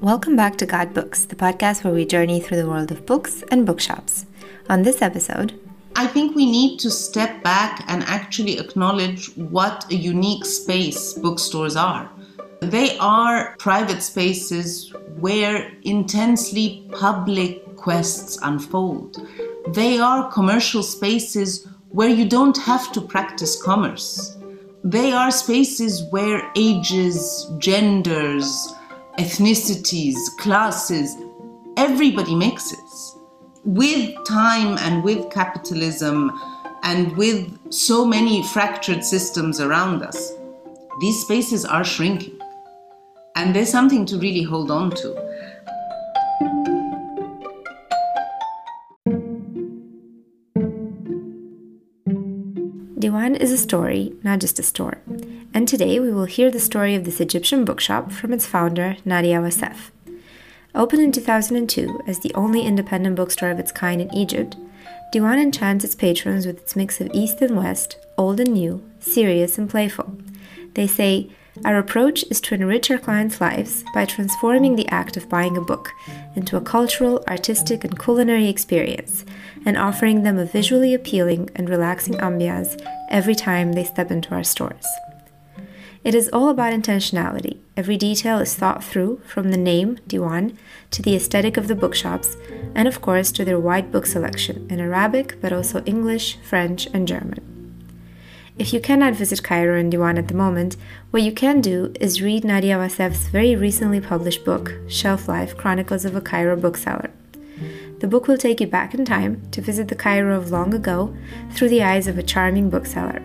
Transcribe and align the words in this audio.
Welcome 0.00 0.36
back 0.36 0.56
to 0.58 0.66
God 0.66 0.94
Books, 0.94 1.24
the 1.24 1.34
podcast 1.34 1.82
where 1.82 1.92
we 1.92 2.06
journey 2.06 2.38
through 2.38 2.58
the 2.58 2.68
world 2.68 2.92
of 2.92 3.04
books 3.04 3.42
and 3.50 3.66
bookshops. 3.66 4.26
On 4.68 4.84
this 4.84 5.02
episode, 5.02 5.58
I 5.96 6.06
think 6.06 6.36
we 6.36 6.48
need 6.48 6.78
to 6.78 6.90
step 6.90 7.42
back 7.42 7.82
and 7.88 8.04
actually 8.04 8.60
acknowledge 8.60 9.34
what 9.36 9.90
a 9.90 9.96
unique 9.96 10.44
space 10.44 11.14
bookstores 11.14 11.74
are. 11.74 12.08
They 12.60 12.96
are 12.98 13.56
private 13.58 14.04
spaces 14.04 14.94
where 15.18 15.72
intensely 15.82 16.88
public 16.92 17.74
quests 17.74 18.38
unfold. 18.40 19.26
They 19.66 19.98
are 19.98 20.30
commercial 20.30 20.84
spaces 20.84 21.66
where 21.88 22.08
you 22.08 22.28
don't 22.28 22.56
have 22.58 22.92
to 22.92 23.00
practice 23.00 23.60
commerce. 23.60 24.36
They 24.84 25.10
are 25.10 25.32
spaces 25.32 26.04
where 26.10 26.52
ages, 26.54 27.50
genders, 27.58 28.74
ethnicities, 29.18 30.16
classes, 30.38 31.16
everybody 31.76 32.34
mixes. 32.34 33.16
With 33.64 34.14
time 34.24 34.78
and 34.78 35.02
with 35.02 35.30
capitalism 35.30 36.30
and 36.84 37.16
with 37.16 37.58
so 37.72 38.04
many 38.04 38.42
fractured 38.44 39.04
systems 39.04 39.60
around 39.60 40.02
us, 40.02 40.32
these 41.00 41.20
spaces 41.20 41.64
are 41.64 41.84
shrinking. 41.84 42.38
And 43.34 43.54
there's 43.54 43.70
something 43.70 44.06
to 44.06 44.18
really 44.18 44.42
hold 44.42 44.70
on 44.70 44.90
to. 44.92 45.28
Diwan 53.00 53.36
is 53.36 53.52
a 53.52 53.58
story, 53.58 54.12
not 54.22 54.38
just 54.38 54.58
a 54.58 54.62
store. 54.62 54.98
And 55.58 55.66
today 55.66 55.98
we 55.98 56.12
will 56.12 56.26
hear 56.26 56.52
the 56.52 56.60
story 56.60 56.94
of 56.94 57.02
this 57.02 57.20
Egyptian 57.20 57.64
bookshop 57.64 58.12
from 58.12 58.32
its 58.32 58.46
founder, 58.46 58.96
Nadia 59.04 59.40
Wassef. 59.40 59.90
Opened 60.72 61.02
in 61.02 61.10
2002 61.10 62.02
as 62.06 62.20
the 62.20 62.32
only 62.34 62.62
independent 62.62 63.16
bookstore 63.16 63.50
of 63.50 63.58
its 63.58 63.72
kind 63.72 64.00
in 64.00 64.14
Egypt, 64.14 64.56
Diwan 65.12 65.42
enchants 65.42 65.84
its 65.84 65.96
patrons 65.96 66.46
with 66.46 66.58
its 66.58 66.76
mix 66.76 67.00
of 67.00 67.10
East 67.12 67.42
and 67.42 67.56
West, 67.56 67.96
old 68.16 68.38
and 68.38 68.52
new, 68.52 68.88
serious 69.00 69.58
and 69.58 69.68
playful. 69.68 70.16
They 70.74 70.86
say, 70.86 71.28
our 71.64 71.76
approach 71.76 72.22
is 72.30 72.40
to 72.42 72.54
enrich 72.54 72.88
our 72.88 72.98
clients' 72.98 73.40
lives 73.40 73.82
by 73.92 74.04
transforming 74.04 74.76
the 74.76 74.88
act 74.90 75.16
of 75.16 75.28
buying 75.28 75.56
a 75.56 75.60
book 75.60 75.90
into 76.36 76.56
a 76.56 76.60
cultural, 76.60 77.24
artistic, 77.26 77.82
and 77.82 77.98
culinary 77.98 78.48
experience, 78.48 79.24
and 79.66 79.76
offering 79.76 80.22
them 80.22 80.38
a 80.38 80.44
visually 80.44 80.94
appealing 80.94 81.50
and 81.56 81.68
relaxing 81.68 82.14
ambiance 82.18 82.80
every 83.10 83.34
time 83.34 83.72
they 83.72 83.82
step 83.82 84.12
into 84.12 84.30
our 84.36 84.44
stores. 84.44 84.86
It 86.08 86.14
is 86.14 86.30
all 86.32 86.48
about 86.48 86.72
intentionality. 86.72 87.58
Every 87.76 87.98
detail 87.98 88.38
is 88.38 88.54
thought 88.54 88.82
through, 88.82 89.20
from 89.26 89.50
the 89.50 89.58
name, 89.58 89.98
Diwan, 90.08 90.56
to 90.92 91.02
the 91.02 91.14
aesthetic 91.14 91.58
of 91.58 91.68
the 91.68 91.74
bookshops, 91.74 92.34
and 92.74 92.88
of 92.88 93.02
course 93.02 93.30
to 93.32 93.44
their 93.44 93.60
wide 93.60 93.92
book 93.92 94.06
selection 94.06 94.66
in 94.70 94.80
Arabic, 94.80 95.38
but 95.42 95.52
also 95.52 95.84
English, 95.84 96.38
French, 96.38 96.86
and 96.94 97.06
German. 97.06 97.44
If 98.56 98.72
you 98.72 98.80
cannot 98.80 99.16
visit 99.16 99.42
Cairo 99.42 99.78
and 99.78 99.92
Diwan 99.92 100.16
at 100.16 100.28
the 100.28 100.34
moment, 100.34 100.78
what 101.10 101.22
you 101.22 101.30
can 101.30 101.60
do 101.60 101.92
is 102.00 102.22
read 102.22 102.42
Nadia 102.42 102.78
Wassef's 102.78 103.28
very 103.28 103.54
recently 103.54 104.00
published 104.00 104.46
book, 104.46 104.72
Shelf 104.88 105.28
Life 105.28 105.58
Chronicles 105.58 106.06
of 106.06 106.16
a 106.16 106.22
Cairo 106.22 106.56
Bookseller. 106.56 107.10
The 108.00 108.08
book 108.08 108.28
will 108.28 108.38
take 108.38 108.62
you 108.62 108.66
back 108.66 108.94
in 108.94 109.04
time 109.04 109.42
to 109.50 109.60
visit 109.60 109.88
the 109.88 109.94
Cairo 109.94 110.38
of 110.38 110.50
long 110.50 110.72
ago 110.72 111.14
through 111.52 111.68
the 111.68 111.82
eyes 111.82 112.06
of 112.06 112.16
a 112.16 112.22
charming 112.22 112.70
bookseller. 112.70 113.20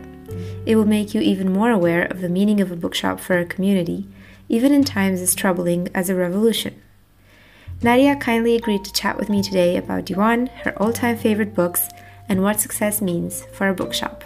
It 0.66 0.78
will 0.78 0.86
make 0.86 1.14
you 1.14 1.20
even 1.20 1.52
more 1.52 1.72
aware 1.72 2.06
of 2.06 2.22
the 2.22 2.30
meaning 2.30 2.62
of 2.62 2.72
a 2.72 2.78
bookshop 2.78 3.20
for 3.20 3.38
a 3.38 3.46
community, 3.46 4.08
even 4.48 4.72
in 4.72 4.86
times 4.86 5.20
as 5.20 5.36
troubling 5.36 5.90
as 5.94 6.10
a 6.10 6.16
revolution. 6.16 6.82
Nadia 7.82 8.16
kindly 8.16 8.56
agreed 8.56 8.86
to 8.86 8.94
chat 8.94 9.18
with 9.18 9.28
me 9.28 9.44
today 9.44 9.76
about 9.76 10.06
Diwan, 10.06 10.48
her 10.64 10.72
all 10.82 10.94
time 10.94 11.18
favorite 11.18 11.54
books, 11.54 11.90
and 12.30 12.42
what 12.42 12.62
success 12.62 13.02
means 13.02 13.44
for 13.52 13.68
a 13.68 13.74
bookshop. 13.74 14.24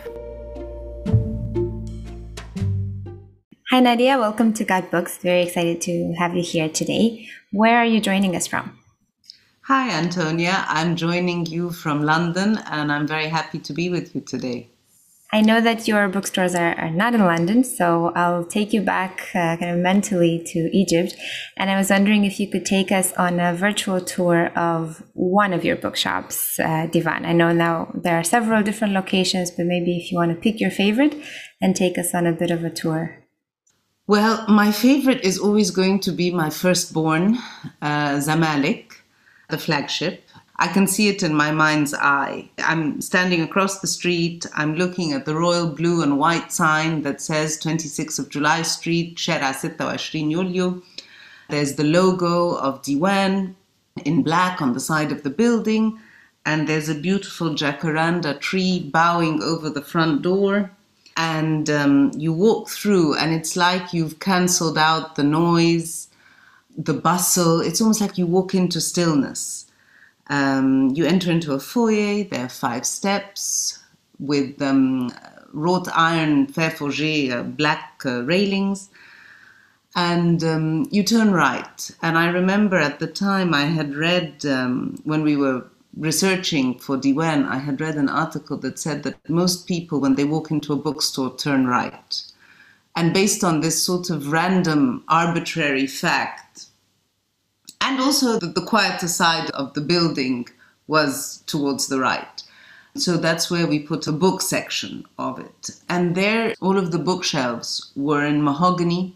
Hi, 3.72 3.80
Nadia. 3.80 4.20
Welcome 4.20 4.54
to 4.54 4.64
God 4.64 4.92
Books. 4.92 5.18
Very 5.18 5.42
excited 5.42 5.82
to 5.82 6.14
have 6.20 6.36
you 6.36 6.44
here 6.44 6.70
today. 6.70 7.28
Where 7.52 7.78
are 7.78 7.86
you 7.86 8.00
joining 8.00 8.36
us 8.36 8.46
from? 8.46 8.78
Hi, 9.62 9.90
Antonia. 9.90 10.66
I'm 10.68 10.96
joining 10.96 11.48
you 11.48 11.72
from 11.72 12.04
London 12.04 12.60
and 12.70 12.92
I'm 12.92 13.08
very 13.08 13.28
happy 13.28 13.58
to 13.60 13.74
be 13.74 13.90
with 13.90 14.14
you 14.14 14.22
today. 14.22 14.70
I 15.34 15.42
know 15.42 15.60
that 15.60 15.90
your 15.90 16.08
bookstores 16.08 16.56
are, 16.56 16.74
are 16.76 16.90
not 16.90 17.14
in 17.14 17.20
London, 17.20 17.66
so 17.66 18.14
I'll 18.16 18.46
take 18.46 18.72
you 18.72 18.82
back 18.82 19.30
uh, 19.36 19.58
kind 19.58 19.72
of 19.72 19.78
mentally 19.78 20.42
to 20.48 20.70
Egypt. 20.72 21.16
And 21.58 21.70
I 21.70 21.76
was 21.76 21.90
wondering 21.90 22.24
if 22.24 22.40
you 22.40 22.50
could 22.50 22.66
take 22.66 22.94
us 22.94 23.12
on 23.14 23.38
a 23.40 23.54
virtual 23.54 24.00
tour 24.00 24.48
of 24.58 25.04
one 25.14 25.52
of 25.52 25.66
your 25.66 25.76
bookshops, 25.76 26.58
uh, 26.60 26.88
Divan. 26.90 27.26
I 27.26 27.34
know 27.34 27.52
now 27.52 27.92
there 27.94 28.18
are 28.18 28.24
several 28.24 28.64
different 28.64 28.94
locations, 28.94 29.52
but 29.52 29.66
maybe 29.66 29.98
if 29.98 30.12
you 30.12 30.18
want 30.18 30.32
to 30.32 30.42
pick 30.42 30.62
your 30.62 30.72
favorite 30.72 31.16
and 31.62 31.76
take 31.76 31.98
us 31.98 32.16
on 32.16 32.26
a 32.26 32.32
bit 32.32 32.50
of 32.50 32.64
a 32.64 32.70
tour. 32.70 33.24
Well, 34.08 34.46
my 34.48 34.72
favorite 34.72 35.26
is 35.26 35.38
always 35.38 35.72
going 35.72 36.00
to 36.02 36.14
be 36.14 36.32
my 36.32 36.50
firstborn, 36.50 37.38
uh, 37.82 38.22
Zamalek, 38.22 38.94
the 39.50 39.58
flagship. 39.58 40.24
I 40.60 40.68
can 40.68 40.88
see 40.88 41.08
it 41.08 41.22
in 41.22 41.36
my 41.36 41.52
mind's 41.52 41.94
eye. 41.94 42.50
I'm 42.58 43.00
standing 43.00 43.42
across 43.42 43.80
the 43.80 43.88
street. 43.88 44.46
I'm 44.56 44.76
looking 44.76 45.14
at 45.14 45.26
the 45.26 45.36
royal 45.36 45.68
blue 45.68 46.02
and 46.02 46.18
white 46.18 46.52
sign 46.52 47.04
that 47.04 47.22
says 47.22 47.60
26th 47.60 48.18
of 48.18 48.30
July 48.30 48.64
Street, 48.64 49.18
26 49.24 49.78
Yulio. 49.78 50.82
There's 51.50 51.76
the 51.76 51.84
logo 51.84 52.56
of 52.56 52.82
Diwan 52.82 53.54
in 54.04 54.24
black 54.24 54.62
on 54.62 54.74
the 54.74 54.80
side 54.80 55.12
of 55.12 55.22
the 55.22 55.30
building. 55.30 56.00
And 56.44 56.68
there's 56.68 56.90
a 56.90 56.96
beautiful 56.96 57.50
jacaranda 57.52 58.40
tree 58.40 58.90
bowing 58.92 59.44
over 59.44 59.70
the 59.70 59.82
front 59.82 60.24
door 60.24 60.72
and 61.18 61.68
um, 61.70 62.12
you 62.16 62.32
walk 62.32 62.70
through 62.70 63.16
and 63.16 63.34
it's 63.34 63.58
like 63.58 63.92
you've 63.92 64.20
cancelled 64.20 64.78
out 64.78 65.16
the 65.16 65.24
noise 65.24 66.08
the 66.78 66.94
bustle 66.94 67.60
it's 67.60 67.82
almost 67.82 68.00
like 68.00 68.20
you 68.20 68.28
walk 68.28 68.54
into 68.54 68.80
stillness 68.80 69.66
um, 70.30 70.90
you 70.96 71.06
enter 71.06 71.32
into 71.32 71.54
a 71.54 71.60
foyer 71.60 72.24
there 72.24 72.46
are 72.46 72.50
five 72.50 72.86
steps 72.86 73.80
with 74.20 74.62
um, 74.62 75.12
wrought 75.54 75.88
iron 75.94 76.48
fer 76.48 76.70
forgé 76.70 77.32
uh, 77.32 77.44
black 77.44 78.02
uh, 78.06 78.22
railings 78.24 78.90
and 79.96 80.44
um, 80.44 80.88
you 80.92 81.04
turn 81.04 81.32
right 81.32 81.92
and 82.02 82.18
i 82.18 82.28
remember 82.28 82.78
at 82.78 83.00
the 83.00 83.08
time 83.08 83.54
i 83.54 83.66
had 83.66 83.96
read 83.96 84.46
um, 84.46 85.00
when 85.04 85.24
we 85.24 85.36
were 85.36 85.64
researching 85.98 86.78
for 86.78 86.98
Diwan, 86.98 87.48
I 87.48 87.58
had 87.58 87.82
read 87.82 87.96
an 87.96 88.10
article 88.10 88.58
that 88.58 88.80
said 88.80 89.04
that 89.04 89.30
most 89.30 89.68
people, 89.68 90.00
when 90.00 90.16
they 90.16 90.24
walk 90.24 90.52
into 90.52 90.74
a 90.74 90.78
bookstore, 90.78 91.36
turn 91.36 91.66
right. 91.66 92.22
And 92.96 93.14
based 93.14 93.44
on 93.44 93.62
this 93.62 93.82
sort 93.82 94.10
of 94.10 94.32
random, 94.32 95.04
arbitrary 95.08 95.88
fact, 95.88 96.47
and 97.82 98.00
also 98.00 98.40
that 98.40 98.56
the 98.56 98.66
quieter 98.66 99.08
side 99.08 99.50
of 99.52 99.74
the 99.74 99.82
building 99.82 100.48
was 100.88 101.44
towards 101.48 101.88
the 101.88 102.00
right. 102.00 102.44
So 102.96 103.18
that's 103.18 103.52
where 103.52 103.68
we 103.68 103.80
put 103.80 104.08
a 104.08 104.12
book 104.12 104.42
section 104.42 105.06
of 105.20 105.40
it. 105.40 105.70
And 105.88 106.16
there, 106.16 106.56
all 106.60 106.78
of 106.78 106.92
the 106.92 107.00
bookshelves 107.00 107.92
were 107.96 108.26
in 108.26 108.44
mahogany 108.44 109.16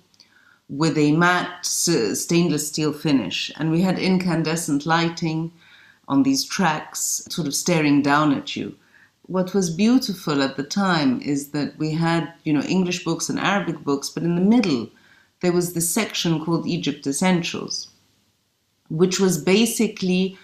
with 0.69 0.97
a 0.97 1.11
matte 1.13 1.65
stainless 1.65 2.67
steel 2.67 2.93
finish. 2.93 3.51
And 3.57 3.71
we 3.71 3.81
had 3.81 3.97
incandescent 3.97 4.85
lighting 4.85 5.51
on 6.07 6.23
these 6.23 6.45
tracks, 6.45 7.25
sort 7.29 7.47
of 7.47 7.55
staring 7.55 8.01
down 8.01 8.33
at 8.33 8.55
you. 8.55 8.75
What 9.23 9.53
was 9.53 9.69
beautiful 9.69 10.43
at 10.43 10.57
the 10.57 10.63
time 10.63 11.21
is 11.21 11.49
that 11.49 11.77
we 11.77 11.91
had, 11.91 12.33
you 12.43 12.53
know, 12.53 12.63
English 12.63 13.03
books 13.03 13.29
and 13.29 13.39
Arabic 13.39 13.83
books, 13.83 14.09
but 14.09 14.23
in 14.23 14.35
the 14.35 14.41
middle 14.41 14.89
there 15.41 15.51
was 15.51 15.73
this 15.73 15.89
section 15.89 16.43
called 16.43 16.67
Egypt 16.67 17.05
Essentials, 17.07 17.87
which 18.91 19.19
was 19.19 19.43
basically 19.43 20.37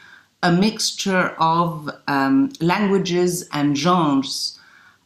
a 0.44 0.52
mixture 0.52 1.36
of 1.40 1.90
um, 2.08 2.52
languages 2.62 3.48
and 3.52 3.78
genres 3.78 4.60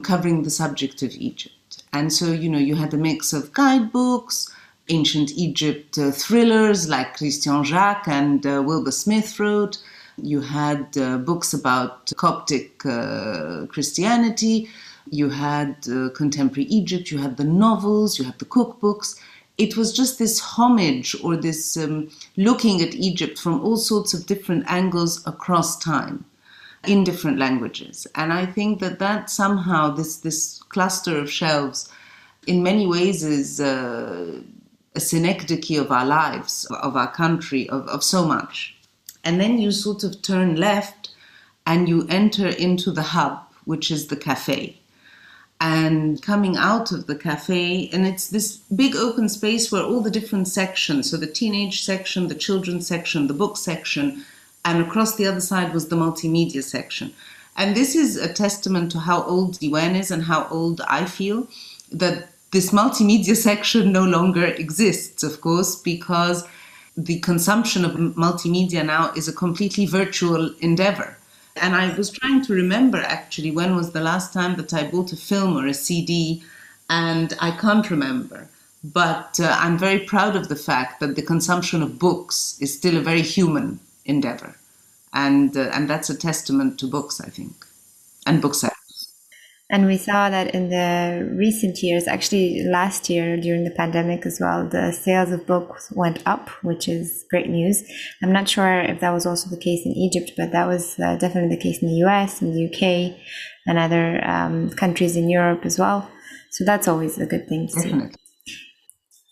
covering 0.04 0.44
the 0.44 0.50
subject 0.50 1.02
of 1.04 1.12
Egypt. 1.16 1.84
And 1.94 2.12
so, 2.12 2.26
you 2.32 2.50
know, 2.50 2.58
you 2.58 2.76
had 2.76 2.94
a 2.94 2.98
mix 2.98 3.34
of 3.34 3.54
guidebooks, 3.54 4.50
ancient 4.90 5.32
Egypt 5.32 5.98
uh, 5.98 6.12
thrillers 6.12 6.90
like 6.90 7.18
Christian 7.18 7.64
Jacq 7.64 8.08
and 8.08 8.46
uh, 8.46 8.64
Wilbur 8.66 8.92
Smith 8.92 9.40
wrote, 9.40 9.78
you 10.18 10.42
had 10.42 10.98
uh, 10.98 11.18
books 11.18 11.54
about 11.54 12.12
Coptic 12.16 12.86
uh, 12.86 13.66
Christianity. 13.68 14.70
You 15.10 15.30
had 15.30 15.76
uh, 15.88 16.10
contemporary 16.10 16.66
Egypt. 16.70 17.12
You 17.12 17.18
had 17.18 17.38
the 17.38 17.44
novels. 17.44 18.20
You 18.20 18.26
had 18.26 18.38
the 18.40 18.46
cookbooks. 18.46 19.20
It 19.62 19.78
was 19.78 19.94
just 19.94 20.18
this 20.18 20.40
homage 20.40 21.16
or 21.24 21.38
this 21.38 21.78
um, 21.78 22.10
looking 22.36 22.82
at 22.82 22.96
Egypt 22.96 23.38
from 23.38 23.62
all 23.62 23.78
sorts 23.78 24.12
of 24.12 24.26
different 24.26 24.64
angles 24.66 25.22
across 25.28 25.78
time 25.78 26.26
in 26.88 27.04
different 27.04 27.38
languages. 27.38 28.08
And 28.16 28.34
I 28.34 28.48
think 28.48 28.80
that 28.80 28.98
that 28.98 29.30
somehow, 29.30 29.92
this, 29.92 30.18
this 30.18 30.64
cluster 30.70 31.16
of 31.20 31.30
shelves, 31.30 31.88
in 32.48 32.64
many 32.64 32.88
ways 32.88 33.24
is 33.24 33.62
uh, 33.62 34.42
a 34.96 35.00
synecdoche 35.00 35.78
of 35.78 35.92
our 35.92 36.08
lives, 36.08 36.66
of 36.82 36.96
our 36.98 37.12
country, 37.12 37.70
of, 37.70 37.88
of 37.88 38.04
so 38.04 38.26
much. 38.26 38.76
And 39.24 39.40
then 39.40 39.60
you 39.60 39.72
sort 39.72 40.04
of 40.04 40.24
turn 40.24 40.56
left 40.56 41.12
and 41.68 41.88
you 41.88 42.08
enter 42.10 42.48
into 42.48 42.90
the 42.90 43.04
hub, 43.04 43.38
which 43.66 43.92
is 43.92 44.08
the 44.08 44.16
cafe. 44.16 44.81
And 45.64 46.20
coming 46.24 46.58
out 46.58 46.92
of 46.92 47.06
the 47.06 47.16
cafe, 47.16 47.88
and 47.94 48.08
it's 48.08 48.30
this 48.30 48.58
big 48.76 48.96
open 48.96 49.30
space 49.30 49.72
where 49.72 49.84
all 49.84 50.02
the 50.02 50.10
different 50.10 50.48
sections 50.48 51.12
so 51.12 51.18
the 51.18 51.28
teenage 51.28 51.84
section, 51.84 52.28
the 52.28 52.34
children's 52.48 52.88
section, 52.88 53.28
the 53.28 53.36
book 53.36 53.58
section, 53.58 54.26
and 54.66 54.82
across 54.82 55.16
the 55.16 55.28
other 55.28 55.40
side 55.40 55.72
was 55.72 55.88
the 55.88 55.96
multimedia 55.96 56.64
section. 56.64 57.14
And 57.56 57.76
this 57.76 57.96
is 57.96 58.18
a 58.18 58.34
testament 58.34 58.92
to 58.94 59.00
how 59.00 59.22
old 59.22 59.60
Diwan 59.60 59.96
is 60.00 60.10
and 60.10 60.24
how 60.24 60.48
old 60.50 60.82
I 60.88 61.06
feel 61.06 61.48
that 61.92 62.30
this 62.50 62.72
multimedia 62.72 63.36
section 63.50 63.92
no 63.92 64.04
longer 64.04 64.46
exists, 64.46 65.22
of 65.22 65.42
course, 65.42 65.76
because 65.76 66.44
the 66.98 67.20
consumption 67.20 67.86
of 67.86 67.92
multimedia 67.92 68.84
now 68.84 69.14
is 69.16 69.28
a 69.28 69.34
completely 69.34 69.86
virtual 69.86 70.56
endeavor. 70.60 71.18
And 71.58 71.76
I 71.76 71.96
was 71.96 72.10
trying 72.10 72.44
to 72.46 72.54
remember 72.54 72.98
actually 72.98 73.52
when 73.52 73.76
was 73.76 73.92
the 73.92 74.02
last 74.02 74.34
time 74.34 74.56
that 74.56 74.74
I 74.74 74.90
bought 74.90 75.12
a 75.12 75.18
film 75.18 75.58
or 75.58 75.68
a 75.68 75.74
CD, 75.74 76.44
and 76.90 77.34
I 77.40 77.52
can't 77.52 77.90
remember. 77.90 78.48
But 78.84 79.40
uh, 79.40 79.56
I'm 79.60 79.78
very 79.78 80.00
proud 80.00 80.36
of 80.36 80.48
the 80.48 80.56
fact 80.56 81.00
that 81.00 81.16
the 81.16 81.22
consumption 81.22 81.84
of 81.84 82.00
books 82.00 82.58
is 82.60 82.76
still 82.76 82.98
a 82.98 83.02
very 83.02 83.22
human 83.22 83.80
endeavor. 84.06 84.56
And, 85.14 85.56
uh, 85.56 85.70
and 85.74 85.90
that's 85.90 86.10
a 86.10 86.18
testament 86.18 86.80
to 86.80 86.88
books, 86.88 87.22
I 87.22 87.30
think, 87.30 87.66
and 88.26 88.42
booksellers. 88.42 88.81
And 89.72 89.86
we 89.86 89.98
saw 89.98 90.30
that 90.30 90.54
in 90.54 90.68
the 90.68 91.34
recent 91.34 91.82
years, 91.82 92.06
actually 92.06 92.62
last 92.66 93.10
year 93.10 93.38
during 93.38 93.64
the 93.64 93.72
pandemic 93.72 94.26
as 94.26 94.38
well, 94.42 94.68
the 94.68 94.92
sales 94.92 95.32
of 95.32 95.48
books 95.48 95.90
went 95.96 96.22
up, 96.26 96.50
which 96.62 96.90
is 96.90 97.26
great 97.30 97.48
news. 97.48 97.82
I'm 98.22 98.34
not 98.34 98.50
sure 98.50 98.82
if 98.82 99.00
that 99.00 99.12
was 99.12 99.26
also 99.26 99.50
the 99.50 99.56
case 99.56 99.86
in 99.86 99.94
Egypt, 99.94 100.34
but 100.36 100.52
that 100.52 100.68
was 100.68 101.00
uh, 101.00 101.16
definitely 101.16 101.56
the 101.56 101.62
case 101.62 101.82
in 101.82 101.88
the 101.88 102.04
US 102.06 102.42
and 102.42 102.54
the 102.54 102.66
UK 102.68 103.18
and 103.66 103.80
other 103.80 104.22
um, 104.28 104.72
countries 104.72 105.16
in 105.16 105.30
Europe 105.30 105.66
as 105.66 105.80
well. 105.80 106.12
So 106.50 106.66
that's 106.66 106.90
always 106.90 107.18
a 107.18 107.26
good 107.26 107.48
thing 107.48 107.68
to 107.68 107.74
see. 107.74 108.12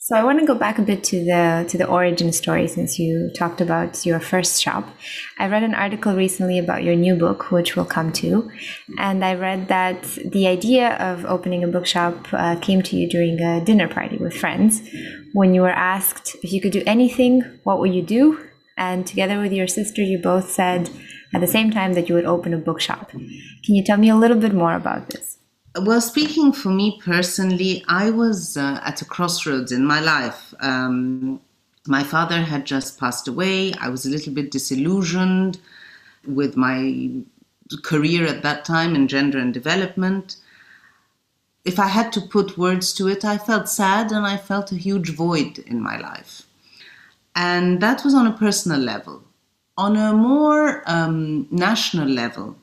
So 0.10 0.16
I 0.16 0.24
want 0.24 0.40
to 0.40 0.46
go 0.48 0.56
back 0.56 0.80
a 0.80 0.82
bit 0.82 1.04
to 1.12 1.24
the 1.24 1.68
to 1.70 1.78
the 1.78 1.86
origin 1.86 2.34
story 2.34 2.68
since 2.68 2.98
you 2.98 3.30
talked 3.38 3.62
about 3.62 4.08
your 4.08 4.20
first 4.20 4.60
shop. 4.60 4.90
I 5.38 5.46
read 5.46 5.62
an 5.62 5.76
article 5.76 6.16
recently 6.16 6.58
about 6.58 6.82
your 6.84 6.96
new 6.96 7.16
book, 7.16 7.52
which 7.52 7.76
we'll 7.76 7.86
come 7.86 8.12
to, 8.14 8.50
and 8.98 9.24
I 9.24 9.36
read 9.36 9.68
that 9.68 10.02
the 10.26 10.48
idea 10.48 10.96
of 10.96 11.26
opening 11.26 11.64
a 11.64 11.68
bookshop 11.68 12.16
uh, 12.34 12.56
came 12.56 12.82
to 12.82 12.98
you 12.98 13.08
during 13.08 13.40
a 13.40 13.64
dinner 13.64 13.88
party 13.88 14.18
with 14.18 14.36
friends, 14.36 14.82
when 15.34 15.54
you 15.54 15.62
were 15.62 15.78
asked 15.94 16.36
if 16.42 16.52
you 16.54 16.60
could 16.60 16.72
do 16.72 16.82
anything, 16.88 17.44
what 17.64 17.78
would 17.80 17.94
you 17.94 18.02
do? 18.02 18.44
And 18.78 19.06
together 19.06 19.40
with 19.40 19.54
your 19.54 19.68
sister, 19.68 20.02
you 20.02 20.18
both 20.18 20.50
said 20.50 20.90
at 21.36 21.42
the 21.42 21.54
same 21.56 21.70
time 21.70 21.94
that 21.94 22.10
you 22.10 22.16
would 22.16 22.26
open 22.26 22.52
a 22.56 22.58
bookshop. 22.58 23.12
Can 23.12 23.76
you 23.76 23.84
tell 23.84 24.00
me 24.00 24.10
a 24.10 24.16
little 24.16 24.38
bit 24.38 24.56
more 24.56 24.74
about 24.74 25.12
this? 25.12 25.29
Well, 25.82 26.02
speaking 26.02 26.52
for 26.52 26.70
me 26.70 27.00
personally, 27.04 27.86
I 27.88 28.10
was 28.10 28.58
uh, 28.58 28.82
at 28.84 29.02
a 29.02 29.06
crossroads 29.06 29.72
in 29.72 29.86
my 29.86 30.02
life. 30.02 30.54
Um, 30.60 31.40
my 31.88 32.04
father 32.04 32.42
had 32.42 32.66
just 32.66 33.00
passed 33.00 33.30
away. 33.30 33.74
I 33.80 33.88
was 33.88 34.06
a 34.06 34.10
little 34.10 34.34
bit 34.34 34.52
disillusioned 34.52 35.58
with 36.28 36.58
my 36.58 37.10
career 37.84 38.26
at 38.26 38.44
that 38.44 38.66
time 38.66 38.94
in 38.94 39.08
gender 39.08 39.38
and 39.38 39.54
development. 39.54 40.36
If 41.64 41.80
I 41.80 41.88
had 41.88 42.12
to 42.14 42.22
put 42.22 42.58
words 42.58 42.92
to 42.94 43.08
it, 43.08 43.24
I 43.24 43.38
felt 43.38 43.70
sad 43.70 44.12
and 44.12 44.26
I 44.26 44.36
felt 44.36 44.74
a 44.74 44.76
huge 44.76 45.12
void 45.12 45.60
in 45.60 45.82
my 45.82 45.98
life. 45.98 46.44
And 47.36 47.80
that 47.82 48.04
was 48.04 48.14
on 48.14 48.28
a 48.28 48.38
personal 48.38 48.80
level. 48.80 49.24
On 49.78 49.96
a 49.96 50.12
more 50.14 50.84
um, 50.88 51.48
national 51.52 52.10
level, 52.10 52.58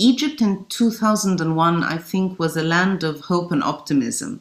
Egypt 0.00 0.40
in 0.40 0.64
2001, 0.70 1.84
I 1.84 1.98
think, 1.98 2.38
was 2.38 2.56
a 2.56 2.64
land 2.64 3.04
of 3.04 3.20
hope 3.20 3.52
and 3.52 3.62
optimism. 3.62 4.40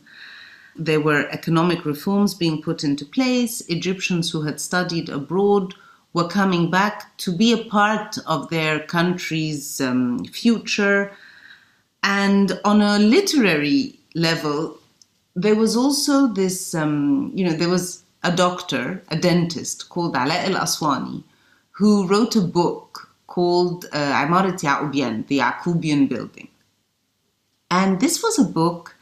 There 0.77 1.01
were 1.01 1.27
economic 1.31 1.83
reforms 1.83 2.33
being 2.33 2.61
put 2.61 2.85
into 2.85 3.03
place. 3.03 3.59
Egyptians 3.67 4.31
who 4.31 4.43
had 4.43 4.61
studied 4.61 5.09
abroad 5.09 5.73
were 6.13 6.29
coming 6.29 6.71
back 6.71 7.17
to 7.17 7.35
be 7.35 7.51
a 7.51 7.65
part 7.65 8.17
of 8.25 8.49
their 8.49 8.79
country's 8.79 9.81
um, 9.81 10.23
future. 10.25 11.11
And 12.03 12.57
on 12.63 12.81
a 12.81 12.97
literary 12.97 13.99
level, 14.15 14.77
there 15.35 15.55
was 15.55 15.75
also 15.75 16.27
this, 16.27 16.73
um, 16.73 17.31
you 17.35 17.45
know, 17.45 17.53
there 17.53 17.67
was 17.67 18.03
a 18.23 18.33
doctor, 18.33 19.03
a 19.09 19.17
dentist 19.17 19.89
called 19.89 20.15
Ala 20.15 20.35
el 20.35 20.55
Aswani, 20.55 21.23
who 21.71 22.07
wrote 22.07 22.37
a 22.37 22.41
book 22.41 22.88
called 23.29 23.85
uh, 23.93 24.25
Imarat 24.25 24.59
Ya'ubian, 24.61 25.27
the 25.27 25.39
Yacoubian 25.39 26.09
building. 26.09 26.49
And 27.71 27.99
this 27.99 28.21
was 28.23 28.39
a 28.39 28.43
book, 28.43 28.95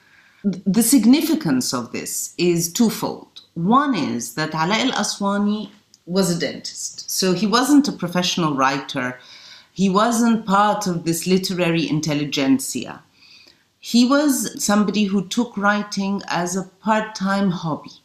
the 0.43 0.83
significance 0.83 1.73
of 1.73 1.91
this 1.93 2.33
is 2.37 2.71
twofold. 2.71 3.41
One 3.53 3.95
is 3.95 4.35
that 4.35 4.53
Ala 4.53 4.77
al 4.85 4.91
Aswani 5.03 5.71
was 6.05 6.29
a 6.29 6.39
dentist, 6.39 7.09
so 7.09 7.33
he 7.33 7.47
wasn't 7.47 7.87
a 7.87 7.99
professional 8.03 8.53
writer, 8.55 9.17
he 9.71 9.89
wasn't 9.89 10.45
part 10.45 10.87
of 10.87 11.05
this 11.05 11.25
literary 11.25 11.87
intelligentsia. 11.89 13.01
He 13.79 14.05
was 14.05 14.63
somebody 14.63 15.05
who 15.05 15.27
took 15.27 15.55
writing 15.55 16.21
as 16.27 16.55
a 16.55 16.63
part 16.63 17.15
time 17.15 17.51
hobby. 17.51 18.01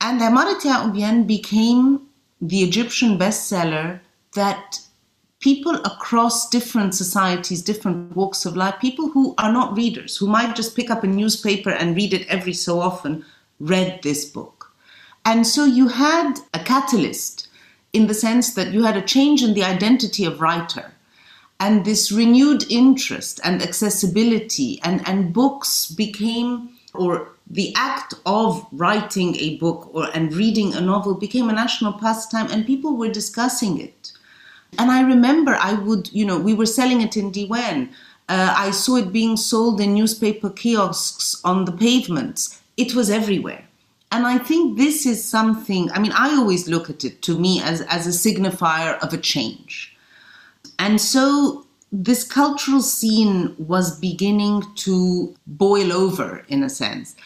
And 0.00 0.20
Imarat 0.20 0.60
Ya'ubian 0.60 1.26
became 1.26 2.00
the 2.40 2.62
Egyptian 2.62 3.16
bestseller 3.18 4.00
that 4.34 4.80
people 5.44 5.74
across 5.84 6.48
different 6.48 6.94
societies, 6.94 7.60
different 7.60 8.16
walks 8.16 8.46
of 8.46 8.56
life, 8.56 8.74
people 8.80 9.10
who 9.10 9.34
are 9.36 9.52
not 9.52 9.76
readers, 9.76 10.16
who 10.16 10.26
might 10.26 10.56
just 10.56 10.74
pick 10.74 10.90
up 10.90 11.04
a 11.04 11.06
newspaper 11.06 11.68
and 11.68 11.94
read 11.94 12.14
it 12.14 12.26
every 12.28 12.54
so 12.54 12.80
often, 12.80 13.22
read 13.60 14.00
this 14.02 14.24
book. 14.24 14.72
And 15.26 15.46
so 15.46 15.66
you 15.66 15.88
had 15.88 16.38
a 16.54 16.58
catalyst 16.60 17.48
in 17.92 18.06
the 18.06 18.14
sense 18.14 18.54
that 18.54 18.72
you 18.72 18.84
had 18.84 18.96
a 18.96 19.02
change 19.02 19.42
in 19.42 19.52
the 19.52 19.64
identity 19.64 20.24
of 20.24 20.40
writer 20.40 20.94
and 21.60 21.84
this 21.84 22.10
renewed 22.10 22.64
interest 22.70 23.38
and 23.44 23.60
accessibility 23.60 24.80
and, 24.82 25.06
and 25.06 25.34
books 25.34 25.90
became 25.90 26.70
or 26.94 27.32
the 27.50 27.70
act 27.76 28.14
of 28.24 28.66
writing 28.72 29.36
a 29.36 29.58
book 29.58 29.90
or 29.92 30.08
and 30.14 30.32
reading 30.32 30.72
a 30.72 30.80
novel 30.80 31.14
became 31.14 31.50
a 31.50 31.52
national 31.52 31.92
pastime 31.92 32.50
and 32.50 32.66
people 32.66 32.96
were 32.96 33.10
discussing 33.10 33.78
it 33.78 34.13
and 34.78 34.90
I 34.90 35.02
remember 35.02 35.56
I 35.60 35.74
would, 35.74 36.12
you 36.12 36.24
know, 36.24 36.38
we 36.38 36.54
were 36.54 36.66
selling 36.66 37.00
it 37.00 37.16
in 37.16 37.32
Diwan. 37.32 37.90
Uh, 38.28 38.54
I 38.56 38.70
saw 38.70 38.96
it 38.96 39.12
being 39.12 39.36
sold 39.36 39.80
in 39.80 39.94
newspaper 39.94 40.50
kiosks 40.50 41.40
on 41.44 41.64
the 41.64 41.72
pavements. 41.72 42.60
It 42.76 42.94
was 42.94 43.10
everywhere. 43.10 43.64
And 44.10 44.26
I 44.26 44.38
think 44.38 44.78
this 44.78 45.06
is 45.06 45.24
something, 45.24 45.90
I 45.90 45.98
mean, 45.98 46.12
I 46.12 46.36
always 46.36 46.68
look 46.68 46.88
at 46.88 47.04
it 47.04 47.20
to 47.22 47.38
me 47.38 47.60
as, 47.60 47.80
as 47.82 48.06
a 48.06 48.10
signifier 48.10 48.98
of 49.00 49.12
a 49.12 49.18
change. 49.18 49.96
And 50.78 51.00
so 51.00 51.66
this 51.90 52.24
cultural 52.24 52.80
scene 52.80 53.54
was 53.58 53.98
beginning 53.98 54.62
to 54.76 55.34
boil 55.46 55.92
over 55.92 56.44
in 56.48 56.62
a 56.62 56.70
sense. 56.70 57.16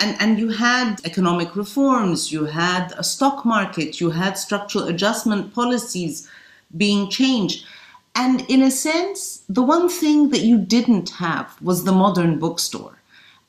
And, 0.00 0.16
and 0.20 0.38
you 0.38 0.50
had 0.50 1.00
economic 1.04 1.56
reforms, 1.56 2.32
you 2.32 2.44
had 2.44 2.92
a 2.98 3.04
stock 3.04 3.44
market, 3.44 4.00
you 4.00 4.10
had 4.10 4.36
structural 4.36 4.88
adjustment 4.88 5.54
policies 5.54 6.28
being 6.76 7.10
changed. 7.10 7.64
And 8.14 8.42
in 8.48 8.62
a 8.62 8.70
sense, 8.70 9.42
the 9.48 9.62
one 9.62 9.88
thing 9.88 10.30
that 10.30 10.42
you 10.42 10.58
didn't 10.58 11.10
have 11.10 11.60
was 11.60 11.84
the 11.84 11.92
modern 11.92 12.38
bookstore. 12.38 12.98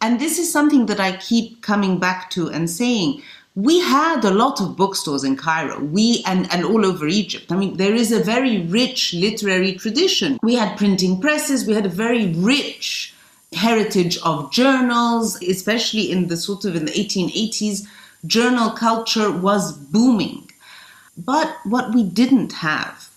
And 0.01 0.19
this 0.19 0.39
is 0.39 0.51
something 0.51 0.87
that 0.87 0.99
I 0.99 1.17
keep 1.17 1.61
coming 1.61 1.99
back 1.99 2.29
to 2.31 2.49
and 2.49 2.69
saying. 2.69 3.21
We 3.55 3.79
had 3.79 4.25
a 4.25 4.31
lot 4.31 4.59
of 4.59 4.75
bookstores 4.75 5.23
in 5.23 5.37
Cairo, 5.37 5.79
we 5.79 6.21
and, 6.25 6.51
and 6.51 6.65
all 6.65 6.85
over 6.85 7.07
Egypt. 7.07 7.53
I 7.53 7.55
mean, 7.55 7.77
there 7.77 7.95
is 7.95 8.11
a 8.11 8.21
very 8.21 8.63
rich 8.63 9.13
literary 9.13 9.73
tradition. 9.75 10.37
We 10.43 10.55
had 10.55 10.77
printing 10.77 11.21
presses, 11.21 11.65
we 11.65 11.73
had 11.73 11.85
a 11.85 11.89
very 11.89 12.33
rich 12.33 13.13
heritage 13.53 14.17
of 14.23 14.51
journals, 14.51 15.41
especially 15.41 16.11
in 16.11 16.27
the 16.27 16.35
sort 16.35 16.65
of 16.65 16.75
in 16.75 16.85
the 16.85 16.91
1880s, 16.91 17.87
journal 18.27 18.71
culture 18.71 19.31
was 19.31 19.71
booming. 19.71 20.51
But 21.17 21.55
what 21.63 21.93
we 21.93 22.03
didn't 22.03 22.51
have 22.53 23.09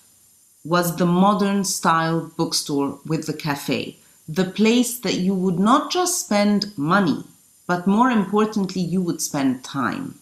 was 0.65 0.97
the 0.97 1.07
modern 1.07 1.65
style 1.65 2.31
bookstore 2.37 2.99
with 3.07 3.27
the 3.27 3.33
cafe, 3.33 3.97
the 4.29 4.45
place 4.45 4.99
that 4.99 5.15
you 5.15 5.35
would 5.35 5.59
not 5.59 5.91
just 5.91 6.21
spend 6.21 6.77
money, 6.77 7.25
but 7.67 7.87
more 7.87 8.11
importantly, 8.11 8.83
you 8.83 9.01
would 9.01 9.21
spend 9.23 9.65
time. 9.65 10.19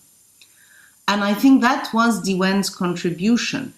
And 1.08 1.22
I 1.22 1.34
think 1.34 1.60
that 1.60 1.92
was 1.94 2.22
Diwan's 2.22 2.70
contribution. 2.70 3.74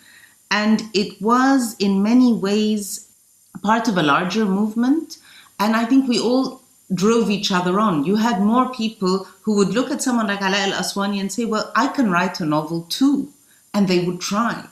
And 0.50 0.84
it 0.94 1.20
was 1.20 1.76
in 1.78 2.02
many 2.02 2.32
ways 2.32 3.08
part 3.62 3.88
of 3.88 3.98
a 3.98 4.02
larger 4.02 4.46
movement. 4.46 5.18
And 5.60 5.76
I 5.76 5.84
think 5.84 6.08
we 6.08 6.18
all 6.18 6.62
drove 6.94 7.30
each 7.30 7.52
other 7.52 7.78
on. 7.78 8.04
You 8.04 8.16
had 8.16 8.40
more 8.40 8.72
people 8.72 9.26
who 9.42 9.56
would 9.56 9.68
look 9.68 9.90
at 9.90 10.02
someone 10.02 10.28
like 10.28 10.40
Ala 10.40 10.56
al 10.56 10.72
Aswani 10.72 11.20
and 11.20 11.30
say, 11.30 11.44
Well, 11.44 11.70
I 11.76 11.88
can 11.88 12.10
write 12.10 12.40
a 12.40 12.46
novel 12.46 12.82
too. 12.88 13.30
And 13.74 13.88
they 13.88 14.04
would 14.04 14.20
try. 14.20 14.64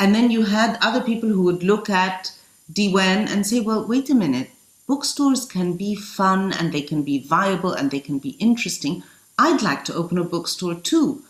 And 0.00 0.14
then 0.14 0.30
you 0.30 0.42
had 0.44 0.78
other 0.80 1.00
people 1.00 1.28
who 1.28 1.42
would 1.42 1.62
look 1.62 1.90
at 1.90 2.32
Diwan 2.72 3.28
and 3.30 3.46
say, 3.46 3.60
Well, 3.60 3.86
wait 3.86 4.10
a 4.10 4.14
minute. 4.14 4.50
Bookstores 4.86 5.44
can 5.44 5.74
be 5.74 5.94
fun 5.94 6.52
and 6.52 6.72
they 6.72 6.82
can 6.82 7.02
be 7.02 7.18
viable 7.18 7.72
and 7.72 7.90
they 7.90 8.00
can 8.00 8.18
be 8.18 8.30
interesting. 8.38 9.02
I'd 9.38 9.62
like 9.62 9.84
to 9.84 9.94
open 9.94 10.18
a 10.18 10.24
bookstore 10.24 10.74
too. 10.74 11.22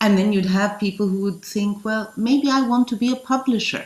And 0.00 0.18
then 0.18 0.32
you'd 0.32 0.46
have 0.46 0.80
people 0.80 1.06
who 1.08 1.20
would 1.22 1.44
think, 1.44 1.84
Well, 1.84 2.12
maybe 2.16 2.50
I 2.50 2.62
want 2.62 2.88
to 2.88 2.96
be 2.96 3.12
a 3.12 3.16
publisher. 3.16 3.84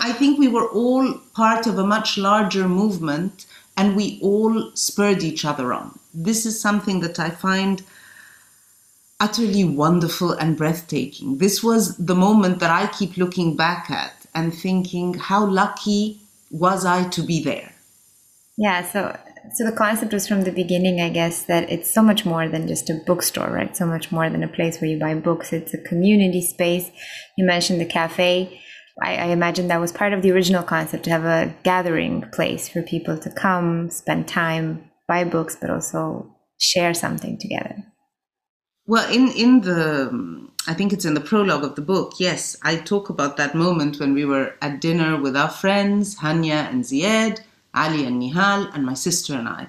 I 0.00 0.12
think 0.12 0.38
we 0.38 0.48
were 0.48 0.68
all 0.68 1.14
part 1.34 1.66
of 1.66 1.78
a 1.78 1.86
much 1.86 2.18
larger 2.18 2.68
movement 2.68 3.46
and 3.76 3.96
we 3.96 4.18
all 4.22 4.70
spurred 4.74 5.22
each 5.22 5.44
other 5.44 5.72
on. 5.72 5.98
This 6.12 6.46
is 6.46 6.60
something 6.60 7.00
that 7.00 7.18
I 7.18 7.30
find 7.30 7.82
utterly 9.24 9.64
wonderful 9.64 10.32
and 10.32 10.56
breathtaking. 10.56 11.38
This 11.38 11.62
was 11.62 11.96
the 11.96 12.14
moment 12.14 12.58
that 12.60 12.70
I 12.70 12.86
keep 12.98 13.16
looking 13.16 13.56
back 13.56 13.90
at 13.90 14.14
and 14.34 14.52
thinking, 14.52 15.14
how 15.14 15.46
lucky 15.46 16.20
was 16.50 16.84
I 16.84 17.08
to 17.08 17.22
be 17.22 17.42
there? 17.42 17.72
Yeah, 18.58 18.84
so 18.92 19.16
so 19.54 19.64
the 19.64 19.76
concept 19.84 20.12
was 20.12 20.26
from 20.26 20.42
the 20.42 20.52
beginning, 20.62 21.00
I 21.00 21.10
guess, 21.10 21.42
that 21.50 21.70
it's 21.70 21.92
so 21.92 22.02
much 22.02 22.24
more 22.24 22.48
than 22.48 22.66
just 22.66 22.88
a 22.88 23.00
bookstore, 23.06 23.50
right? 23.50 23.76
So 23.76 23.86
much 23.86 24.10
more 24.10 24.28
than 24.30 24.42
a 24.42 24.48
place 24.56 24.80
where 24.80 24.90
you 24.90 24.98
buy 24.98 25.14
books. 25.14 25.52
It's 25.52 25.74
a 25.74 25.82
community 25.90 26.40
space. 26.40 26.90
You 27.36 27.44
mentioned 27.46 27.80
the 27.80 27.94
cafe. 28.00 28.60
I, 29.02 29.16
I 29.16 29.26
imagine 29.38 29.68
that 29.68 29.80
was 29.80 29.92
part 29.92 30.12
of 30.12 30.22
the 30.22 30.32
original 30.32 30.62
concept 30.62 31.04
to 31.04 31.10
have 31.10 31.24
a 31.24 31.54
gathering 31.62 32.22
place 32.32 32.68
for 32.68 32.82
people 32.82 33.18
to 33.18 33.30
come, 33.30 33.90
spend 33.90 34.28
time, 34.28 34.90
buy 35.08 35.24
books, 35.24 35.56
but 35.60 35.70
also 35.70 36.34
share 36.58 36.94
something 36.94 37.38
together. 37.38 37.76
Well, 38.86 39.10
in 39.10 39.28
in 39.28 39.62
the 39.62 40.46
I 40.66 40.74
think 40.74 40.92
it's 40.92 41.06
in 41.06 41.14
the 41.14 41.20
prologue 41.20 41.64
of 41.64 41.74
the 41.74 41.80
book. 41.80 42.14
Yes, 42.18 42.56
I 42.62 42.76
talk 42.76 43.08
about 43.08 43.38
that 43.38 43.54
moment 43.54 43.98
when 43.98 44.12
we 44.12 44.26
were 44.26 44.54
at 44.60 44.80
dinner 44.80 45.18
with 45.18 45.34
our 45.36 45.48
friends 45.48 46.16
Hanya 46.16 46.70
and 46.70 46.84
Ziad, 46.84 47.40
Ali 47.74 48.04
and 48.04 48.20
Nihal, 48.20 48.70
and 48.74 48.84
my 48.84 48.92
sister 48.92 49.34
and 49.34 49.48
I. 49.48 49.68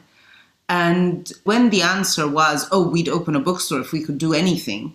And 0.67 1.31
when 1.45 1.69
the 1.69 1.81
answer 1.81 2.27
was, 2.27 2.67
"Oh, 2.73 2.85
we'd 2.89 3.07
open 3.07 3.37
a 3.37 3.39
bookstore 3.39 3.79
if 3.79 3.93
we 3.93 4.03
could 4.03 4.17
do 4.17 4.33
anything," 4.33 4.93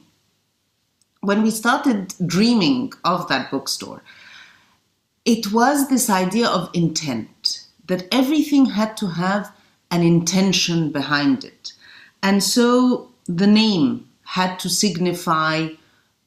when 1.23 1.43
we 1.43 1.51
started 1.51 2.15
dreaming 2.27 2.93
of 3.05 3.27
that 3.29 3.51
bookstore, 3.51 4.03
it 5.25 5.51
was 5.51 5.89
this 5.89 6.11
idea 6.11 6.47
of 6.47 6.69
intent 6.75 7.65
that 7.87 8.07
everything 8.13 8.67
had 8.67 8.99
to 8.99 9.07
have 9.07 9.51
an 9.91 10.03
intention 10.03 10.91
behind 10.91 11.43
it. 11.43 11.73
And 12.23 12.43
so 12.45 13.09
the 13.27 13.47
name 13.47 14.07
had 14.31 14.61
to 14.61 14.69
signify 14.69 15.69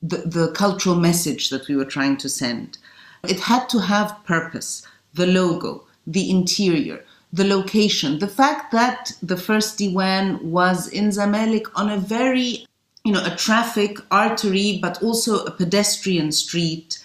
the, 0.01 0.17
the 0.17 0.51
cultural 0.51 0.97
message 0.97 1.49
that 1.49 1.65
we 1.69 1.75
were 1.77 1.85
trying 1.85 2.17
to 2.17 2.27
send. 2.27 2.77
It 3.25 3.39
had 3.39 3.69
to 3.69 3.79
have 3.79 4.25
purpose, 4.25 4.85
the 5.13 5.25
logo, 5.25 5.85
the 6.05 6.29
interior, 6.29 7.01
the 7.31 7.45
location, 7.45 8.19
the 8.19 8.27
fact 8.27 8.73
that 8.73 9.13
the 9.23 9.37
first 9.37 9.79
Diwan 9.79 10.41
was 10.41 10.89
in 10.89 11.11
Zamalek 11.11 11.67
on 11.75 11.89
a 11.89 11.97
very, 11.97 12.67
you 13.05 13.13
know, 13.13 13.23
a 13.23 13.37
traffic 13.37 13.97
artery, 14.11 14.79
but 14.81 15.01
also 15.01 15.45
a 15.45 15.51
pedestrian 15.51 16.33
street. 16.33 16.99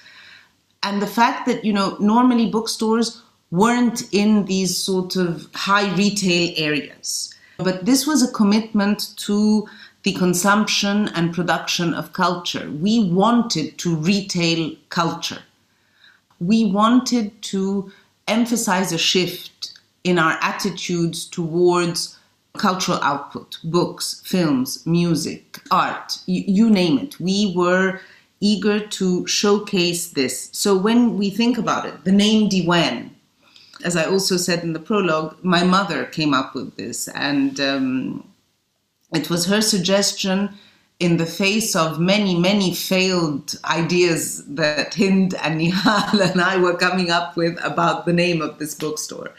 And 0.83 1.01
the 1.01 1.07
fact 1.07 1.47
that 1.47 1.65
you 1.65 1.73
know 1.73 1.97
normally 2.01 2.51
bookstores 2.51 3.23
weren't 3.53 4.03
in 4.13 4.47
these 4.47 4.77
sort 4.77 5.15
of 5.15 5.49
high 5.55 5.95
retail 5.95 6.53
areas. 6.57 7.33
But 7.59 7.87
this 7.87 8.07
was 8.07 8.23
a 8.23 8.33
commitment 8.33 9.17
to 9.27 9.69
the 10.09 10.19
consumption 10.19 11.09
and 11.09 11.35
production 11.35 11.93
of 11.93 12.15
culture. 12.15 12.71
We 12.71 13.11
wanted 13.11 13.77
to 13.77 13.95
retail 13.95 14.75
culture. 14.89 15.43
We 16.41 16.65
wanted 16.65 17.43
to 17.53 17.93
emphasize 18.27 18.91
a 18.91 18.97
shift 18.97 19.79
in 20.05 20.19
our 20.19 20.39
attitudes 20.41 21.27
towards 21.27 22.19
cultural 22.57 22.99
output 23.03 23.59
books 23.63 24.23
films 24.25 24.85
music 24.87 25.61
art 25.71 26.19
you, 26.27 26.43
you 26.47 26.71
name 26.71 26.99
it. 26.99 27.21
We 27.21 27.53
were 27.55 28.01
eager 28.41 28.81
to 28.99 29.27
showcase 29.27 30.09
this. 30.09 30.49
So 30.53 30.77
when 30.77 31.19
we 31.19 31.29
think 31.29 31.59
about 31.59 31.85
it, 31.85 32.05
the 32.05 32.13
name 32.13 32.49
Diwan, 32.49 33.11
as 33.85 33.95
I 33.95 34.05
also 34.07 34.37
said 34.39 34.63
in 34.63 34.73
the 34.73 34.81
prologue, 34.81 35.37
my 35.43 35.63
mother 35.65 36.07
came 36.07 36.33
up 36.33 36.55
with 36.55 36.77
this, 36.77 37.09
and 37.09 37.61
um, 37.61 38.28
it 39.13 39.31
was 39.31 39.47
her 39.47 39.61
suggestion 39.61 40.51
in 41.01 41.17
the 41.17 41.27
face 41.27 41.77
of 41.77 42.01
many, 42.01 42.35
many 42.39 42.75
failed 42.75 43.55
ideas 43.65 44.45
that 44.47 44.95
Hind 44.95 45.35
and 45.43 45.61
Nihal 45.61 46.21
and 46.33 46.41
I 46.41 46.57
were 46.57 46.77
coming 46.77 47.11
up 47.11 47.37
with 47.37 47.59
about 47.65 48.05
the 48.05 48.13
name 48.13 48.43
of 48.43 48.59
this 48.59 48.75
bookstore. 48.75 49.31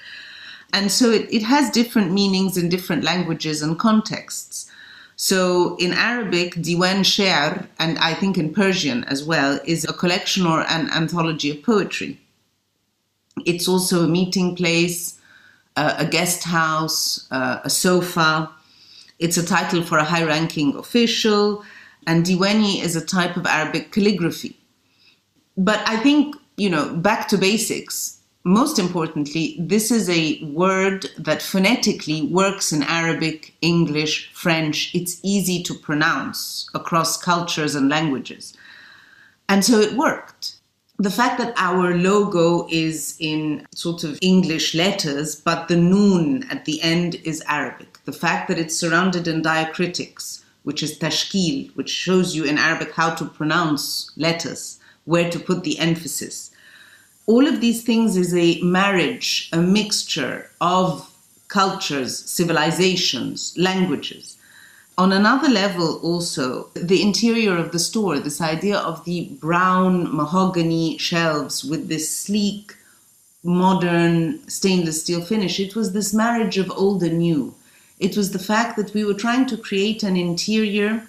And 0.72 0.92
so 0.92 1.10
it, 1.10 1.28
it 1.34 1.44
has 1.44 1.70
different 1.70 2.12
meanings 2.12 2.58
in 2.58 2.70
different 2.70 3.04
languages 3.04 3.62
and 3.62 3.78
contexts. 3.78 4.72
So 5.16 5.76
in 5.78 5.92
Arabic, 5.92 6.56
Diwan 6.56 7.04
Sher, 7.04 7.68
and 7.78 8.00
I 8.00 8.14
think 8.14 8.38
in 8.38 8.54
Persian 8.54 9.04
as 9.06 9.24
well, 9.24 9.60
is 9.66 9.84
a 9.84 9.92
collection 9.92 10.46
or 10.46 10.62
an 10.70 10.90
anthology 10.92 11.52
of 11.52 11.64
poetry. 11.64 12.20
It's 13.46 13.68
also 13.68 14.04
a 14.04 14.08
meeting 14.08 14.56
place, 14.56 15.20
uh, 15.76 15.96
a 15.98 16.06
guest 16.06 16.44
house, 16.44 17.28
uh, 17.32 17.60
a 17.64 17.70
sofa. 17.70 18.50
It's 19.20 19.38
a 19.38 19.46
title 19.46 19.84
for 19.84 19.98
a 19.98 20.04
high 20.04 20.24
ranking 20.24 20.76
official, 20.76 21.64
and 22.08 22.26
Diwani 22.26 22.82
is 22.82 22.96
a 22.96 23.06
type 23.06 23.36
of 23.38 23.46
Arabic 23.46 23.92
calligraphy. 23.92 24.58
But 25.58 25.82
I 25.88 25.98
think, 25.98 26.36
you 26.58 26.70
know, 26.70 26.96
back 26.96 27.28
to 27.30 27.38
basics, 27.38 28.20
most 28.46 28.80
importantly, 28.80 29.58
this 29.60 29.92
is 29.92 30.10
a 30.10 30.42
word 30.46 31.08
that 31.18 31.42
phonetically 31.42 32.28
works 32.28 32.72
in 32.72 32.84
Arabic, 32.84 33.54
English, 33.62 34.32
French. 34.34 34.96
It's 34.96 35.20
easy 35.24 35.62
to 35.64 35.74
pronounce 35.74 36.70
across 36.74 37.22
cultures 37.22 37.76
and 37.76 37.90
languages. 37.90 38.54
And 39.50 39.66
so 39.66 39.80
it 39.80 39.94
worked. 39.94 40.56
The 40.98 41.12
fact 41.12 41.38
that 41.40 41.54
our 41.58 41.96
logo 41.96 42.68
is 42.70 43.18
in 43.20 43.68
sort 43.74 44.04
of 44.04 44.18
English 44.22 44.74
letters, 44.74 45.36
but 45.36 45.68
the 45.68 45.78
noon 45.78 46.46
at 46.50 46.66
the 46.66 46.82
end 46.82 47.16
is 47.26 47.44
Arabic. 47.48 47.89
The 48.06 48.12
fact 48.12 48.48
that 48.48 48.60
it's 48.60 48.76
surrounded 48.76 49.28
in 49.28 49.42
diacritics, 49.42 50.44
which 50.64 50.84
is 50.84 50.98
tashkil, 50.98 51.76
which 51.76 51.90
shows 51.90 52.36
you 52.36 52.44
in 52.44 52.58
Arabic 52.58 52.94
how 52.94 53.14
to 53.16 53.26
pronounce 53.26 54.12
letters, 54.18 54.80
where 55.06 55.30
to 55.30 55.40
put 55.40 55.64
the 55.64 55.80
emphasis 55.80 56.52
all 57.30 57.46
of 57.46 57.62
these 57.62 57.84
things 57.84 58.18
is 58.18 58.34
a 58.34 58.60
marriage, 58.64 59.50
a 59.54 59.62
mixture 59.62 60.50
of 60.62 61.08
cultures, 61.48 62.18
civilizations, 62.26 63.54
languages. 63.56 64.36
On 64.98 65.12
another 65.12 65.48
level, 65.48 66.00
also, 66.00 66.72
the 66.74 67.04
interior 67.04 67.56
of 67.56 67.72
the 67.72 67.78
store, 67.78 68.18
this 68.18 68.42
idea 68.42 68.78
of 68.80 69.06
the 69.06 69.30
brown 69.40 69.94
mahogany 70.16 70.98
shelves 70.98 71.64
with 71.64 71.88
this 71.88 72.10
sleek, 72.10 72.76
modern 73.44 74.50
stainless 74.50 75.04
steel 75.04 75.22
finish, 75.22 75.60
it 75.60 75.76
was 75.76 75.94
this 75.94 76.16
marriage 76.16 76.58
of 76.58 76.72
old 76.72 77.04
and 77.04 77.20
new. 77.20 77.54
It 78.00 78.16
was 78.16 78.32
the 78.32 78.40
fact 78.40 78.78
that 78.78 78.94
we 78.94 79.04
were 79.04 79.14
trying 79.14 79.46
to 79.48 79.58
create 79.58 80.04
an 80.04 80.16
interior 80.16 81.04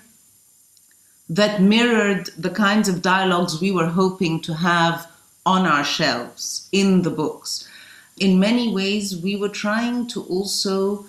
that 1.28 1.62
mirrored 1.62 2.30
the 2.36 2.50
kinds 2.50 2.88
of 2.88 3.00
dialogues 3.00 3.60
we 3.60 3.70
were 3.70 3.86
hoping 3.86 4.40
to 4.40 4.54
have 4.54 5.06
on 5.46 5.66
our 5.66 5.84
shelves 5.84 6.68
in 6.72 7.02
the 7.02 7.10
books. 7.10 7.68
In 8.18 8.40
many 8.40 8.74
ways, 8.74 9.16
we 9.16 9.36
were 9.36 9.48
trying 9.48 10.08
to 10.08 10.24
also 10.24 11.06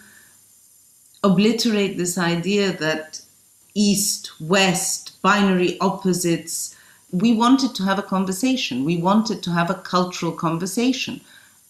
obliterate 1.24 1.98
this 1.98 2.18
idea 2.18 2.72
that 2.74 3.20
East, 3.74 4.32
West, 4.40 5.20
binary 5.24 5.80
opposites, 5.80 6.76
we 7.12 7.34
wanted 7.34 7.74
to 7.76 7.84
have 7.84 7.98
a 7.98 8.04
conversation. 8.04 8.86
We 8.86 8.98
wanted 8.98 9.42
to 9.44 9.52
have 9.52 9.72
a 9.72 9.82
cultural 9.82 10.32
conversation. 10.32 11.22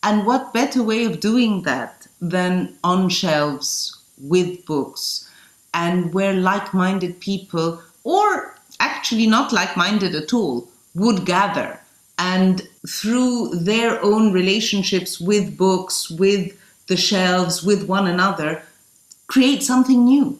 And 0.03 0.25
what 0.25 0.53
better 0.53 0.84
way 0.84 1.06
of 1.06 1.22
doing 1.22 1.62
that 1.62 2.08
than 2.20 2.75
on 2.84 3.10
shelves 3.10 4.00
with 4.22 4.66
books 4.66 5.30
and 5.74 6.13
where 6.13 6.34
like 6.34 6.74
minded 6.74 7.20
people, 7.20 7.82
or 8.04 8.56
actually 8.80 9.28
not 9.28 9.51
like 9.54 9.78
minded 9.78 10.16
at 10.16 10.34
all, 10.34 10.68
would 10.96 11.25
gather 11.25 11.80
and 12.22 12.62
through 12.88 13.50
their 13.50 14.01
own 14.04 14.32
relationships 14.32 15.20
with 15.20 15.58
books, 15.58 16.10
with 16.10 16.56
the 16.88 16.96
shelves, 16.96 17.63
with 17.63 17.88
one 17.88 18.06
another, 18.06 18.62
create 19.28 19.63
something 19.63 20.04
new. 20.06 20.40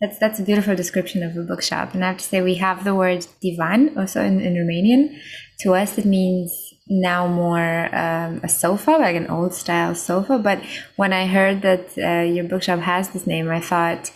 That's 0.00 0.18
that's 0.18 0.40
a 0.40 0.42
beautiful 0.42 0.74
description 0.74 1.22
of 1.22 1.36
a 1.36 1.42
bookshop. 1.42 1.92
And 1.92 2.02
I 2.02 2.08
have 2.08 2.18
to 2.18 2.24
say 2.24 2.40
we 2.40 2.54
have 2.54 2.84
the 2.84 2.94
word 2.94 3.26
divan 3.42 3.98
also 3.98 4.22
in, 4.22 4.40
in 4.40 4.54
Romanian. 4.54 5.20
To 5.60 5.74
us 5.74 5.98
it 5.98 6.04
means 6.04 6.74
now 6.88 7.26
more 7.28 7.94
um, 7.94 8.40
a 8.42 8.48
sofa, 8.48 8.92
like 8.92 9.16
an 9.16 9.28
old 9.28 9.54
style 9.54 9.94
sofa. 9.94 10.38
But 10.38 10.62
when 10.96 11.12
I 11.12 11.26
heard 11.26 11.62
that 11.62 11.96
uh, 11.96 12.24
your 12.24 12.44
bookshop 12.44 12.80
has 12.80 13.10
this 13.10 13.26
name, 13.26 13.48
I 13.48 13.60
thought 13.60 14.10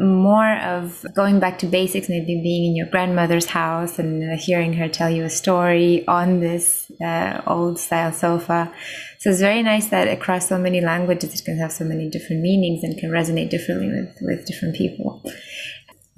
more 0.00 0.58
of 0.58 1.04
going 1.14 1.38
back 1.38 1.58
to 1.60 1.66
basics, 1.66 2.08
maybe 2.08 2.40
being 2.42 2.70
in 2.70 2.76
your 2.76 2.86
grandmother's 2.86 3.46
house 3.46 3.98
and 3.98 4.38
hearing 4.38 4.72
her 4.72 4.88
tell 4.88 5.08
you 5.08 5.24
a 5.24 5.30
story 5.30 6.06
on 6.08 6.40
this 6.40 6.90
uh, 7.00 7.40
old 7.46 7.78
style 7.78 8.12
sofa. 8.12 8.72
So 9.18 9.30
it's 9.30 9.40
very 9.40 9.62
nice 9.62 9.88
that 9.88 10.08
across 10.08 10.48
so 10.48 10.58
many 10.58 10.80
languages 10.80 11.38
it 11.38 11.44
can 11.44 11.58
have 11.58 11.72
so 11.72 11.84
many 11.84 12.10
different 12.10 12.42
meanings 12.42 12.82
and 12.82 12.98
can 12.98 13.10
resonate 13.10 13.50
differently 13.50 13.88
with, 13.88 14.16
with 14.22 14.46
different 14.46 14.74
people. 14.74 15.22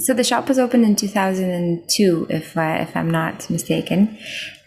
So 0.00 0.14
the 0.14 0.22
shop 0.22 0.48
was 0.48 0.60
opened 0.60 0.84
in 0.84 0.94
2002, 0.94 2.28
if 2.30 2.56
I, 2.56 2.76
if 2.78 2.96
I'm 2.96 3.10
not 3.10 3.50
mistaken, 3.50 4.16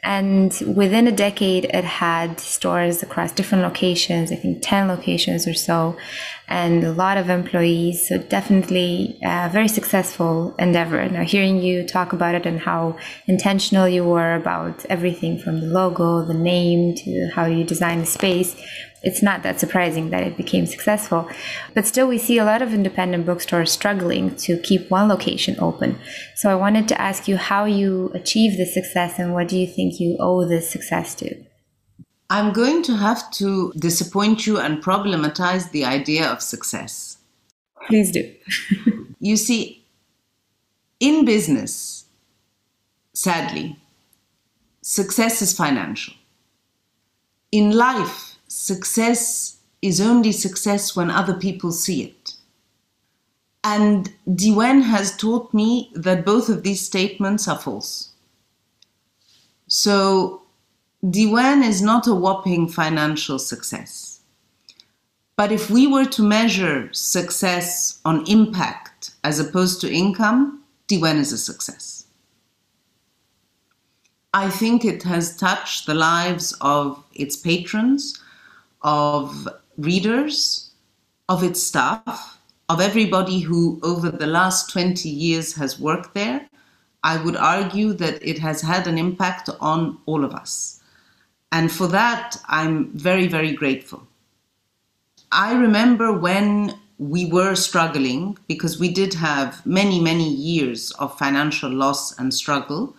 and 0.03 0.51
within 0.75 1.07
a 1.07 1.11
decade, 1.11 1.65
it 1.65 1.85
had 1.85 2.39
stores 2.39 3.01
across 3.01 3.31
different 3.31 3.63
locations, 3.63 4.31
I 4.31 4.35
think 4.35 4.59
10 4.61 4.89
locations 4.89 5.47
or 5.47 5.53
so, 5.53 5.95
and 6.49 6.83
a 6.83 6.91
lot 6.91 7.17
of 7.17 7.29
employees. 7.29 8.09
So, 8.09 8.17
definitely 8.17 9.19
a 9.23 9.47
very 9.49 9.69
successful 9.69 10.53
endeavor. 10.57 11.07
Now, 11.07 11.23
hearing 11.23 11.61
you 11.61 11.87
talk 11.87 12.11
about 12.11 12.35
it 12.35 12.45
and 12.45 12.59
how 12.59 12.97
intentional 13.27 13.87
you 13.87 14.03
were 14.03 14.35
about 14.35 14.83
everything 14.89 15.39
from 15.39 15.61
the 15.61 15.67
logo, 15.67 16.25
the 16.25 16.33
name, 16.33 16.95
to 16.95 17.29
how 17.33 17.45
you 17.45 17.63
design 17.63 17.99
the 17.99 18.05
space 18.05 18.55
it's 19.03 19.23
not 19.23 19.41
that 19.43 19.59
surprising 19.59 20.11
that 20.11 20.23
it 20.23 20.37
became 20.37 20.65
successful. 20.67 21.27
But 21.73 21.87
still, 21.87 22.07
we 22.07 22.17
see 22.17 22.37
a 22.37 22.45
lot 22.45 22.61
of 22.61 22.73
independent 22.73 23.25
bookstores 23.25 23.71
struggling 23.71 24.35
to 24.37 24.59
keep 24.59 24.91
one 24.91 25.07
location 25.07 25.55
open. 25.59 25.97
So 26.35 26.49
I 26.49 26.55
wanted 26.55 26.87
to 26.89 27.01
ask 27.01 27.27
you 27.27 27.37
how 27.37 27.65
you 27.65 28.11
achieve 28.13 28.57
this 28.57 28.73
success 28.73 29.17
and 29.17 29.33
what 29.33 29.47
do 29.47 29.57
you 29.57 29.65
think 29.65 29.99
you 29.99 30.17
owe 30.19 30.45
this 30.45 30.69
success 30.69 31.15
to? 31.15 31.35
I'm 32.29 32.53
going 32.53 32.83
to 32.83 32.95
have 32.95 33.29
to 33.31 33.73
disappoint 33.73 34.45
you 34.47 34.59
and 34.59 34.81
problematize 34.81 35.71
the 35.71 35.83
idea 35.83 36.27
of 36.27 36.41
success. 36.41 37.17
Please 37.87 38.11
do. 38.11 38.31
you 39.19 39.35
see, 39.35 39.83
in 40.99 41.25
business, 41.25 42.05
sadly, 43.13 43.77
success 44.81 45.41
is 45.41 45.51
financial. 45.51 46.13
In 47.51 47.71
life, 47.71 48.30
success 48.51 49.59
is 49.81 50.01
only 50.01 50.33
success 50.33 50.93
when 50.93 51.09
other 51.09 51.33
people 51.33 51.71
see 51.71 52.03
it. 52.03 52.33
And 53.63 54.11
Diwan 54.27 54.81
has 54.83 55.15
taught 55.15 55.53
me 55.53 55.89
that 55.95 56.25
both 56.25 56.49
of 56.49 56.63
these 56.63 56.85
statements 56.85 57.47
are 57.47 57.57
false. 57.57 58.09
So, 59.67 60.41
Diwan 61.01 61.63
is 61.63 61.81
not 61.81 62.07
a 62.07 62.13
whopping 62.13 62.67
financial 62.67 63.39
success. 63.39 64.19
But 65.37 65.53
if 65.53 65.69
we 65.69 65.87
were 65.87 66.05
to 66.05 66.21
measure 66.21 66.89
success 66.91 68.01
on 68.03 68.27
impact 68.27 69.11
as 69.23 69.39
opposed 69.39 69.79
to 69.81 69.91
income, 69.91 70.61
Diwan 70.89 71.19
is 71.19 71.31
a 71.31 71.37
success. 71.37 72.05
I 74.33 74.49
think 74.49 74.83
it 74.83 75.03
has 75.03 75.37
touched 75.37 75.85
the 75.85 75.93
lives 75.93 76.53
of 76.59 77.03
its 77.13 77.37
patrons, 77.37 78.20
of 78.83 79.47
readers, 79.77 80.71
of 81.29 81.43
its 81.43 81.61
staff, 81.61 82.39
of 82.69 82.79
everybody 82.79 83.39
who 83.39 83.79
over 83.83 84.09
the 84.09 84.27
last 84.27 84.69
20 84.71 85.09
years 85.09 85.53
has 85.55 85.79
worked 85.79 86.13
there, 86.13 86.47
I 87.03 87.21
would 87.23 87.35
argue 87.35 87.93
that 87.93 88.21
it 88.21 88.39
has 88.39 88.61
had 88.61 88.87
an 88.87 88.97
impact 88.97 89.49
on 89.59 89.97
all 90.05 90.23
of 90.23 90.33
us. 90.33 90.81
And 91.51 91.71
for 91.71 91.87
that, 91.87 92.37
I'm 92.47 92.91
very, 92.91 93.27
very 93.27 93.51
grateful. 93.51 94.07
I 95.31 95.53
remember 95.53 96.13
when 96.13 96.79
we 96.97 97.25
were 97.25 97.55
struggling 97.55 98.37
because 98.47 98.79
we 98.79 98.89
did 98.89 99.13
have 99.15 99.65
many, 99.65 99.99
many 99.99 100.29
years 100.29 100.91
of 100.91 101.17
financial 101.17 101.71
loss 101.71 102.17
and 102.19 102.33
struggle 102.33 102.95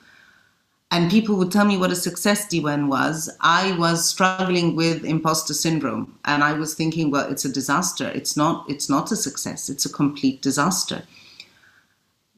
and 0.92 1.11
people 1.11 1.37
would 1.37 1.50
tell 1.50 1.64
me 1.64 1.78
what 1.78 1.90
a 1.90 1.96
success 1.96 2.46
Diwan 2.46 2.87
was, 2.87 3.31
I 3.40 3.72
was 3.78 4.07
struggling 4.07 4.76
with 4.76 5.07
imposter 5.07 5.55
syndrome. 5.55 6.18
And 6.26 6.44
I 6.44 6.52
was 6.52 6.74
thinking, 6.74 7.11
well, 7.11 7.33
it's 7.33 7.46
a 7.46 7.52
disaster. 7.52 8.09
It's 8.14 8.37
not, 8.37 8.68
it's 8.68 8.90
not 8.90 9.11
a 9.11 9.16
success, 9.16 9.70
it's 9.70 9.87
a 9.87 9.92
complete 9.92 10.42
disaster. 10.42 11.02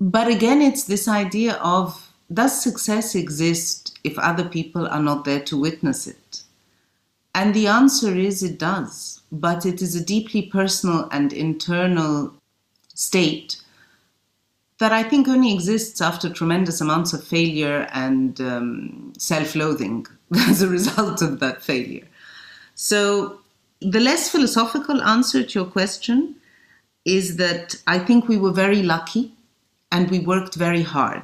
But 0.00 0.28
again, 0.28 0.62
it's 0.62 0.84
this 0.84 1.08
idea 1.08 1.54
of 1.54 2.12
does 2.32 2.62
success 2.62 3.16
exist 3.16 3.98
if 4.04 4.16
other 4.20 4.48
people 4.48 4.86
are 4.86 5.02
not 5.02 5.24
there 5.24 5.40
to 5.40 5.60
witness 5.60 6.06
it? 6.06 6.42
And 7.34 7.54
the 7.54 7.66
answer 7.66 8.14
is 8.14 8.44
it 8.44 8.60
does, 8.60 9.20
but 9.32 9.66
it 9.66 9.82
is 9.82 9.96
a 9.96 10.04
deeply 10.04 10.42
personal 10.42 11.08
and 11.10 11.32
internal 11.32 12.32
state 12.94 13.60
that 14.78 14.92
I 14.92 15.02
think 15.02 15.28
only 15.28 15.52
exists 15.52 16.00
after 16.00 16.28
tremendous 16.28 16.80
amounts 16.80 17.12
of 17.12 17.22
failure 17.22 17.88
and 17.92 18.40
um, 18.40 19.12
self 19.18 19.54
loathing 19.54 20.06
as 20.37 20.62
a 20.62 20.68
result 20.68 21.22
of 21.22 21.40
that 21.40 21.62
failure. 21.62 22.06
So, 22.74 23.40
the 23.80 24.00
less 24.00 24.30
philosophical 24.30 25.02
answer 25.02 25.42
to 25.42 25.58
your 25.58 25.68
question 25.68 26.37
is 27.04 27.37
that 27.37 27.76
I 27.87 27.98
think 27.98 28.28
we 28.28 28.38
were 28.38 28.52
very 28.52 28.82
lucky 28.82 29.32
and 29.92 30.10
we 30.10 30.20
worked 30.20 30.54
very 30.54 30.82
hard. 30.82 31.22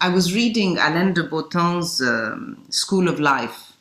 I 0.00 0.08
was 0.08 0.34
reading 0.34 0.78
Alain 0.78 1.12
de 1.14 1.22
Botton's 1.22 2.00
um, 2.02 2.64
School 2.70 3.08
of 3.08 3.20
Life, 3.20 3.72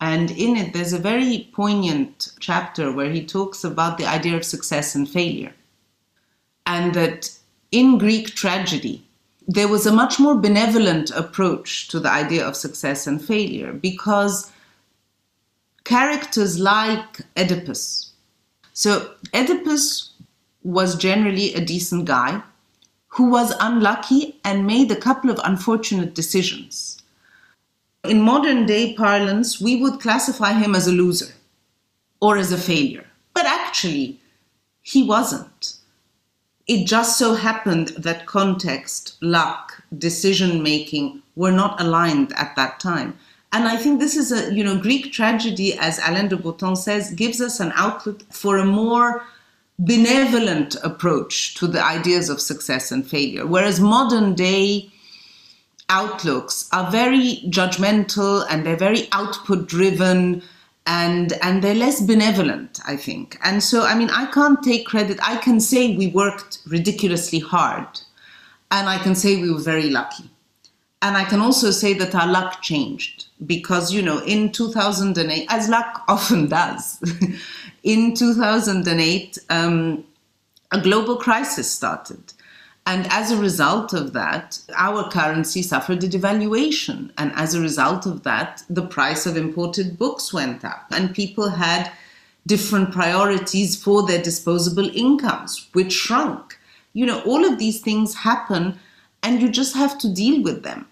and 0.00 0.30
in 0.30 0.56
it, 0.56 0.72
there's 0.72 0.92
a 0.92 0.98
very 0.98 1.48
poignant 1.54 2.32
chapter 2.38 2.92
where 2.92 3.10
he 3.10 3.24
talks 3.24 3.64
about 3.64 3.96
the 3.96 4.06
idea 4.06 4.36
of 4.36 4.44
success 4.44 4.94
and 4.94 5.08
failure. 5.08 5.54
And 6.66 6.94
that 6.94 7.30
in 7.76 7.98
Greek 7.98 8.34
tragedy, 8.34 9.04
there 9.46 9.68
was 9.68 9.84
a 9.84 9.92
much 9.92 10.18
more 10.18 10.34
benevolent 10.34 11.10
approach 11.10 11.88
to 11.88 12.00
the 12.00 12.10
idea 12.10 12.42
of 12.42 12.56
success 12.56 13.06
and 13.06 13.22
failure 13.22 13.74
because 13.74 14.50
characters 15.84 16.58
like 16.58 17.20
Oedipus. 17.36 18.12
So, 18.72 19.14
Oedipus 19.34 20.12
was 20.62 20.96
generally 20.96 21.52
a 21.52 21.64
decent 21.64 22.06
guy 22.06 22.42
who 23.08 23.30
was 23.30 23.54
unlucky 23.60 24.40
and 24.42 24.66
made 24.66 24.90
a 24.90 25.02
couple 25.08 25.30
of 25.30 25.40
unfortunate 25.44 26.14
decisions. 26.14 27.02
In 28.04 28.22
modern 28.22 28.64
day 28.64 28.94
parlance, 28.94 29.60
we 29.60 29.76
would 29.82 30.00
classify 30.00 30.54
him 30.54 30.74
as 30.74 30.86
a 30.86 30.92
loser 30.92 31.34
or 32.20 32.38
as 32.38 32.52
a 32.52 32.58
failure, 32.58 33.06
but 33.34 33.44
actually, 33.44 34.18
he 34.80 35.02
wasn't 35.02 35.75
it 36.66 36.86
just 36.86 37.18
so 37.18 37.34
happened 37.34 37.88
that 37.96 38.26
context, 38.26 39.16
luck, 39.20 39.82
decision 39.96 40.62
making 40.62 41.22
were 41.36 41.52
not 41.52 41.80
aligned 41.80 42.32
at 42.32 42.56
that 42.56 42.80
time. 42.80 43.16
And 43.52 43.68
I 43.68 43.76
think 43.76 44.00
this 44.00 44.16
is 44.16 44.32
a, 44.32 44.52
you 44.52 44.64
know, 44.64 44.76
Greek 44.76 45.12
tragedy, 45.12 45.78
as 45.78 46.00
Alain 46.06 46.28
de 46.28 46.36
Botton 46.36 46.74
says, 46.76 47.12
gives 47.12 47.40
us 47.40 47.60
an 47.60 47.72
outlet 47.76 48.22
for 48.30 48.58
a 48.58 48.64
more 48.64 49.24
benevolent 49.78 50.74
approach 50.82 51.54
to 51.54 51.66
the 51.66 51.82
ideas 51.82 52.28
of 52.28 52.40
success 52.40 52.90
and 52.90 53.06
failure. 53.06 53.46
Whereas 53.46 53.78
modern 53.78 54.34
day 54.34 54.90
outlooks 55.88 56.68
are 56.72 56.90
very 56.90 57.42
judgmental 57.48 58.44
and 58.50 58.66
they're 58.66 58.76
very 58.76 59.08
output 59.12 59.68
driven 59.68 60.42
and 60.86 61.32
and 61.42 61.62
they're 61.62 61.74
less 61.74 62.00
benevolent 62.00 62.80
i 62.86 62.96
think. 62.96 63.38
And 63.42 63.62
so 63.62 63.82
i 63.84 63.94
mean 63.94 64.10
i 64.10 64.26
can't 64.26 64.62
take 64.62 64.86
credit. 64.86 65.18
I 65.22 65.36
can 65.36 65.60
say 65.60 65.96
we 65.96 66.08
worked 66.08 66.58
ridiculously 66.66 67.40
hard 67.40 67.88
and 68.70 68.88
i 68.88 68.98
can 68.98 69.14
say 69.14 69.40
we 69.40 69.50
were 69.50 69.60
very 69.60 69.90
lucky. 69.90 70.30
And 71.02 71.16
i 71.16 71.24
can 71.24 71.40
also 71.40 71.70
say 71.70 71.94
that 71.94 72.14
our 72.14 72.26
luck 72.26 72.62
changed 72.62 73.26
because 73.46 73.92
you 73.92 74.02
know 74.02 74.18
in 74.20 74.50
2008 74.52 75.46
as 75.50 75.68
luck 75.68 76.02
often 76.08 76.48
does 76.48 77.00
in 77.82 78.14
2008 78.14 79.38
um, 79.50 80.04
a 80.72 80.80
global 80.80 81.16
crisis 81.16 81.70
started 81.70 82.32
and 82.86 83.08
as 83.10 83.32
a 83.32 83.36
result 83.36 83.92
of 83.92 84.12
that, 84.12 84.60
our 84.76 85.10
currency 85.10 85.60
suffered 85.60 86.04
a 86.04 86.08
devaluation. 86.08 87.10
And 87.18 87.32
as 87.34 87.52
a 87.52 87.60
result 87.60 88.06
of 88.06 88.22
that, 88.22 88.62
the 88.70 88.86
price 88.86 89.26
of 89.26 89.36
imported 89.36 89.98
books 89.98 90.32
went 90.32 90.64
up. 90.64 90.86
And 90.92 91.12
people 91.12 91.48
had 91.48 91.90
different 92.46 92.92
priorities 92.92 93.74
for 93.74 94.06
their 94.06 94.22
disposable 94.22 94.88
incomes, 94.94 95.66
which 95.72 95.92
shrunk. 95.92 96.58
You 96.92 97.06
know, 97.06 97.20
all 97.22 97.44
of 97.44 97.58
these 97.58 97.80
things 97.80 98.14
happen, 98.14 98.78
and 99.20 99.42
you 99.42 99.50
just 99.50 99.74
have 99.74 99.98
to 99.98 100.14
deal 100.14 100.42
with 100.44 100.62
them. 100.62 100.86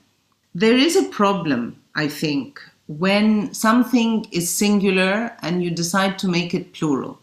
There 0.52 0.76
is 0.76 0.96
a 0.96 1.08
problem, 1.10 1.80
I 1.94 2.08
think, 2.08 2.60
when 2.88 3.54
something 3.54 4.26
is 4.32 4.50
singular 4.50 5.32
and 5.42 5.62
you 5.62 5.70
decide 5.70 6.18
to 6.18 6.28
make 6.28 6.54
it 6.54 6.72
plural. 6.72 7.20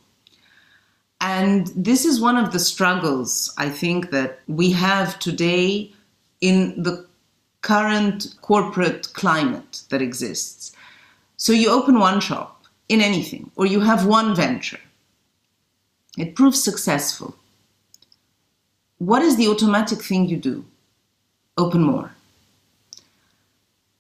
And 1.21 1.67
this 1.75 2.03
is 2.03 2.19
one 2.19 2.35
of 2.35 2.51
the 2.51 2.59
struggles 2.59 3.53
I 3.57 3.69
think 3.69 4.09
that 4.09 4.39
we 4.47 4.71
have 4.71 5.19
today 5.19 5.93
in 6.41 6.81
the 6.81 7.05
current 7.61 8.35
corporate 8.41 9.13
climate 9.13 9.83
that 9.89 10.01
exists. 10.01 10.75
So 11.37 11.53
you 11.53 11.69
open 11.69 11.99
one 11.99 12.19
shop 12.19 12.65
in 12.89 13.01
anything, 13.01 13.51
or 13.55 13.67
you 13.67 13.79
have 13.81 14.05
one 14.05 14.35
venture. 14.35 14.79
It 16.17 16.35
proves 16.35 16.61
successful. 16.61 17.35
What 18.97 19.21
is 19.21 19.37
the 19.37 19.47
automatic 19.47 20.01
thing 20.01 20.27
you 20.27 20.37
do? 20.37 20.65
Open 21.57 21.83
more. 21.83 22.11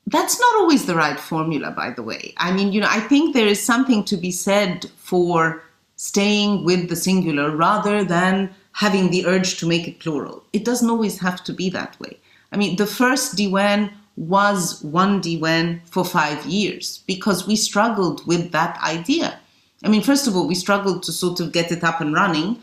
That's 0.07 0.39
not 0.39 0.55
always 0.55 0.87
the 0.87 0.95
right 0.95 1.19
formula, 1.19 1.71
by 1.71 1.91
the 1.91 2.03
way. 2.03 2.33
I 2.37 2.51
mean, 2.51 2.73
you 2.73 2.81
know, 2.81 2.89
I 2.89 2.99
think 2.99 3.33
there 3.33 3.47
is 3.47 3.63
something 3.63 4.03
to 4.05 4.17
be 4.17 4.31
said 4.31 4.89
for 4.97 5.63
staying 6.01 6.63
with 6.63 6.89
the 6.89 6.95
singular 6.95 7.55
rather 7.55 8.03
than 8.03 8.49
having 8.71 9.11
the 9.11 9.23
urge 9.27 9.59
to 9.59 9.67
make 9.67 9.87
it 9.87 9.99
plural. 9.99 10.43
It 10.51 10.65
doesn't 10.65 10.89
always 10.89 11.19
have 11.19 11.43
to 11.43 11.53
be 11.53 11.69
that 11.69 11.95
way. 11.99 12.17
I 12.51 12.57
mean, 12.57 12.77
the 12.77 12.87
first 12.87 13.35
diwan 13.35 13.93
was 14.17 14.81
one 14.81 15.21
diwan 15.21 15.79
for 15.85 16.03
five 16.03 16.43
years 16.43 17.03
because 17.05 17.45
we 17.45 17.55
struggled 17.55 18.25
with 18.25 18.51
that 18.51 18.81
idea. 18.81 19.37
I 19.83 19.89
mean, 19.89 20.01
first 20.01 20.25
of 20.25 20.35
all, 20.35 20.47
we 20.47 20.55
struggled 20.55 21.03
to 21.03 21.11
sort 21.11 21.39
of 21.39 21.51
get 21.51 21.71
it 21.71 21.83
up 21.83 22.01
and 22.01 22.15
running. 22.15 22.57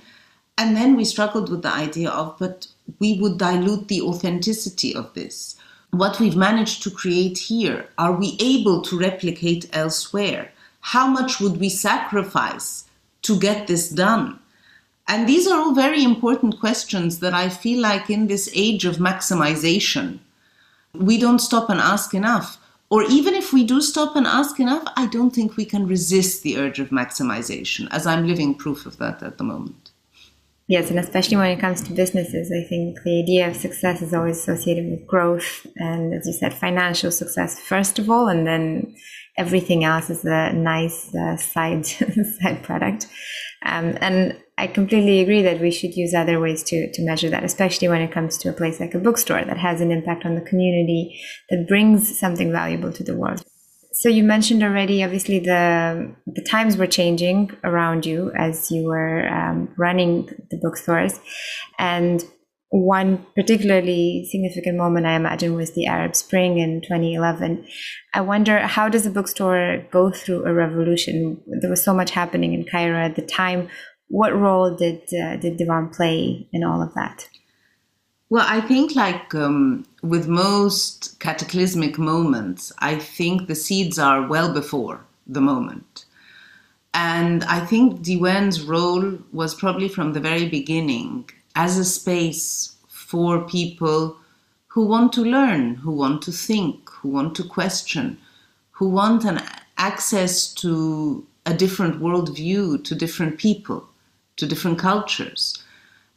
And 0.59 0.77
then 0.77 0.97
we 0.97 1.05
struggled 1.05 1.49
with 1.49 1.63
the 1.63 1.73
idea 1.73 2.11
of, 2.11 2.37
but 2.41 2.67
we 2.99 3.21
would 3.21 3.39
dilute 3.39 3.87
the 3.87 4.03
authenticity 4.03 4.93
of 4.97 5.15
this. 5.15 5.55
What 5.93 6.19
we've 6.19 6.35
managed 6.35 6.83
to 6.83 6.91
create 6.91 7.39
here, 7.39 7.89
are 7.99 8.13
we 8.13 8.37
able 8.41 8.83
to 8.83 8.99
replicate 8.99 9.71
elsewhere? 9.73 10.51
How 10.81 11.07
much 11.07 11.39
would 11.39 11.59
we 11.59 11.69
sacrifice 11.69 12.83
to 13.23 13.39
get 13.39 13.67
this 13.67 13.89
done? 13.89 14.39
And 15.07 15.27
these 15.27 15.47
are 15.47 15.59
all 15.59 15.75
very 15.75 16.05
important 16.05 16.61
questions 16.61 17.21
that 17.21 17.33
I 17.33 17.49
feel 17.49 17.81
like 17.81 18.11
in 18.11 18.27
this 18.27 18.51
age 18.55 18.85
of 18.85 18.97
maximization, 18.97 20.19
we 20.95 21.19
don't 21.19 21.39
stop 21.39 21.71
and 21.71 21.81
ask 21.81 22.15
enough. 22.15 22.59
Or 22.91 23.03
even 23.05 23.35
if 23.35 23.53
we 23.53 23.65
do 23.65 23.81
stop 23.81 24.17
and 24.17 24.27
ask 24.27 24.59
enough, 24.61 24.83
I 24.97 25.07
don't 25.07 25.35
think 25.35 25.57
we 25.57 25.65
can 25.65 25.87
resist 25.87 26.43
the 26.43 26.57
urge 26.57 26.79
of 26.79 26.89
maximization, 26.89 27.89
as 27.91 28.07
I'm 28.07 28.27
living 28.27 28.55
proof 28.55 28.87
of 28.87 28.97
that 28.99 29.23
at 29.23 29.39
the 29.39 29.45
moment. 29.45 29.91
Yes, 30.69 30.91
and 30.91 30.99
especially 30.99 31.39
when 31.39 31.51
it 31.51 31.61
comes 31.61 31.83
to 31.83 31.93
businesses, 31.95 32.53
I 32.53 32.67
think 32.69 33.03
the 33.03 33.23
idea 33.23 33.49
of 33.49 33.57
success 33.57 34.03
is 34.03 34.13
always 34.13 34.39
associated 34.39 34.91
with 34.91 35.07
growth 35.07 35.67
and, 35.77 36.13
as 36.13 36.27
you 36.27 36.35
said, 36.35 36.53
financial 36.53 37.11
success 37.11 37.59
first 37.59 37.99
of 37.99 38.11
all, 38.11 38.29
and 38.29 38.47
then 38.47 38.95
everything 39.39 39.85
else 39.85 40.11
is 40.11 40.25
a 40.25 40.53
nice 40.53 41.15
uh, 41.15 41.37
side 41.37 41.87
side 42.43 42.63
product. 42.63 43.07
Um, 43.65 43.97
and 44.01 44.37
I 44.59 44.67
completely 44.67 45.21
agree 45.21 45.43
that 45.43 45.61
we 45.61 45.71
should 45.71 45.95
use 45.95 46.13
other 46.13 46.39
ways 46.41 46.63
to 46.65 46.91
to 46.93 47.03
measure 47.03 47.31
that, 47.31 47.45
especially 47.45 47.89
when 47.89 48.03
it 48.03 48.13
comes 48.13 48.37
to 48.39 48.51
a 48.51 48.53
place 48.53 48.81
like 48.81 48.95
a 48.95 48.99
bookstore 48.99 49.45
that 49.45 49.57
has 49.57 49.81
an 49.81 49.91
impact 49.91 50.27
on 50.27 50.35
the 50.35 50.43
community, 50.43 51.19
that 51.49 51.67
brings 51.69 52.19
something 52.19 52.53
valuable 52.53 52.93
to 52.93 53.05
the 53.05 53.17
world. 53.17 53.43
So 53.93 54.09
you 54.09 54.23
mentioned 54.23 54.63
already, 54.63 55.03
obviously 55.03 55.39
the 55.39 56.15
the 56.27 56.43
times 56.43 56.77
were 56.77 56.87
changing 56.87 57.53
around 57.65 58.05
you 58.05 58.33
as 58.37 58.71
you 58.71 58.85
were 58.85 59.29
um, 59.29 59.73
running 59.77 60.27
the 60.51 60.59
bookstores, 60.59 61.19
and 61.79 62.25
one 62.71 63.25
particularly 63.35 64.27
significant 64.31 64.77
moment 64.77 65.07
I 65.07 65.15
imagine 65.15 65.55
was 65.55 65.73
the 65.73 65.87
Arab 65.87 66.15
Spring 66.15 66.59
in 66.59 66.83
2011. 66.83 67.67
I 68.13 68.21
wonder 68.21 68.59
how 68.59 68.89
does 68.89 69.07
a 69.07 69.11
bookstore 69.11 69.85
go 69.91 70.11
through 70.11 70.45
a 70.45 70.53
revolution? 70.53 71.41
There 71.47 71.71
was 71.71 71.83
so 71.83 71.95
much 71.95 72.11
happening 72.11 72.53
in 72.53 72.65
Cairo 72.65 72.99
at 72.99 73.17
the 73.17 73.23
time. 73.23 73.69
What 74.09 74.37
role 74.37 74.75
did 74.75 75.03
uh, 75.15 75.37
did 75.37 75.59
Diwan 75.59 75.95
play 75.95 76.49
in 76.53 76.65
all 76.65 76.83
of 76.83 76.95
that? 76.95 77.29
Well, 78.31 78.45
I 78.47 78.61
think, 78.61 78.95
like 78.95 79.35
um, 79.35 79.87
with 80.03 80.29
most 80.29 81.19
cataclysmic 81.21 81.99
moments, 81.99 82.73
I 82.79 82.97
think 82.97 83.47
the 83.47 83.55
seeds 83.55 83.99
are 83.99 84.27
well 84.27 84.53
before 84.53 85.07
the 85.27 85.41
moment. 85.41 86.05
And 86.93 87.45
I 87.45 87.61
think 87.61 88.01
Diwan's 88.01 88.63
role 88.63 89.19
was 89.33 89.55
probably 89.55 89.89
from 89.89 90.13
the 90.13 90.21
very 90.21 90.49
beginning 90.49 91.31
as 91.59 91.77
a 91.77 91.85
space 91.85 92.77
for 92.89 93.41
people 93.41 94.17
who 94.69 94.87
want 94.87 95.13
to 95.13 95.23
learn, 95.23 95.75
who 95.75 95.91
want 95.91 96.23
to 96.23 96.31
think, 96.31 96.89
who 96.89 97.09
want 97.09 97.35
to 97.35 97.43
question, 97.43 98.17
who 98.71 98.89
want 98.89 99.25
an 99.25 99.43
access 99.77 100.55
to 100.55 101.27
a 101.47 101.53
different 101.53 102.01
worldview, 102.01 102.85
to 102.85 102.95
different 102.95 103.39
people, 103.39 103.85
to 104.37 104.47
different 104.47 104.79
cultures. 104.79 105.59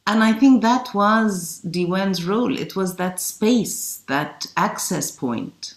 And 0.06 0.24
I 0.24 0.34
think 0.34 0.62
that 0.62 0.94
was 0.94 1.60
Diwan's 1.68 2.24
role. 2.24 2.56
It 2.56 2.76
was 2.76 2.98
that 2.98 3.20
space, 3.20 4.04
that 4.08 4.46
access 4.58 5.10
point. 5.10 5.74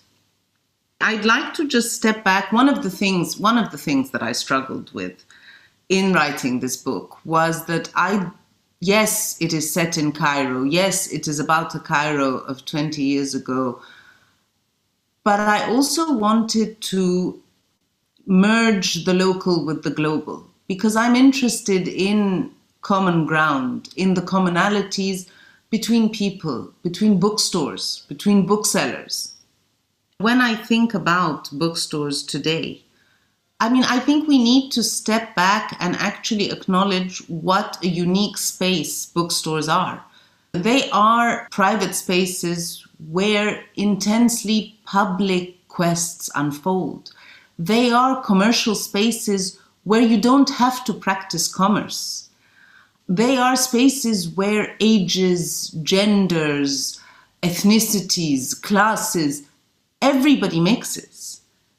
I'd 1.01 1.25
like 1.25 1.55
to 1.55 1.67
just 1.67 1.95
step 1.95 2.23
back. 2.23 2.53
One 2.53 2.69
of 2.69 2.83
the 2.83 2.91
things, 2.91 3.39
one 3.39 3.57
of 3.57 3.71
the 3.71 3.79
things 3.79 4.11
that 4.11 4.23
I 4.23 4.33
struggled 4.33 4.93
with 4.93 5.25
in 5.89 6.13
writing 6.13 6.61
this 6.61 6.77
book 6.77 7.25
was 7.25 7.65
that 7.65 7.91
I, 7.95 8.31
yes, 8.87 9.37
it 9.41 9.53
is 9.53 9.73
set 9.73 9.97
in 9.97 10.13
Cairo. 10.13 10.63
Yes, 10.63 11.11
it 11.13 11.27
is 11.27 11.41
about 11.41 11.73
the 11.73 11.81
Cairo 11.81 12.39
of 12.39 12.65
20 12.65 13.03
years 13.03 13.35
ago. 13.35 13.81
But 15.25 15.41
I 15.41 15.71
also 15.71 16.13
wanted 16.13 16.81
to 16.93 17.43
merge 18.27 19.05
the 19.05 19.15
local 19.15 19.65
with 19.65 19.83
the 19.83 19.91
global 19.91 20.47
because 20.69 20.97
I'm 20.97 21.17
interested 21.17 21.89
in 21.89 22.51
common 22.83 23.27
ground, 23.27 23.89
in 23.97 24.15
the 24.15 24.23
commonalities 24.23 25.29
between 25.71 26.11
people, 26.11 26.73
between 26.83 27.19
bookstores, 27.19 28.05
between 28.09 28.47
booksellers. 28.47 29.35
When 30.19 30.41
I 30.41 30.55
think 30.55 30.95
about 30.95 31.51
bookstores 31.53 32.23
today, 32.23 32.84
I 33.65 33.69
mean, 33.71 33.85
I 33.85 33.99
think 33.99 34.29
we 34.29 34.43
need 34.43 34.71
to 34.73 34.83
step 34.83 35.35
back 35.35 35.77
and 35.81 35.97
actually 35.97 36.51
acknowledge 36.51 37.19
what 37.29 37.83
a 37.83 37.89
unique 37.89 38.37
space 38.37 39.07
bookstores 39.07 39.69
are. 39.69 40.05
They 40.53 40.91
are 40.91 41.49
private 41.51 41.95
spaces 41.95 42.87
where 43.11 43.65
intensely 43.77 44.79
public 44.85 45.67
quests 45.69 46.31
unfold. 46.35 47.13
They 47.59 47.91
are 47.91 48.23
commercial 48.23 48.75
spaces 48.75 49.59
where 49.85 50.03
you 50.03 50.21
don't 50.21 50.51
have 50.51 50.85
to 50.85 50.93
practice 50.93 51.49
commerce 51.49 52.25
they 53.09 53.37
are 53.37 53.57
spaces 53.57 54.29
where 54.29 54.77
ages, 54.81 55.69
genders, 55.83 57.01
ethnicities, 57.43 58.61
classes, 58.61 59.43
everybody 60.01 60.61
mixes. 60.61 61.14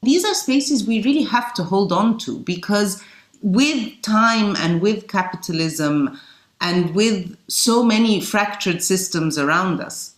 These 0.06 0.24
are 0.24 0.34
spaces 0.34 0.86
we 0.86 1.02
really 1.02 1.24
have 1.24 1.52
to 1.54 1.64
hold 1.64 1.90
on 1.90 2.16
to 2.18 2.38
because 2.38 3.02
with 3.42 4.00
time 4.02 4.54
and 4.56 4.80
with 4.80 5.08
capitalism 5.08 6.16
and 6.60 6.94
with 6.94 7.36
so 7.48 7.82
many 7.82 8.20
fractured 8.20 8.84
systems 8.84 9.36
around 9.36 9.80
us, 9.80 10.14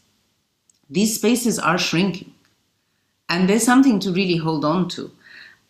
these 0.90 1.14
spaces 1.14 1.59
are 1.59 1.79
shrinking. 1.79 2.35
And 3.31 3.48
there's 3.48 3.64
something 3.64 3.98
to 4.01 4.12
really 4.12 4.37
hold 4.37 4.62
on 4.62 4.90
to. 4.90 5.11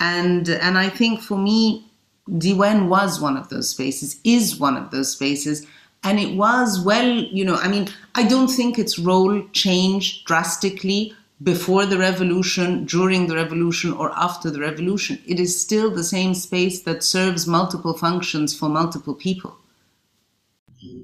And, 0.00 0.48
and 0.48 0.76
I 0.76 0.88
think 0.88 1.20
for 1.20 1.38
me, 1.38 1.86
Diwan 2.28 2.88
was 2.88 3.20
one 3.20 3.36
of 3.36 3.50
those 3.50 3.68
spaces, 3.68 4.18
is 4.24 4.58
one 4.58 4.76
of 4.76 4.90
those 4.90 5.12
spaces. 5.12 5.64
And 6.02 6.18
it 6.18 6.34
was 6.34 6.80
well, 6.80 7.08
you 7.08 7.44
know, 7.44 7.54
I 7.54 7.68
mean, 7.68 7.86
I 8.16 8.26
don't 8.26 8.48
think 8.48 8.80
its 8.80 8.98
role 8.98 9.46
changed 9.52 10.26
drastically 10.26 11.14
before 11.42 11.86
the 11.86 11.98
revolution, 11.98 12.84
during 12.84 13.26
the 13.26 13.36
revolution, 13.36 13.92
or 13.92 14.12
after 14.18 14.50
the 14.50 14.60
revolution. 14.60 15.20
It 15.26 15.38
is 15.38 15.60
still 15.60 15.90
the 15.90 16.04
same 16.04 16.34
space 16.34 16.82
that 16.82 17.04
serves 17.04 17.46
multiple 17.46 17.94
functions 17.96 18.58
for 18.58 18.68
multiple 18.68 19.14
people. 19.14 19.56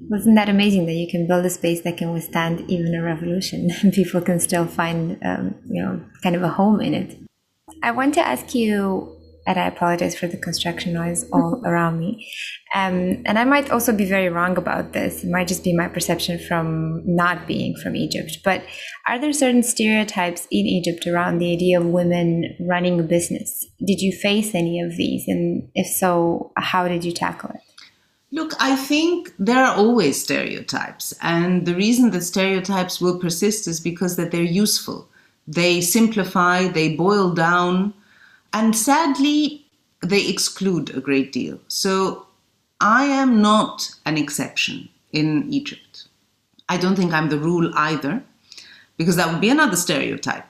Wasn't 0.09 0.35
that 0.35 0.49
amazing 0.49 0.85
that 0.85 0.93
you 0.93 1.07
can 1.07 1.27
build 1.27 1.45
a 1.45 1.49
space 1.49 1.81
that 1.81 1.97
can 1.97 2.13
withstand 2.13 2.69
even 2.69 2.93
a 2.95 3.01
revolution 3.01 3.71
and 3.81 3.93
people 3.99 4.21
can 4.21 4.39
still 4.39 4.65
find, 4.65 5.17
um, 5.23 5.55
you 5.69 5.81
know, 5.81 6.01
kind 6.21 6.35
of 6.35 6.43
a 6.43 6.49
home 6.49 6.81
in 6.81 6.93
it? 6.93 7.17
I 7.81 7.91
want 7.91 8.13
to 8.15 8.25
ask 8.25 8.53
you 8.53 9.14
and 9.45 9.59
I 9.59 9.67
apologize 9.67 10.17
for 10.17 10.27
the 10.27 10.37
construction 10.37 10.93
noise 10.93 11.25
all 11.31 11.61
around 11.65 11.99
me. 11.99 12.27
Um, 12.73 13.21
and 13.25 13.37
I 13.37 13.43
might 13.43 13.71
also 13.71 13.95
be 13.95 14.05
very 14.05 14.29
wrong 14.29 14.57
about 14.57 14.93
this. 14.93 15.23
It 15.23 15.29
might 15.29 15.47
just 15.47 15.63
be 15.63 15.75
my 15.75 15.87
perception 15.87 16.39
from 16.39 17.03
not 17.05 17.47
being 17.47 17.75
from 17.81 17.95
Egypt. 17.95 18.39
But 18.43 18.63
are 19.07 19.19
there 19.19 19.33
certain 19.33 19.63
stereotypes 19.63 20.47
in 20.51 20.65
Egypt 20.65 21.07
around 21.07 21.37
the 21.37 21.53
idea 21.53 21.79
of 21.79 21.85
women 21.85 22.55
running 22.59 22.99
a 22.99 23.03
business? 23.03 23.65
Did 23.85 24.01
you 24.01 24.11
face 24.11 24.55
any 24.55 24.81
of 24.81 24.97
these? 24.97 25.27
And 25.27 25.69
if 25.75 25.87
so, 25.87 26.51
how 26.57 26.87
did 26.87 27.05
you 27.05 27.11
tackle 27.11 27.51
it? 27.51 27.61
Look, 28.31 28.53
I 28.59 28.75
think 28.75 29.33
there 29.39 29.63
are 29.63 29.75
always 29.75 30.21
stereotypes. 30.21 31.13
And 31.21 31.65
the 31.65 31.75
reason 31.75 32.11
that 32.11 32.21
stereotypes 32.21 32.99
will 32.99 33.19
persist 33.19 33.67
is 33.67 33.79
because 33.79 34.17
that 34.17 34.31
they're 34.31 34.41
useful. 34.41 35.07
They 35.47 35.79
simplify, 35.79 36.67
they 36.67 36.95
boil 36.95 37.33
down 37.33 37.93
and 38.55 38.73
sadly, 38.73 39.65
they 40.01 40.27
exclude 40.27 40.95
a 40.95 41.01
great 41.01 41.33
deal. 41.33 41.59
So 41.67 42.25
I 42.79 43.03
am 43.03 43.41
not 43.41 43.93
an 44.05 44.17
exception 44.17 44.87
in 45.11 45.51
Egypt. 45.51 46.07
I 46.69 46.77
don't 46.77 46.95
think 46.95 47.11
I'm 47.11 47.27
the 47.29 47.37
rule 47.37 47.69
either, 47.75 48.23
because 48.95 49.17
that 49.17 49.29
would 49.29 49.41
be 49.41 49.49
another 49.49 49.75
stereotype. 49.75 50.45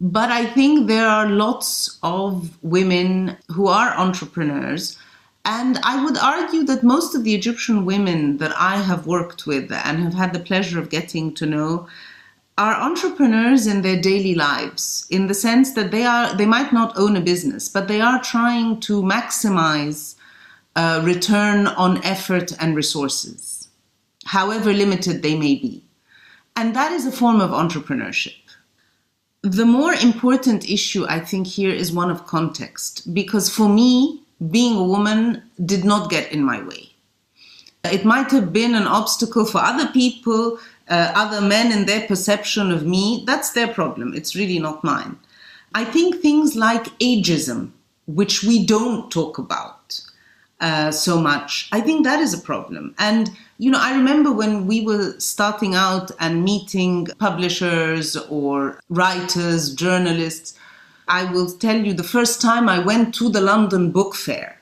But 0.00 0.30
I 0.30 0.46
think 0.46 0.86
there 0.86 1.06
are 1.06 1.28
lots 1.28 1.98
of 2.02 2.56
women 2.62 3.36
who 3.48 3.66
are 3.66 3.90
entrepreneurs. 3.90 4.96
And 5.44 5.78
I 5.84 6.02
would 6.02 6.16
argue 6.16 6.64
that 6.64 6.82
most 6.82 7.14
of 7.14 7.24
the 7.24 7.34
Egyptian 7.34 7.84
women 7.84 8.38
that 8.38 8.54
I 8.56 8.78
have 8.78 9.06
worked 9.06 9.46
with 9.46 9.70
and 9.70 10.02
have 10.02 10.14
had 10.14 10.32
the 10.32 10.40
pleasure 10.40 10.78
of 10.80 10.88
getting 10.88 11.34
to 11.34 11.44
know 11.44 11.88
are 12.58 12.74
entrepreneurs 12.74 13.66
in 13.66 13.82
their 13.82 14.00
daily 14.00 14.34
lives 14.34 15.06
in 15.10 15.26
the 15.26 15.34
sense 15.34 15.72
that 15.72 15.90
they 15.90 16.04
are 16.04 16.34
they 16.36 16.46
might 16.46 16.72
not 16.72 16.98
own 16.98 17.16
a 17.16 17.20
business 17.20 17.68
but 17.68 17.88
they 17.88 18.00
are 18.00 18.22
trying 18.22 18.78
to 18.80 19.02
maximize 19.02 20.16
uh, 20.76 21.00
return 21.04 21.66
on 21.68 22.02
effort 22.04 22.52
and 22.60 22.76
resources 22.76 23.68
however 24.26 24.72
limited 24.72 25.22
they 25.22 25.36
may 25.36 25.54
be 25.54 25.82
and 26.56 26.74
that 26.74 26.92
is 26.92 27.06
a 27.06 27.12
form 27.12 27.40
of 27.40 27.50
entrepreneurship 27.50 28.34
the 29.42 29.64
more 29.64 29.94
important 29.94 30.68
issue, 30.68 31.06
I 31.08 31.20
think, 31.20 31.46
here 31.46 31.70
is 31.70 31.92
one 31.92 32.10
of 32.10 32.26
context, 32.26 33.14
because 33.14 33.48
for 33.48 33.68
me, 33.68 34.22
being 34.50 34.76
a 34.76 34.82
woman 34.82 35.42
did 35.64 35.84
not 35.84 36.10
get 36.10 36.32
in 36.32 36.42
my 36.42 36.62
way. 36.62 36.90
It 37.84 38.04
might 38.04 38.30
have 38.32 38.52
been 38.52 38.74
an 38.74 38.88
obstacle 38.88 39.44
for 39.44 39.58
other 39.58 39.86
people, 39.92 40.58
uh, 40.88 41.12
other 41.14 41.40
men 41.40 41.72
and 41.72 41.86
their 41.86 42.06
perception 42.06 42.70
of 42.70 42.86
me. 42.86 43.24
That's 43.26 43.52
their 43.52 43.68
problem. 43.68 44.14
It's 44.14 44.34
really 44.34 44.58
not 44.58 44.84
mine. 44.84 45.18
I 45.74 45.84
think 45.84 46.16
things 46.16 46.56
like 46.56 46.84
ageism, 46.98 47.72
which 48.06 48.42
we 48.42 48.64
don't 48.64 49.10
talk 49.10 49.38
about 49.38 50.00
uh, 50.60 50.90
so 50.90 51.20
much, 51.20 51.68
I 51.72 51.80
think 51.80 52.04
that 52.04 52.20
is 52.20 52.34
a 52.34 52.40
problem. 52.40 52.94
And 52.98 53.30
you 53.58 53.70
know, 53.70 53.80
I 53.80 53.92
remember 53.92 54.32
when 54.32 54.66
we 54.66 54.80
were 54.82 55.18
starting 55.18 55.74
out 55.74 56.10
and 56.20 56.44
meeting 56.44 57.08
publishers 57.18 58.16
or 58.16 58.78
writers, 58.88 59.74
journalists. 59.74 60.54
I 61.08 61.24
will 61.32 61.50
tell 61.50 61.76
you 61.76 61.94
the 61.94 62.04
first 62.04 62.40
time 62.40 62.68
I 62.68 62.78
went 62.78 63.14
to 63.16 63.28
the 63.28 63.40
London 63.40 63.90
Book 63.90 64.14
Fair 64.14 64.60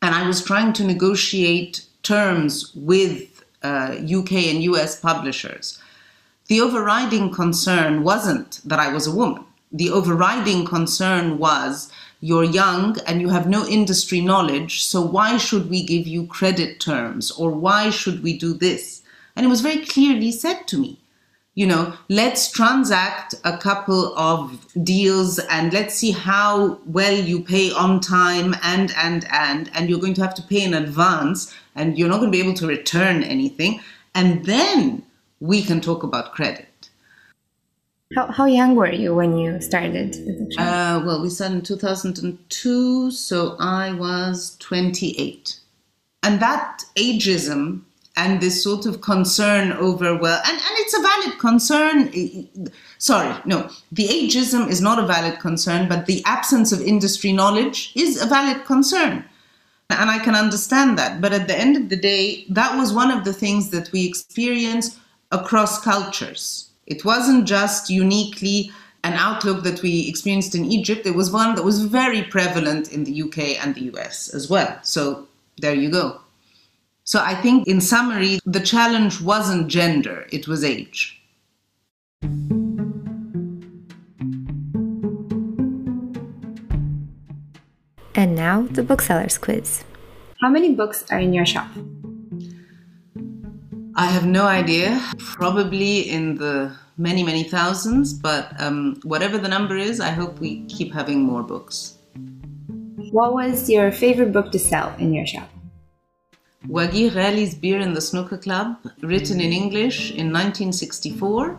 and 0.00 0.14
I 0.14 0.26
was 0.26 0.44
trying 0.44 0.72
to 0.74 0.84
negotiate 0.84 1.86
terms 2.02 2.72
with 2.74 3.31
uh, 3.62 3.96
UK 4.02 4.32
and 4.50 4.62
US 4.62 4.98
publishers. 4.98 5.78
The 6.48 6.60
overriding 6.60 7.30
concern 7.30 8.02
wasn't 8.02 8.60
that 8.64 8.78
I 8.78 8.92
was 8.92 9.06
a 9.06 9.14
woman. 9.14 9.44
The 9.70 9.90
overriding 9.90 10.64
concern 10.66 11.38
was 11.38 11.90
you're 12.20 12.44
young 12.44 12.98
and 13.06 13.20
you 13.20 13.30
have 13.30 13.48
no 13.48 13.66
industry 13.66 14.20
knowledge, 14.20 14.84
so 14.84 15.00
why 15.00 15.38
should 15.38 15.70
we 15.70 15.82
give 15.82 16.06
you 16.06 16.26
credit 16.26 16.78
terms 16.78 17.30
or 17.32 17.50
why 17.50 17.90
should 17.90 18.22
we 18.22 18.36
do 18.36 18.54
this? 18.54 19.02
And 19.34 19.46
it 19.46 19.48
was 19.48 19.60
very 19.60 19.84
clearly 19.84 20.30
said 20.30 20.68
to 20.68 20.78
me, 20.78 20.98
you 21.54 21.66
know, 21.66 21.94
let's 22.08 22.50
transact 22.50 23.34
a 23.44 23.58
couple 23.58 24.16
of 24.16 24.66
deals 24.84 25.38
and 25.38 25.72
let's 25.72 25.94
see 25.94 26.12
how 26.12 26.78
well 26.86 27.12
you 27.12 27.42
pay 27.42 27.72
on 27.72 28.00
time 28.00 28.54
and, 28.62 28.92
and, 28.96 29.26
and, 29.30 29.70
and 29.74 29.90
you're 29.90 30.00
going 30.00 30.14
to 30.14 30.22
have 30.22 30.34
to 30.34 30.42
pay 30.42 30.62
in 30.62 30.74
advance 30.74 31.54
and 31.74 31.98
you're 31.98 32.08
not 32.08 32.18
going 32.18 32.30
to 32.30 32.36
be 32.36 32.42
able 32.42 32.54
to 32.54 32.66
return 32.66 33.22
anything. 33.22 33.80
And 34.14 34.44
then 34.44 35.04
we 35.40 35.62
can 35.62 35.80
talk 35.80 36.02
about 36.02 36.32
credit. 36.32 36.68
How, 38.14 38.26
how 38.30 38.44
young 38.44 38.76
were 38.76 38.92
you 38.92 39.14
when 39.14 39.38
you 39.38 39.60
started 39.60 40.16
Uh, 40.58 41.02
well, 41.04 41.22
we 41.22 41.30
started 41.30 41.56
in 41.56 41.62
2002, 41.62 43.10
so 43.10 43.56
I 43.58 43.92
was 43.94 44.56
28. 44.58 45.58
And 46.22 46.40
that 46.40 46.82
ageism 46.96 47.82
and 48.16 48.40
this 48.40 48.62
sort 48.62 48.84
of 48.84 49.00
concern 49.00 49.72
over, 49.72 50.16
well, 50.16 50.40
and, 50.44 50.54
and 50.54 50.78
it's 50.80 50.94
a 50.94 51.00
valid 51.00 51.38
concern. 51.38 52.68
Sorry, 52.98 53.34
no, 53.46 53.70
the 53.90 54.06
ageism 54.08 54.68
is 54.68 54.82
not 54.82 54.98
a 54.98 55.06
valid 55.06 55.40
concern, 55.40 55.88
but 55.88 56.04
the 56.04 56.22
absence 56.26 56.72
of 56.72 56.82
industry 56.82 57.32
knowledge 57.32 57.92
is 57.94 58.20
a 58.20 58.26
valid 58.26 58.64
concern. 58.66 59.24
And 59.90 60.10
I 60.10 60.18
can 60.18 60.34
understand 60.34 60.98
that. 60.98 61.20
But 61.20 61.32
at 61.32 61.48
the 61.48 61.58
end 61.58 61.76
of 61.76 61.88
the 61.88 61.96
day, 61.96 62.46
that 62.48 62.76
was 62.76 62.92
one 62.92 63.10
of 63.10 63.24
the 63.24 63.32
things 63.32 63.70
that 63.70 63.92
we 63.92 64.06
experienced 64.06 64.98
across 65.30 65.82
cultures 65.82 66.72
it 66.86 67.04
wasn't 67.04 67.46
just 67.46 67.88
uniquely 67.90 68.70
an 69.04 69.14
outlook 69.14 69.64
that 69.64 69.82
we 69.82 70.08
experienced 70.08 70.54
in 70.54 70.64
Egypt, 70.64 71.06
it 71.06 71.14
was 71.14 71.30
one 71.30 71.54
that 71.54 71.64
was 71.64 71.84
very 71.84 72.22
prevalent 72.22 72.92
in 72.92 73.04
the 73.04 73.22
UK 73.22 73.38
and 73.64 73.74
the 73.74 73.90
US 73.92 74.32
as 74.32 74.48
well. 74.48 74.78
So 74.82 75.26
there 75.58 75.74
you 75.74 75.90
go. 75.90 76.20
So 77.04 77.20
I 77.20 77.34
think, 77.34 77.66
in 77.66 77.80
summary, 77.80 78.38
the 78.46 78.60
challenge 78.60 79.20
wasn't 79.20 79.66
gender, 79.66 80.26
it 80.30 80.46
was 80.46 80.62
age. 80.62 81.20
And 88.14 88.34
now 88.34 88.62
the 88.62 88.82
bookseller's 88.82 89.38
quiz. 89.38 89.84
How 90.40 90.50
many 90.50 90.74
books 90.74 91.04
are 91.10 91.18
in 91.18 91.32
your 91.32 91.46
shop? 91.46 91.68
I 93.94 94.06
have 94.06 94.26
no 94.26 94.46
idea. 94.46 95.00
Probably 95.18 96.00
in 96.00 96.36
the 96.36 96.74
many, 96.96 97.22
many 97.22 97.44
thousands, 97.44 98.12
but 98.12 98.58
um, 98.60 98.98
whatever 99.02 99.38
the 99.38 99.48
number 99.48 99.76
is, 99.76 100.00
I 100.00 100.10
hope 100.10 100.40
we 100.40 100.64
keep 100.66 100.92
having 100.92 101.22
more 101.22 101.42
books. 101.42 101.98
What 103.10 103.34
was 103.34 103.68
your 103.68 103.92
favorite 103.92 104.32
book 104.32 104.50
to 104.52 104.58
sell 104.58 104.94
in 104.98 105.12
your 105.12 105.26
shop? 105.26 105.51
Waguih 106.68 107.10
Ghali's 107.10 107.56
Beer 107.56 107.80
in 107.80 107.92
the 107.92 108.00
Snooker 108.00 108.38
Club, 108.38 108.76
written 109.00 109.40
in 109.40 109.52
English 109.52 110.10
in 110.10 110.32
1964. 110.32 111.58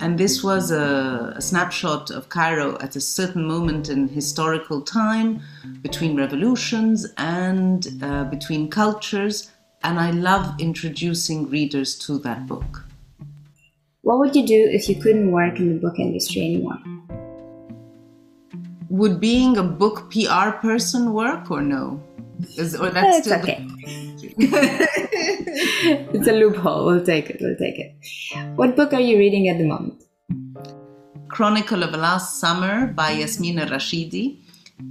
And 0.00 0.18
this 0.18 0.42
was 0.42 0.70
a, 0.70 1.34
a, 1.36 1.42
snapshot 1.42 2.10
of 2.10 2.30
Cairo 2.30 2.78
at 2.80 2.96
a 2.96 3.02
certain 3.02 3.46
moment 3.46 3.90
in 3.90 4.08
historical 4.08 4.80
time 4.80 5.42
between 5.82 6.16
revolutions 6.16 7.06
and 7.18 7.86
uh, 8.02 8.24
between 8.24 8.70
cultures. 8.70 9.50
And 9.84 10.00
I 10.00 10.10
love 10.10 10.54
introducing 10.58 11.50
readers 11.50 11.98
to 12.06 12.18
that 12.20 12.46
book. 12.46 12.84
What 14.00 14.20
would 14.20 14.34
you 14.34 14.46
do 14.46 14.68
if 14.72 14.88
you 14.88 14.94
couldn't 14.94 15.30
work 15.30 15.58
in 15.58 15.74
the 15.74 15.78
book 15.78 15.98
industry 15.98 16.40
anymore? 16.40 16.78
Would 18.88 19.20
being 19.20 19.58
a 19.58 19.62
book 19.62 20.10
PR 20.10 20.50
person 20.50 21.12
work 21.12 21.50
or 21.50 21.60
no? 21.60 22.02
Is, 22.56 22.74
or 22.74 22.90
that's 22.90 23.18
it's 23.18 23.26
still 23.26 23.40
okay. 23.40 23.66
it's 26.12 26.28
a 26.28 26.32
loophole. 26.32 26.86
We'll 26.86 27.04
take 27.04 27.30
it. 27.30 27.38
We'll 27.40 27.56
take 27.56 27.78
it. 27.78 27.94
What 28.56 28.76
book 28.76 28.92
are 28.92 29.00
you 29.00 29.18
reading 29.18 29.48
at 29.48 29.58
the 29.58 29.64
moment? 29.64 30.02
Chronicle 31.28 31.82
of 31.82 31.94
a 31.94 31.96
Last 31.96 32.40
Summer 32.40 32.86
by 32.88 33.12
Yasmine 33.12 33.58
El 33.58 33.68
Rashidi. 33.68 34.38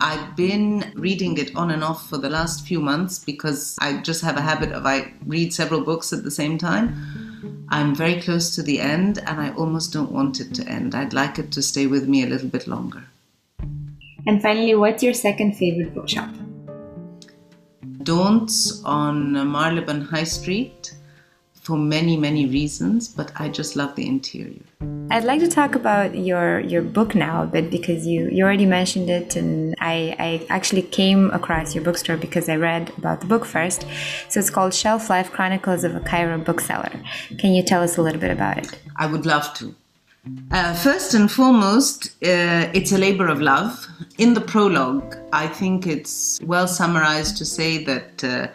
I've 0.02 0.36
been 0.36 0.92
reading 0.96 1.38
it 1.38 1.56
on 1.56 1.72
and 1.72 1.84
off 1.84 2.08
for 2.08 2.18
the 2.18 2.30
last 2.30 2.66
few 2.66 2.80
months 2.80 3.20
because 3.20 3.76
I 3.82 4.02
just 4.02 4.22
have 4.22 4.38
a 4.38 4.42
habit 4.42 4.72
of 4.72 4.86
I 4.86 5.14
read 5.26 5.54
several 5.54 5.82
books 5.82 6.14
at 6.14 6.24
the 6.24 6.32
same 6.32 6.58
time. 6.58 7.66
I'm 7.70 7.96
very 7.96 8.22
close 8.22 8.56
to 8.56 8.64
the 8.64 8.80
end 8.80 9.20
and 9.20 9.40
I 9.40 9.52
almost 9.54 9.94
don't 9.94 10.12
want 10.12 10.40
it 10.40 10.54
to 10.56 10.68
end. 10.68 10.96
I'd 10.96 11.14
like 11.14 11.40
it 11.40 11.52
to 11.54 11.62
stay 11.62 11.88
with 11.88 12.08
me 12.08 12.24
a 12.24 12.28
little 12.28 12.50
bit 12.50 12.68
longer. 12.68 13.06
And 14.28 14.42
finally, 14.42 14.76
what's 14.76 15.04
your 15.04 15.14
second 15.14 15.56
favorite 15.56 15.94
bookshop? 15.94 16.30
On 18.10 19.32
Marylebone 19.52 20.02
High 20.02 20.24
Street 20.24 20.94
for 21.62 21.78
many, 21.78 22.18
many 22.18 22.48
reasons, 22.48 23.08
but 23.08 23.32
I 23.36 23.50
just 23.50 23.76
love 23.76 23.96
the 23.96 24.08
interior. 24.08 24.64
I'd 25.12 25.24
like 25.24 25.40
to 25.42 25.48
talk 25.48 25.76
about 25.76 26.16
your 26.16 26.60
your 26.62 26.82
book 26.82 27.14
now 27.14 27.44
a 27.44 27.46
bit 27.46 27.70
because 27.70 28.08
you, 28.08 28.30
you 28.32 28.44
already 28.44 28.66
mentioned 28.66 29.10
it 29.10 29.36
and 29.36 29.76
I, 29.80 30.16
I 30.20 30.46
actually 30.50 30.82
came 30.82 31.30
across 31.32 31.76
your 31.76 31.84
bookstore 31.84 32.18
because 32.18 32.50
I 32.50 32.56
read 32.56 32.92
about 32.98 33.22
the 33.22 33.28
book 33.28 33.46
first. 33.46 33.86
So 34.30 34.40
it's 34.40 34.50
called 34.50 34.74
Shelf 34.74 35.10
Life 35.10 35.32
Chronicles 35.32 35.84
of 35.84 35.96
a 35.96 36.00
Cairo 36.00 36.38
Bookseller. 36.40 36.96
Can 37.38 37.54
you 37.54 37.64
tell 37.64 37.84
us 37.84 37.98
a 37.98 38.02
little 38.02 38.22
bit 38.22 38.32
about 38.32 38.58
it? 38.58 38.80
I 38.96 39.06
would 39.06 39.26
love 39.26 39.54
to. 39.56 39.76
Uh, 40.52 40.74
first 40.76 41.14
and 41.14 41.32
foremost, 41.32 42.08
uh, 42.24 42.70
it's 42.74 42.92
a 42.92 42.98
labor 42.98 43.28
of 43.28 43.42
love. 43.42 43.88
In 44.18 44.34
the 44.34 44.42
prologue, 44.42 45.16
I 45.32 45.48
think 45.48 45.88
it's 45.88 46.40
well 46.44 46.68
summarized 46.68 47.38
to 47.38 47.46
say 47.46 47.84
that 47.86 48.24
uh, 48.24 48.48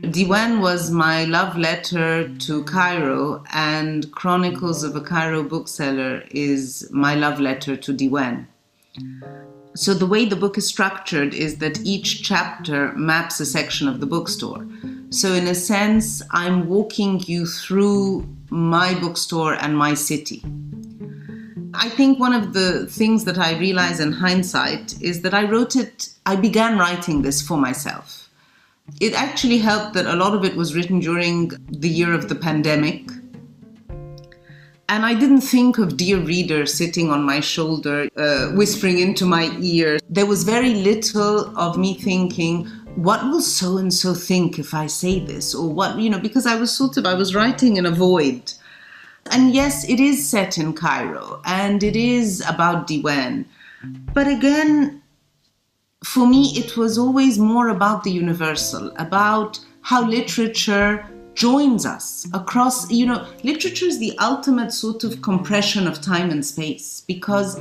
Diwan 0.00 0.60
was 0.60 0.90
my 0.90 1.24
love 1.24 1.56
letter 1.56 2.28
to 2.28 2.64
Cairo, 2.64 3.44
and 3.52 4.10
Chronicles 4.12 4.82
of 4.82 4.96
a 4.96 5.00
Cairo 5.00 5.42
Bookseller 5.42 6.24
is 6.30 6.88
my 6.92 7.14
love 7.14 7.40
letter 7.40 7.76
to 7.76 7.92
Diwan. 7.92 8.46
So, 9.74 9.92
the 9.92 10.06
way 10.06 10.24
the 10.24 10.36
book 10.36 10.56
is 10.56 10.66
structured 10.66 11.34
is 11.34 11.58
that 11.58 11.80
each 11.84 12.22
chapter 12.22 12.92
maps 12.92 13.40
a 13.40 13.46
section 13.46 13.88
of 13.88 14.00
the 14.00 14.06
bookstore. 14.06 14.66
So, 15.10 15.34
in 15.34 15.46
a 15.46 15.54
sense, 15.54 16.22
I'm 16.30 16.68
walking 16.68 17.20
you 17.26 17.44
through 17.44 18.26
my 18.48 18.98
bookstore 18.98 19.54
and 19.54 19.76
my 19.76 19.92
city. 19.92 20.42
I 21.76 21.88
think 21.88 22.18
one 22.18 22.32
of 22.32 22.52
the 22.52 22.86
things 22.86 23.24
that 23.24 23.38
I 23.38 23.58
realize 23.58 24.00
in 24.00 24.12
hindsight 24.12 25.00
is 25.00 25.22
that 25.22 25.34
I 25.34 25.44
wrote 25.44 25.76
it, 25.76 26.08
I 26.24 26.36
began 26.36 26.78
writing 26.78 27.22
this 27.22 27.40
for 27.42 27.56
myself 27.56 28.26
it 29.00 29.14
actually 29.14 29.58
helped 29.58 29.94
that 29.94 30.06
a 30.06 30.16
lot 30.16 30.34
of 30.34 30.44
it 30.44 30.56
was 30.56 30.74
written 30.74 31.00
during 31.00 31.48
the 31.68 31.88
year 31.88 32.12
of 32.12 32.28
the 32.28 32.34
pandemic. 32.34 33.10
And 34.88 35.04
I 35.04 35.14
didn't 35.14 35.40
think 35.40 35.78
of 35.78 35.96
dear 35.96 36.18
reader 36.18 36.64
sitting 36.64 37.10
on 37.10 37.24
my 37.24 37.40
shoulder, 37.40 38.08
uh, 38.16 38.50
whispering 38.50 39.00
into 39.00 39.26
my 39.26 39.50
ear. 39.60 39.98
There 40.08 40.26
was 40.26 40.44
very 40.44 40.74
little 40.74 41.58
of 41.58 41.76
me 41.76 41.94
thinking, 41.94 42.66
what 42.94 43.24
will 43.24 43.42
so 43.42 43.78
and 43.78 43.92
so 43.92 44.14
think 44.14 44.58
if 44.60 44.72
I 44.72 44.86
say 44.86 45.18
this? 45.18 45.54
Or 45.54 45.68
what, 45.68 45.98
you 45.98 46.08
know, 46.08 46.20
because 46.20 46.46
I 46.46 46.54
was 46.54 46.70
sort 46.70 46.96
of, 46.96 47.04
I 47.04 47.14
was 47.14 47.34
writing 47.34 47.76
in 47.76 47.84
a 47.84 47.90
void. 47.90 48.52
And 49.30 49.54
yes, 49.54 49.88
it 49.88 50.00
is 50.00 50.28
set 50.28 50.58
in 50.58 50.72
Cairo 50.72 51.40
and 51.44 51.82
it 51.82 51.96
is 51.96 52.40
about 52.48 52.88
Diwan. 52.88 53.44
But 54.14 54.26
again, 54.26 55.02
for 56.04 56.26
me, 56.26 56.52
it 56.56 56.76
was 56.76 56.98
always 56.98 57.38
more 57.38 57.68
about 57.68 58.04
the 58.04 58.10
universal, 58.10 58.92
about 58.96 59.58
how 59.82 60.06
literature 60.06 61.06
joins 61.34 61.84
us 61.84 62.26
across, 62.32 62.90
you 62.90 63.06
know, 63.06 63.26
literature 63.44 63.86
is 63.86 63.98
the 63.98 64.16
ultimate 64.18 64.72
sort 64.72 65.04
of 65.04 65.20
compression 65.22 65.86
of 65.86 66.00
time 66.00 66.30
and 66.30 66.44
space 66.44 67.02
because 67.06 67.60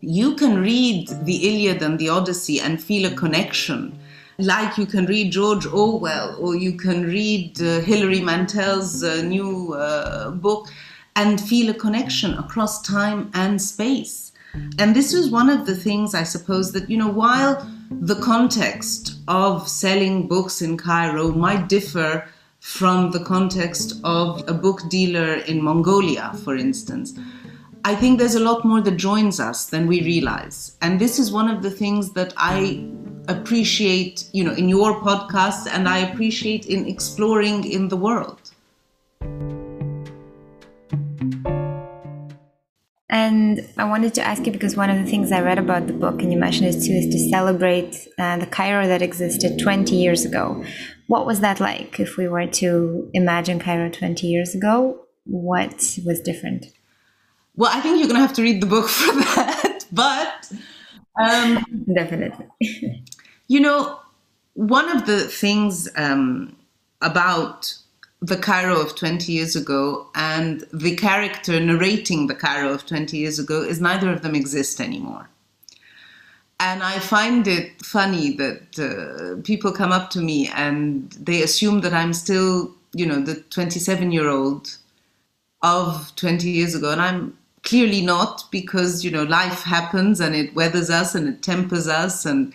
you 0.00 0.34
can 0.34 0.58
read 0.58 1.08
the 1.24 1.48
Iliad 1.48 1.82
and 1.82 1.98
the 1.98 2.08
Odyssey 2.08 2.60
and 2.60 2.82
feel 2.82 3.10
a 3.10 3.14
connection. 3.14 3.98
Like 4.38 4.76
you 4.76 4.86
can 4.86 5.06
read 5.06 5.32
George 5.32 5.66
Orwell 5.66 6.36
or 6.38 6.54
you 6.56 6.72
can 6.76 7.04
read 7.04 7.60
uh, 7.60 7.80
Hilary 7.80 8.20
Mantel's 8.20 9.02
uh, 9.02 9.22
new 9.22 9.72
uh, 9.74 10.30
book 10.30 10.68
and 11.14 11.40
feel 11.40 11.70
a 11.70 11.74
connection 11.74 12.34
across 12.34 12.82
time 12.82 13.30
and 13.32 13.60
space. 13.60 14.32
And 14.78 14.94
this 14.94 15.14
was 15.14 15.30
one 15.30 15.48
of 15.48 15.66
the 15.66 15.74
things 15.74 16.14
I 16.14 16.22
suppose 16.22 16.72
that, 16.72 16.88
you 16.90 16.96
know, 16.96 17.10
while 17.10 17.66
the 17.90 18.16
context 18.16 19.18
of 19.28 19.68
selling 19.68 20.28
books 20.28 20.60
in 20.62 20.76
Cairo 20.76 21.30
might 21.32 21.68
differ 21.68 22.28
from 22.60 23.10
the 23.12 23.20
context 23.20 24.00
of 24.02 24.42
a 24.48 24.54
book 24.54 24.80
dealer 24.88 25.34
in 25.34 25.62
Mongolia, 25.62 26.32
for 26.42 26.56
instance, 26.56 27.18
I 27.84 27.94
think 27.94 28.18
there's 28.18 28.34
a 28.34 28.40
lot 28.40 28.64
more 28.64 28.80
that 28.80 28.96
joins 28.96 29.38
us 29.38 29.66
than 29.66 29.86
we 29.86 30.02
realize. 30.02 30.76
And 30.82 31.00
this 31.00 31.18
is 31.18 31.30
one 31.30 31.48
of 31.48 31.62
the 31.62 31.70
things 31.70 32.12
that 32.14 32.32
I 32.36 32.88
appreciate, 33.28 34.28
you 34.32 34.44
know, 34.44 34.52
in 34.52 34.68
your 34.68 35.00
podcast 35.00 35.66
and 35.70 35.88
I 35.88 35.98
appreciate 35.98 36.66
in 36.66 36.86
exploring 36.86 37.70
in 37.70 37.88
the 37.88 37.96
world. 37.96 38.40
And 43.08 43.66
I 43.78 43.84
wanted 43.84 44.14
to 44.14 44.22
ask 44.22 44.44
you 44.46 44.52
because 44.52 44.76
one 44.76 44.90
of 44.90 44.98
the 45.02 45.10
things 45.10 45.32
I 45.32 45.40
read 45.40 45.58
about 45.58 45.86
the 45.86 45.92
book, 45.92 46.20
and 46.20 46.32
you 46.32 46.38
mentioned 46.38 46.68
it 46.68 46.84
too, 46.84 46.92
is 46.92 47.06
to 47.06 47.30
celebrate 47.30 48.08
uh, 48.18 48.36
the 48.38 48.46
Cairo 48.46 48.86
that 48.86 49.00
existed 49.00 49.58
20 49.58 49.96
years 49.96 50.24
ago. 50.24 50.64
What 51.06 51.24
was 51.24 51.40
that 51.40 51.60
like? 51.60 51.98
If 51.98 52.16
we 52.16 52.28
were 52.28 52.46
to 52.46 53.10
imagine 53.14 53.58
Cairo 53.58 53.88
20 53.90 54.26
years 54.26 54.54
ago, 54.54 55.00
what 55.24 55.98
was 56.04 56.20
different? 56.20 56.66
Well, 57.54 57.70
I 57.72 57.80
think 57.80 57.98
you're 57.98 58.08
going 58.08 58.20
to 58.20 58.26
have 58.26 58.34
to 58.34 58.42
read 58.42 58.60
the 58.60 58.66
book 58.66 58.88
for 59.00 59.12
that. 59.14 59.86
but 59.92 60.52
um, 61.18 61.64
definitely. 61.94 62.46
you 63.48 63.60
know, 63.60 64.00
one 64.54 64.88
of 64.88 65.06
the 65.06 65.20
things 65.24 65.88
um, 65.96 66.56
about 67.02 67.74
the 68.20 68.36
Cairo 68.36 68.80
of 68.80 68.96
20 68.96 69.30
years 69.30 69.54
ago 69.54 70.08
and 70.14 70.64
the 70.72 70.96
character 70.96 71.60
narrating 71.60 72.26
the 72.26 72.34
Cairo 72.34 72.72
of 72.72 72.86
20 72.86 73.16
years 73.16 73.38
ago 73.38 73.62
is 73.62 73.80
neither 73.80 74.10
of 74.10 74.22
them 74.22 74.34
exist 74.34 74.80
anymore. 74.80 75.28
And 76.58 76.82
I 76.82 76.98
find 76.98 77.46
it 77.46 77.84
funny 77.84 78.32
that 78.36 78.78
uh, 78.78 79.42
people 79.42 79.72
come 79.72 79.92
up 79.92 80.08
to 80.10 80.20
me 80.20 80.48
and 80.48 81.12
they 81.12 81.42
assume 81.42 81.82
that 81.82 81.92
I'm 81.92 82.14
still, 82.14 82.74
you 82.94 83.04
know, 83.04 83.20
the 83.20 83.36
27 83.50 84.10
year 84.10 84.28
old 84.30 84.78
of 85.62 86.16
20 86.16 86.48
years 86.48 86.74
ago. 86.74 86.92
And 86.92 87.02
I'm 87.02 87.38
clearly 87.62 88.00
not 88.00 88.44
because, 88.50 89.04
you 89.04 89.10
know, 89.10 89.24
life 89.24 89.64
happens 89.64 90.18
and 90.18 90.34
it 90.34 90.54
weathers 90.54 90.88
us 90.88 91.14
and 91.14 91.28
it 91.28 91.42
tempers 91.42 91.88
us 91.88 92.24
and 92.24 92.54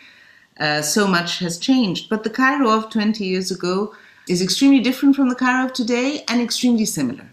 uh, 0.61 0.81
so 0.81 1.07
much 1.07 1.39
has 1.39 1.57
changed. 1.57 2.07
But 2.09 2.23
the 2.23 2.29
Cairo 2.29 2.69
of 2.69 2.89
20 2.89 3.25
years 3.25 3.51
ago 3.51 3.93
is 4.29 4.41
extremely 4.41 4.79
different 4.79 5.15
from 5.15 5.27
the 5.27 5.35
Cairo 5.35 5.65
of 5.65 5.73
today 5.73 6.23
and 6.29 6.41
extremely 6.41 6.85
similar 6.85 7.27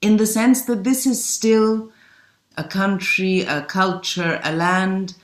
in 0.00 0.16
the 0.16 0.26
sense 0.26 0.62
that 0.66 0.84
this 0.84 1.06
is 1.06 1.24
still 1.24 1.90
a 2.56 2.64
country, 2.64 3.42
a 3.42 3.62
culture, 3.62 4.40
a 4.44 4.52
land 4.52 5.14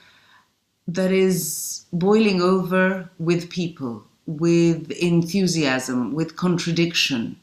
that 0.87 1.11
is 1.11 1.85
boiling 1.91 2.41
over 2.41 3.09
with 3.19 3.49
people, 3.49 4.03
with 4.25 4.91
enthusiasm, 4.91 6.13
with 6.13 6.35
contradiction. 6.35 7.35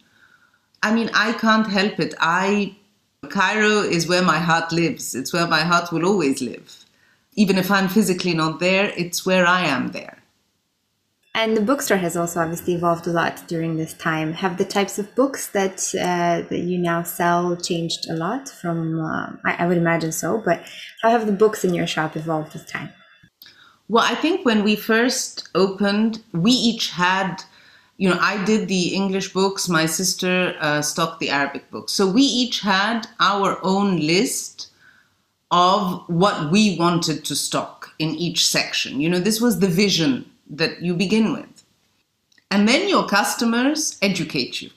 I 0.82 0.94
mean, 0.94 1.10
I 1.14 1.32
can't 1.34 1.66
help 1.66 2.00
it. 2.00 2.14
I 2.20 2.76
Cairo 3.28 3.80
is 3.80 4.08
where 4.08 4.22
my 4.22 4.38
heart 4.38 4.72
lives. 4.72 5.14
It's 5.14 5.32
where 5.32 5.46
my 5.46 5.60
heart 5.60 5.92
will 5.92 6.04
always 6.04 6.42
live. 6.42 6.81
Even 7.34 7.56
if 7.58 7.70
I'm 7.70 7.88
physically 7.88 8.34
not 8.34 8.60
there, 8.60 8.92
it's 8.96 9.24
where 9.24 9.46
I 9.46 9.62
am 9.62 9.92
there. 9.92 10.18
And 11.34 11.56
the 11.56 11.62
bookstore 11.62 11.96
has 11.96 12.14
also 12.14 12.40
obviously 12.40 12.74
evolved 12.74 13.06
a 13.06 13.10
lot 13.10 13.42
during 13.46 13.76
this 13.76 13.94
time. 13.94 14.34
Have 14.34 14.58
the 14.58 14.66
types 14.66 14.98
of 14.98 15.14
books 15.14 15.46
that 15.48 15.94
uh, 15.94 16.46
that 16.48 16.58
you 16.58 16.76
now 16.76 17.02
sell 17.04 17.56
changed 17.56 18.06
a 18.10 18.14
lot 18.14 18.50
from? 18.50 19.00
Uh, 19.00 19.30
I, 19.44 19.64
I 19.64 19.66
would 19.66 19.78
imagine 19.78 20.12
so, 20.12 20.42
but 20.44 20.62
how 21.00 21.08
have 21.10 21.24
the 21.24 21.32
books 21.32 21.64
in 21.64 21.72
your 21.72 21.86
shop 21.86 22.16
evolved 22.16 22.52
with 22.52 22.66
time? 22.66 22.90
Well, 23.88 24.04
I 24.04 24.14
think 24.14 24.44
when 24.44 24.62
we 24.62 24.76
first 24.76 25.48
opened, 25.54 26.22
we 26.32 26.50
each 26.50 26.90
had, 26.90 27.42
you 27.96 28.10
know, 28.10 28.18
I 28.20 28.42
did 28.44 28.68
the 28.68 28.94
English 28.94 29.32
books, 29.32 29.68
my 29.68 29.86
sister 29.86 30.54
uh, 30.60 30.82
stocked 30.82 31.20
the 31.20 31.30
Arabic 31.30 31.70
books. 31.70 31.92
So 31.92 32.06
we 32.06 32.22
each 32.22 32.60
had 32.60 33.06
our 33.20 33.58
own 33.62 33.98
list 33.98 34.61
of 35.52 36.02
what 36.08 36.50
we 36.50 36.78
wanted 36.78 37.24
to 37.26 37.36
stock 37.36 37.90
in 37.98 38.14
each 38.16 38.48
section. 38.48 39.00
You 39.00 39.10
know, 39.10 39.20
this 39.20 39.40
was 39.40 39.60
the 39.60 39.68
vision 39.68 40.24
that 40.48 40.82
you 40.82 40.94
begin 40.94 41.32
with. 41.32 41.62
And 42.50 42.66
then 42.66 42.88
your 42.88 43.06
customers 43.06 43.98
educate 44.02 44.62
you. 44.62 44.70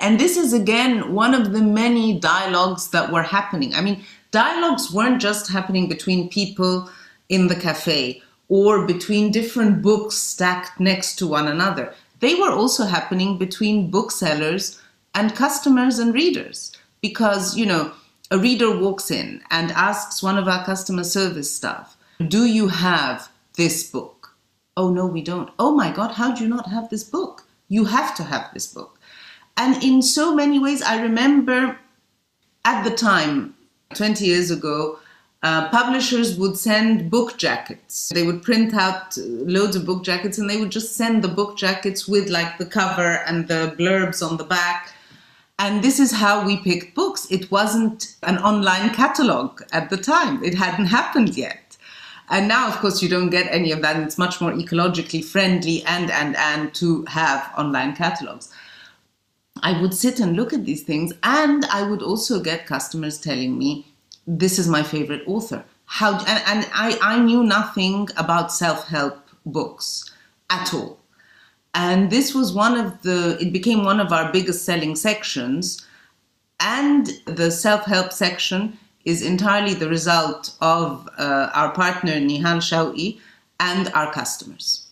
And 0.00 0.20
this 0.20 0.36
is 0.36 0.52
again 0.52 1.12
one 1.12 1.34
of 1.34 1.52
the 1.52 1.62
many 1.62 2.18
dialogues 2.18 2.90
that 2.90 3.10
were 3.10 3.24
happening. 3.24 3.74
I 3.74 3.80
mean, 3.80 4.04
dialogues 4.30 4.92
weren't 4.92 5.20
just 5.20 5.50
happening 5.50 5.88
between 5.88 6.28
people 6.28 6.88
in 7.28 7.48
the 7.48 7.56
cafe 7.56 8.22
or 8.48 8.86
between 8.86 9.32
different 9.32 9.82
books 9.82 10.14
stacked 10.14 10.78
next 10.78 11.16
to 11.16 11.26
one 11.26 11.48
another. 11.48 11.92
They 12.20 12.34
were 12.36 12.52
also 12.52 12.84
happening 12.84 13.36
between 13.36 13.90
booksellers 13.90 14.80
and 15.14 15.34
customers 15.34 15.98
and 15.98 16.14
readers. 16.14 16.72
Because, 17.00 17.56
you 17.56 17.66
know, 17.66 17.92
a 18.30 18.38
reader 18.38 18.76
walks 18.78 19.10
in 19.10 19.42
and 19.50 19.70
asks 19.72 20.22
one 20.22 20.38
of 20.38 20.48
our 20.48 20.64
customer 20.64 21.04
service 21.04 21.54
staff, 21.54 21.96
Do 22.26 22.44
you 22.44 22.68
have 22.68 23.28
this 23.56 23.90
book? 23.90 24.36
Oh, 24.76 24.90
no, 24.90 25.06
we 25.06 25.22
don't. 25.22 25.50
Oh 25.58 25.74
my 25.74 25.90
God, 25.90 26.12
how 26.12 26.34
do 26.34 26.42
you 26.44 26.48
not 26.48 26.68
have 26.68 26.90
this 26.90 27.04
book? 27.04 27.44
You 27.68 27.84
have 27.86 28.14
to 28.16 28.22
have 28.22 28.50
this 28.54 28.72
book. 28.72 28.98
And 29.56 29.82
in 29.82 30.02
so 30.02 30.34
many 30.34 30.58
ways, 30.58 30.82
I 30.82 31.02
remember 31.02 31.78
at 32.64 32.84
the 32.84 32.94
time, 32.94 33.54
20 33.94 34.24
years 34.24 34.50
ago, 34.50 34.98
uh, 35.42 35.68
publishers 35.70 36.36
would 36.36 36.56
send 36.56 37.10
book 37.10 37.38
jackets. 37.38 38.10
They 38.10 38.24
would 38.24 38.42
print 38.42 38.74
out 38.74 39.16
loads 39.16 39.76
of 39.76 39.86
book 39.86 40.04
jackets 40.04 40.38
and 40.38 40.50
they 40.50 40.56
would 40.58 40.70
just 40.70 40.96
send 40.96 41.22
the 41.22 41.28
book 41.28 41.56
jackets 41.56 42.08
with 42.08 42.28
like 42.28 42.58
the 42.58 42.66
cover 42.66 43.22
and 43.26 43.48
the 43.48 43.74
blurbs 43.78 44.28
on 44.28 44.36
the 44.36 44.44
back. 44.44 44.92
And 45.58 45.82
this 45.82 45.98
is 45.98 46.12
how 46.12 46.46
we 46.46 46.58
picked 46.58 46.94
books. 46.94 47.26
It 47.30 47.50
wasn't 47.50 48.14
an 48.22 48.38
online 48.38 48.90
catalog 48.94 49.60
at 49.72 49.90
the 49.90 49.96
time, 49.96 50.42
it 50.44 50.54
hadn't 50.54 50.86
happened 50.86 51.36
yet. 51.36 51.76
And 52.30 52.46
now, 52.46 52.68
of 52.68 52.76
course, 52.76 53.02
you 53.02 53.08
don't 53.08 53.30
get 53.30 53.50
any 53.50 53.72
of 53.72 53.80
that. 53.82 53.96
It's 53.96 54.18
much 54.18 54.40
more 54.40 54.52
ecologically 54.52 55.24
friendly 55.24 55.82
and, 55.84 56.10
and, 56.10 56.36
and 56.36 56.74
to 56.74 57.04
have 57.06 57.50
online 57.56 57.96
catalogs. 57.96 58.52
I 59.62 59.80
would 59.80 59.94
sit 59.94 60.20
and 60.20 60.36
look 60.36 60.52
at 60.52 60.64
these 60.64 60.82
things, 60.82 61.12
and 61.22 61.64
I 61.66 61.82
would 61.82 62.02
also 62.02 62.40
get 62.40 62.66
customers 62.66 63.18
telling 63.18 63.58
me, 63.58 63.86
this 64.26 64.58
is 64.58 64.68
my 64.68 64.82
favorite 64.82 65.22
author. 65.26 65.64
How, 65.86 66.18
and, 66.18 66.42
and 66.46 66.70
I, 66.74 66.98
I 67.00 67.18
knew 67.18 67.42
nothing 67.42 68.08
about 68.16 68.52
self 68.52 68.86
help 68.86 69.18
books 69.46 70.10
at 70.50 70.74
all. 70.74 70.98
And 71.74 72.10
this 72.10 72.34
was 72.34 72.52
one 72.52 72.76
of 72.78 73.02
the, 73.02 73.38
it 73.40 73.52
became 73.52 73.84
one 73.84 74.00
of 74.00 74.12
our 74.12 74.32
biggest 74.32 74.64
selling 74.64 74.96
sections. 74.96 75.86
And 76.60 77.10
the 77.26 77.50
self 77.50 77.84
help 77.84 78.12
section 78.12 78.78
is 79.04 79.22
entirely 79.22 79.74
the 79.74 79.88
result 79.88 80.56
of 80.60 81.08
uh, 81.18 81.50
our 81.54 81.72
partner 81.72 82.14
Nihal 82.14 82.60
Shawqi 82.60 83.20
and 83.60 83.88
our 83.94 84.12
customers 84.12 84.88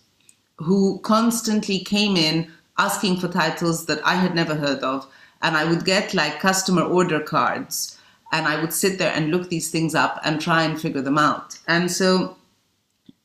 who 0.59 0.99
constantly 1.01 1.81
came 1.81 2.17
in 2.17 2.51
asking 2.79 3.19
for 3.19 3.29
titles 3.29 3.87
that 3.87 4.01
I 4.07 4.15
had 4.15 4.35
never 4.35 4.55
heard 4.55 4.81
of. 4.81 5.07
And 5.43 5.57
I 5.57 5.65
would 5.65 5.85
get 5.85 6.15
like 6.15 6.41
customer 6.41 6.83
order 6.83 7.21
cards 7.21 7.99
and 8.33 8.47
I 8.47 8.61
would 8.61 8.73
sit 8.73 8.99
there 8.99 9.13
and 9.13 9.31
look 9.31 9.49
these 9.49 9.71
things 9.71 9.95
up 9.95 10.21
and 10.25 10.41
try 10.41 10.63
and 10.63 10.81
figure 10.81 11.03
them 11.03 11.19
out. 11.19 11.59
And 11.69 11.91
so 11.91 12.37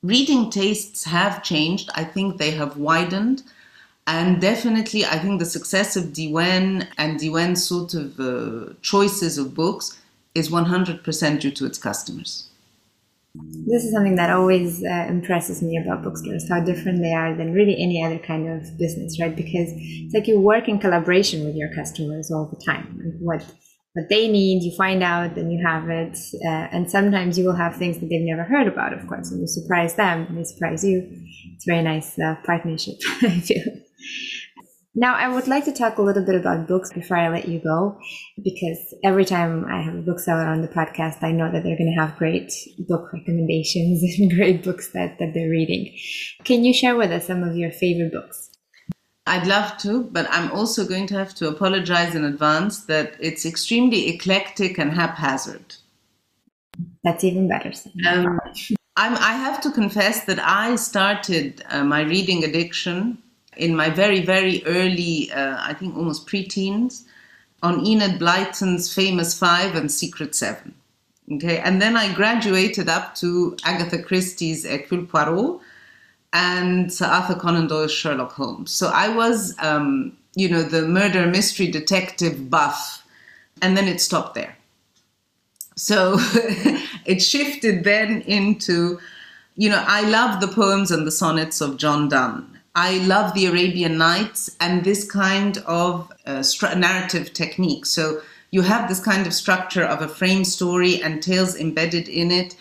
reading 0.04 0.50
tastes 0.50 1.04
have 1.06 1.44
changed. 1.44 1.90
I 1.96 2.04
think 2.04 2.38
they 2.38 2.52
have 2.52 2.78
widened. 2.78 3.44
And 4.08 4.42
definitely, 4.42 5.06
I 5.06 5.20
think 5.20 5.40
the 5.40 5.46
success 5.46 5.96
of 5.96 6.06
Diwan 6.06 6.88
and 6.98 7.20
Diwan's 7.20 7.64
sort 7.64 7.94
of 7.94 8.20
uh, 8.20 8.74
choices 8.82 9.38
of 9.38 9.54
books 9.54 10.02
is 10.34 10.50
100% 10.50 11.40
due 11.40 11.52
to 11.52 11.66
its 11.66 11.78
customers. 11.78 12.48
This 13.34 13.86
is 13.86 13.94
something 13.94 14.16
that 14.16 14.30
always 14.30 14.84
uh, 14.84 15.06
impresses 15.08 15.62
me 15.62 15.78
about 15.78 16.04
bookstores, 16.04 16.50
how 16.50 16.60
different 16.60 17.02
they 17.02 17.14
are 17.14 17.34
than 17.34 17.54
really 17.54 17.82
any 17.82 18.04
other 18.04 18.20
kind 18.20 18.50
of 18.50 18.78
business, 18.78 19.22
right? 19.22 19.34
Because 19.34 19.70
it's 19.72 20.14
like 20.14 20.28
you 20.28 20.40
work 20.40 20.68
in 20.68 20.80
collaboration 20.80 21.46
with 21.46 21.56
your 21.56 21.74
customers 21.74 22.30
all 22.30 22.46
the 22.46 22.62
time. 22.62 23.16
What 23.20 23.46
what 23.94 24.10
they 24.10 24.28
need, 24.28 24.64
you 24.64 24.76
find 24.76 25.04
out, 25.04 25.36
then 25.36 25.52
you 25.52 25.66
have 25.66 25.90
it. 25.90 26.18
Uh, 26.46 26.68
and 26.72 26.90
sometimes 26.90 27.38
you 27.38 27.46
will 27.46 27.56
have 27.56 27.76
things 27.76 28.00
that 28.00 28.08
they've 28.08 28.22
never 28.22 28.44
heard 28.44 28.68
about, 28.68 28.94
of 28.94 29.06
course, 29.08 29.32
and 29.32 29.42
you 29.42 29.48
surprise 29.48 29.96
them 29.96 30.28
and 30.28 30.38
they 30.38 30.44
surprise 30.44 30.84
you. 30.84 31.08
It's 31.54 31.66
very 31.66 31.84
nice 31.84 32.18
uh, 32.18 32.36
partnership, 32.46 32.96
I 33.22 33.40
feel. 33.40 33.64
Now, 34.94 35.16
I 35.16 35.30
would 35.30 35.48
like 35.48 35.64
to 35.66 35.72
talk 35.72 35.98
a 35.98 36.02
little 36.02 36.26
bit 36.26 36.36
about 36.36 36.68
books 36.68 36.92
before 36.92 37.16
I 37.16 37.30
let 37.30 37.48
you 37.48 37.62
go, 37.62 37.98
because 38.44 38.94
every 39.06 39.24
time 39.24 39.66
I 39.66 39.82
have 39.82 39.96
a 39.96 40.02
bookseller 40.02 40.46
on 40.46 40.62
the 40.62 40.68
podcast, 40.68 41.24
I 41.24 41.32
know 41.32 41.50
that 41.50 41.64
they're 41.64 41.78
going 41.78 41.96
to 41.96 42.02
have 42.02 42.18
great 42.18 42.52
book 42.90 43.12
recommendations 43.14 44.04
and 44.20 44.36
great 44.36 44.64
books 44.64 44.92
that, 44.92 45.18
that 45.20 45.32
they're 45.34 45.50
reading. 45.50 45.98
Can 46.44 46.66
you 46.66 46.74
share 46.74 46.98
with 46.98 47.12
us 47.12 47.28
some 47.28 47.42
of 47.42 47.56
your 47.56 47.72
favorite 47.72 48.12
books? 48.12 48.51
I'd 49.32 49.48
love 49.48 49.78
to, 49.78 50.04
but 50.12 50.28
I'm 50.30 50.52
also 50.52 50.86
going 50.86 51.08
to 51.08 51.14
have 51.14 51.34
to 51.36 51.48
apologize 51.48 52.16
in 52.16 52.26
advance 52.26 52.84
that 52.92 53.16
it's 53.18 53.46
extremely 53.46 54.10
eclectic 54.10 54.78
and 54.78 54.92
haphazard. 54.92 55.76
That's 57.06 57.24
even 57.24 57.48
better. 57.48 57.72
Um, 58.10 58.42
i 58.98 59.34
have 59.46 59.62
to 59.62 59.72
confess 59.72 60.26
that 60.26 60.40
I 60.40 60.76
started 60.76 61.64
uh, 61.70 61.86
my 61.86 62.02
reading 62.02 62.44
addiction 62.44 63.18
in 63.56 63.74
my 63.74 63.90
very, 63.90 64.20
very 64.20 64.66
early, 64.66 65.32
uh, 65.32 65.58
I 65.62 65.76
think 65.76 65.96
almost 65.96 66.28
preteens, 66.28 67.06
on 67.64 67.86
Enid 67.86 68.20
Blyton's 68.20 68.94
Famous 68.94 69.40
Five 69.40 69.76
and 69.76 69.90
Secret 69.90 70.36
Seven. 70.36 70.76
Okay, 71.32 71.60
and 71.60 71.82
then 71.82 71.96
I 71.96 72.14
graduated 72.14 72.90
up 72.90 73.16
to 73.16 73.56
Agatha 73.64 74.04
Christie's 74.04 74.68
Hercule 74.68 75.06
Poirot 75.06 75.62
and 76.34 76.92
Sir 76.92 77.06
Arthur 77.06 77.36
Conan 77.36 77.68
Doyle's 77.68 77.92
Sherlock 77.92 78.32
Holmes. 78.34 78.72
So 78.72 78.88
I 78.88 79.10
was, 79.10 79.56
um, 79.60 80.16
you 80.36 80.50
know, 80.50 80.64
the 80.64 80.84
murder 80.84 81.28
mystery 81.28 81.68
detective 81.68 82.50
buff, 82.50 83.06
and 83.62 83.76
then 83.76 83.88
it 83.88 84.00
stopped 84.00 84.36
there. 84.36 84.56
So 85.76 86.16
it 87.06 87.22
shifted 87.22 87.84
then 87.84 88.22
into, 88.22 89.00
you 89.56 89.70
know, 89.70 89.84
I 89.86 90.08
love 90.10 90.42
the 90.42 90.48
poems 90.48 90.92
and 90.92 91.06
the 91.06 91.12
sonnets 91.12 91.62
of 91.62 91.78
John 91.78 92.08
Donne. 92.08 92.60
I 92.76 93.00
love 93.00 93.34
the 93.34 93.48
Arabian 93.48 93.98
Nights 93.98 94.56
and 94.62 94.84
this 94.84 95.10
kind 95.10 95.58
of 95.60 96.10
uh, 96.26 96.44
narrative 96.78 97.34
technique. 97.34 97.86
So 97.86 98.22
you 98.52 98.62
have 98.62 98.88
this 98.88 99.04
kind 99.04 99.28
of 99.28 99.34
structure 99.34 99.84
of 99.84 100.02
a 100.02 100.08
frame 100.08 100.46
story 100.46 101.02
and 101.02 101.22
tales 101.22 101.56
embedded 101.56 102.08
in 102.08 102.32
it 102.32 102.56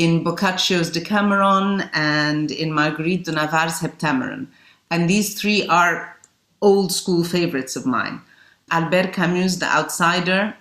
in 0.00 0.24
Boccaccio's 0.24 0.90
Decameron 0.90 1.90
and 1.92 2.50
in 2.50 2.72
Marguerite 2.72 3.24
de 3.24 3.32
Navarre's 3.32 3.80
Heptameron. 3.80 4.46
And 4.90 5.10
these 5.10 5.38
three 5.38 5.66
are 5.68 6.16
old 6.62 6.90
school 6.90 7.22
favorites 7.22 7.76
of 7.76 7.84
mine. 7.84 8.22
Albert 8.70 9.12
Camus' 9.12 9.56
The 9.56 9.66
Outsider, 9.66 10.54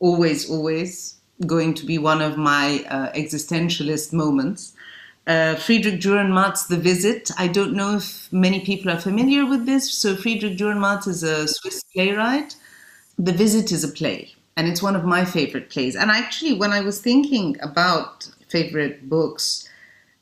always, 0.00 0.50
always 0.50 1.16
going 1.46 1.74
to 1.74 1.86
be 1.86 1.98
one 1.98 2.20
of 2.20 2.36
my 2.36 2.84
uh, 2.88 3.12
existentialist 3.12 4.12
moments 4.12 4.74
uh, 5.26 5.54
Friedrich 5.54 6.00
Dürrenmatt's 6.00 6.66
The 6.66 6.76
Visit. 6.76 7.30
I 7.38 7.48
don't 7.48 7.74
know 7.74 7.96
if 7.96 8.30
many 8.32 8.60
people 8.60 8.90
are 8.90 9.00
familiar 9.00 9.46
with 9.46 9.66
this. 9.66 9.90
So, 9.90 10.16
Friedrich 10.16 10.58
Dürrenmatt 10.58 11.08
is 11.08 11.22
a 11.22 11.48
Swiss 11.48 11.82
playwright. 11.94 12.56
The 13.18 13.32
Visit 13.32 13.72
is 13.72 13.84
a 13.84 13.88
play, 13.88 14.34
and 14.56 14.68
it's 14.68 14.82
one 14.82 14.96
of 14.96 15.04
my 15.04 15.24
favorite 15.24 15.70
plays. 15.70 15.96
And 15.96 16.10
actually, 16.10 16.54
when 16.54 16.72
I 16.72 16.80
was 16.80 17.00
thinking 17.00 17.56
about 17.62 18.28
favorite 18.54 19.08
books, 19.08 19.68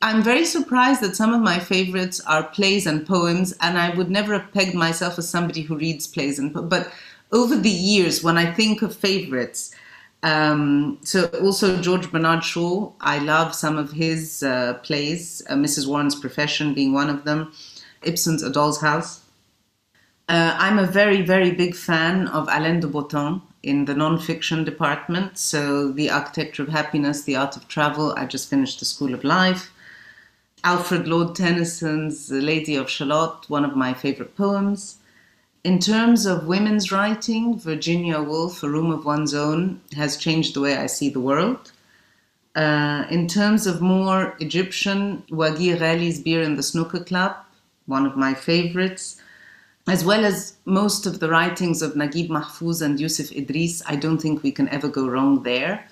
I'm 0.01 0.23
very 0.23 0.45
surprised 0.45 1.01
that 1.03 1.15
some 1.15 1.33
of 1.35 1.43
my 1.43 1.59
favorites 1.59 2.19
are 2.27 2.55
plays 2.59 2.87
and 2.87 3.07
poems, 3.07 3.55
and 3.61 3.79
I 3.79 3.89
would 3.97 4.11
never 4.11 4.33
have 4.39 4.53
pegged 4.53 4.75
myself 4.75 5.19
as 5.19 5.29
somebody 5.29 5.63
who 5.63 5.77
reads 5.77 6.07
plays 6.07 6.39
and 6.41 6.53
po- 6.53 6.63
but 6.63 6.93
over 7.31 7.55
the 7.57 7.77
years, 7.93 8.25
when 8.27 8.39
I 8.45 8.47
think 8.53 8.83
of 8.83 8.97
favorites, 9.09 9.61
um, 10.23 10.99
so 11.03 11.19
also 11.47 11.81
George 11.87 12.11
Bernard 12.11 12.43
Shaw, 12.45 12.93
I 13.01 13.19
love 13.19 13.55
some 13.55 13.77
of 13.79 13.93
his 13.93 14.43
uh, 14.43 14.75
plays, 14.87 15.43
uh, 15.49 15.55
Mrs. 15.55 15.87
Warren's 15.87 16.19
Profession 16.25 16.75
being 16.75 16.93
one 16.93 17.11
of 17.11 17.25
them, 17.25 17.53
Ibsen's 18.03 18.43
A 18.43 18.51
Doll's 18.51 18.81
House. 18.81 19.21
Uh, 20.29 20.55
I'm 20.65 20.79
a 20.79 20.87
very, 20.87 21.23
very 21.23 21.51
big 21.53 21.75
fan 21.75 22.29
of 22.29 22.49
Alain 22.49 22.81
de 22.81 22.87
Botton 22.87 23.43
in 23.63 23.85
the 23.85 23.95
non-fiction 23.95 24.65
department. 24.65 25.39
So 25.39 25.93
The 25.93 26.11
Architecture 26.11 26.63
of 26.63 26.69
Happiness, 26.69 27.23
The 27.23 27.37
Art 27.37 27.57
of 27.57 27.69
Travel, 27.69 28.15
I 28.17 28.27
just 28.27 28.51
finished 28.51 28.79
The 28.81 28.85
School 28.85 29.15
of 29.15 29.25
Life. 29.25 29.73
Alfred 30.65 31.09
Lord 31.09 31.35
Tennyson's 31.35 32.29
The 32.29 32.41
Lady 32.41 32.77
of 32.77 32.89
Shalott, 32.89 33.49
one 33.49 33.65
of 33.65 33.77
my 33.77 33.95
favorite 33.95 34.37
poems. 34.37 34.99
In 35.65 35.79
terms 35.79 36.27
of 36.27 36.49
women's 36.49 36.91
writing, 36.91 37.57
Virginia 37.57 38.21
Woolf, 38.21 38.63
A 38.65 38.69
Room 38.69 38.91
of 38.91 39.05
One's 39.05 39.33
Own, 39.33 39.81
has 39.95 40.17
changed 40.17 40.55
the 40.55 40.61
way 40.61 40.77
I 40.77 40.87
see 40.87 41.09
the 41.09 41.21
world. 41.21 41.71
Uh, 42.57 43.07
in 43.11 43.29
terms 43.29 43.67
of 43.67 43.81
more 43.81 44.37
Egyptian, 44.41 45.23
Waguih 45.31 45.79
Ghali's 45.79 46.21
Beer 46.21 46.43
in 46.43 46.57
the 46.57 46.63
Snooker 46.65 47.03
Club, 47.05 47.37
one 47.87 48.07
of 48.07 48.17
my 48.17 48.35
favorites, 48.35 49.22
as 49.89 50.05
well 50.05 50.25
as 50.25 50.57
most 50.65 51.07
of 51.07 51.21
the 51.21 51.29
writings 51.29 51.83
of 51.83 51.95
Naguib 51.95 52.29
Mahfouz 52.29 52.83
and 52.83 53.01
Yusuf 53.01 53.33
Idris, 53.33 53.83
I 53.87 53.97
don't 53.97 54.19
think 54.19 54.43
we 54.43 54.53
can 54.53 54.69
ever 54.69 54.89
go 54.89 55.09
wrong 55.09 55.43
there. 55.43 55.89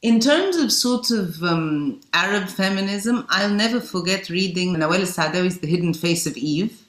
In 0.00 0.20
terms 0.20 0.56
of 0.56 0.72
sort 0.72 1.10
of 1.10 1.42
um, 1.42 2.00
Arab 2.12 2.48
feminism, 2.48 3.26
I'll 3.28 3.50
never 3.50 3.80
forget 3.80 4.28
reading 4.28 4.74
Nawal 4.74 5.02
Saadawi's 5.02 5.58
The 5.58 5.68
Hidden 5.68 5.94
Face 5.94 6.26
of 6.26 6.36
Eve 6.36 6.82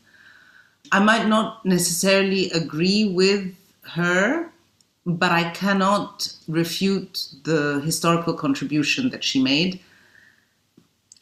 I 0.91 0.99
might 0.99 1.27
not 1.27 1.65
necessarily 1.65 2.51
agree 2.51 3.09
with 3.09 3.55
her, 3.93 4.51
but 5.05 5.31
I 5.31 5.49
cannot 5.49 6.31
refute 6.47 7.29
the 7.43 7.81
historical 7.83 8.33
contribution 8.33 9.09
that 9.09 9.23
she 9.23 9.41
made. 9.41 9.79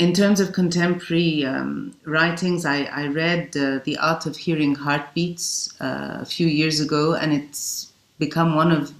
In 0.02 0.14
terms 0.14 0.40
of 0.40 0.52
contemporary 0.52 1.46
um, 1.46 1.94
writings, 2.06 2.66
I, 2.66 2.86
I 2.86 3.06
read 3.06 3.56
uh, 3.56 3.82
The 3.84 4.00
Art 4.00 4.26
of 4.26 4.36
Hearing 4.36 4.74
Heartbeats 4.74 5.80
uh, 5.80 6.18
a 6.20 6.26
few 6.26 6.48
years 6.48 6.80
ago, 6.80 7.14
and 7.14 7.32
it's 7.32 7.94
become 8.18 8.56
one 8.56 8.72
of 8.72 8.92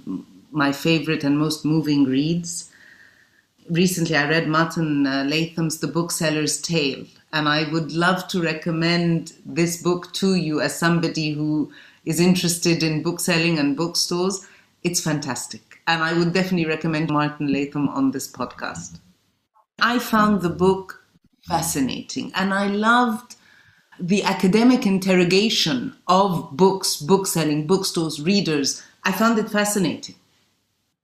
my 0.52 0.70
favorite 0.70 1.24
and 1.24 1.36
most 1.36 1.64
moving 1.64 2.04
reads. 2.04 2.70
Recently, 3.68 4.14
I 4.14 4.28
read 4.28 4.46
Martin 4.46 5.04
uh, 5.04 5.24
Latham's 5.24 5.80
The 5.80 5.88
Bookseller's 5.88 6.62
Tale, 6.62 7.04
and 7.32 7.48
I 7.48 7.68
would 7.72 7.90
love 7.90 8.28
to 8.28 8.40
recommend 8.40 9.32
this 9.44 9.82
book 9.82 10.12
to 10.12 10.36
you 10.36 10.60
as 10.60 10.78
somebody 10.78 11.32
who 11.32 11.72
is 12.04 12.20
interested 12.20 12.84
in 12.84 13.02
bookselling 13.02 13.58
and 13.58 13.76
bookstores. 13.76 14.46
It's 14.84 15.00
fantastic. 15.00 15.80
And 15.88 16.00
I 16.00 16.16
would 16.16 16.32
definitely 16.32 16.66
recommend 16.66 17.10
Martin 17.10 17.52
Latham 17.52 17.88
on 17.88 18.12
this 18.12 18.30
podcast. 18.30 19.00
I 19.82 19.98
found 19.98 20.42
the 20.42 20.48
book 20.48 21.04
fascinating 21.48 22.30
and 22.36 22.54
I 22.54 22.68
loved 22.68 23.34
the 23.98 24.22
academic 24.22 24.86
interrogation 24.86 25.96
of 26.06 26.56
books, 26.56 26.96
bookselling, 26.96 27.66
bookstores, 27.66 28.22
readers. 28.22 28.82
I 29.04 29.10
found 29.10 29.38
it 29.38 29.50
fascinating. 29.50 30.14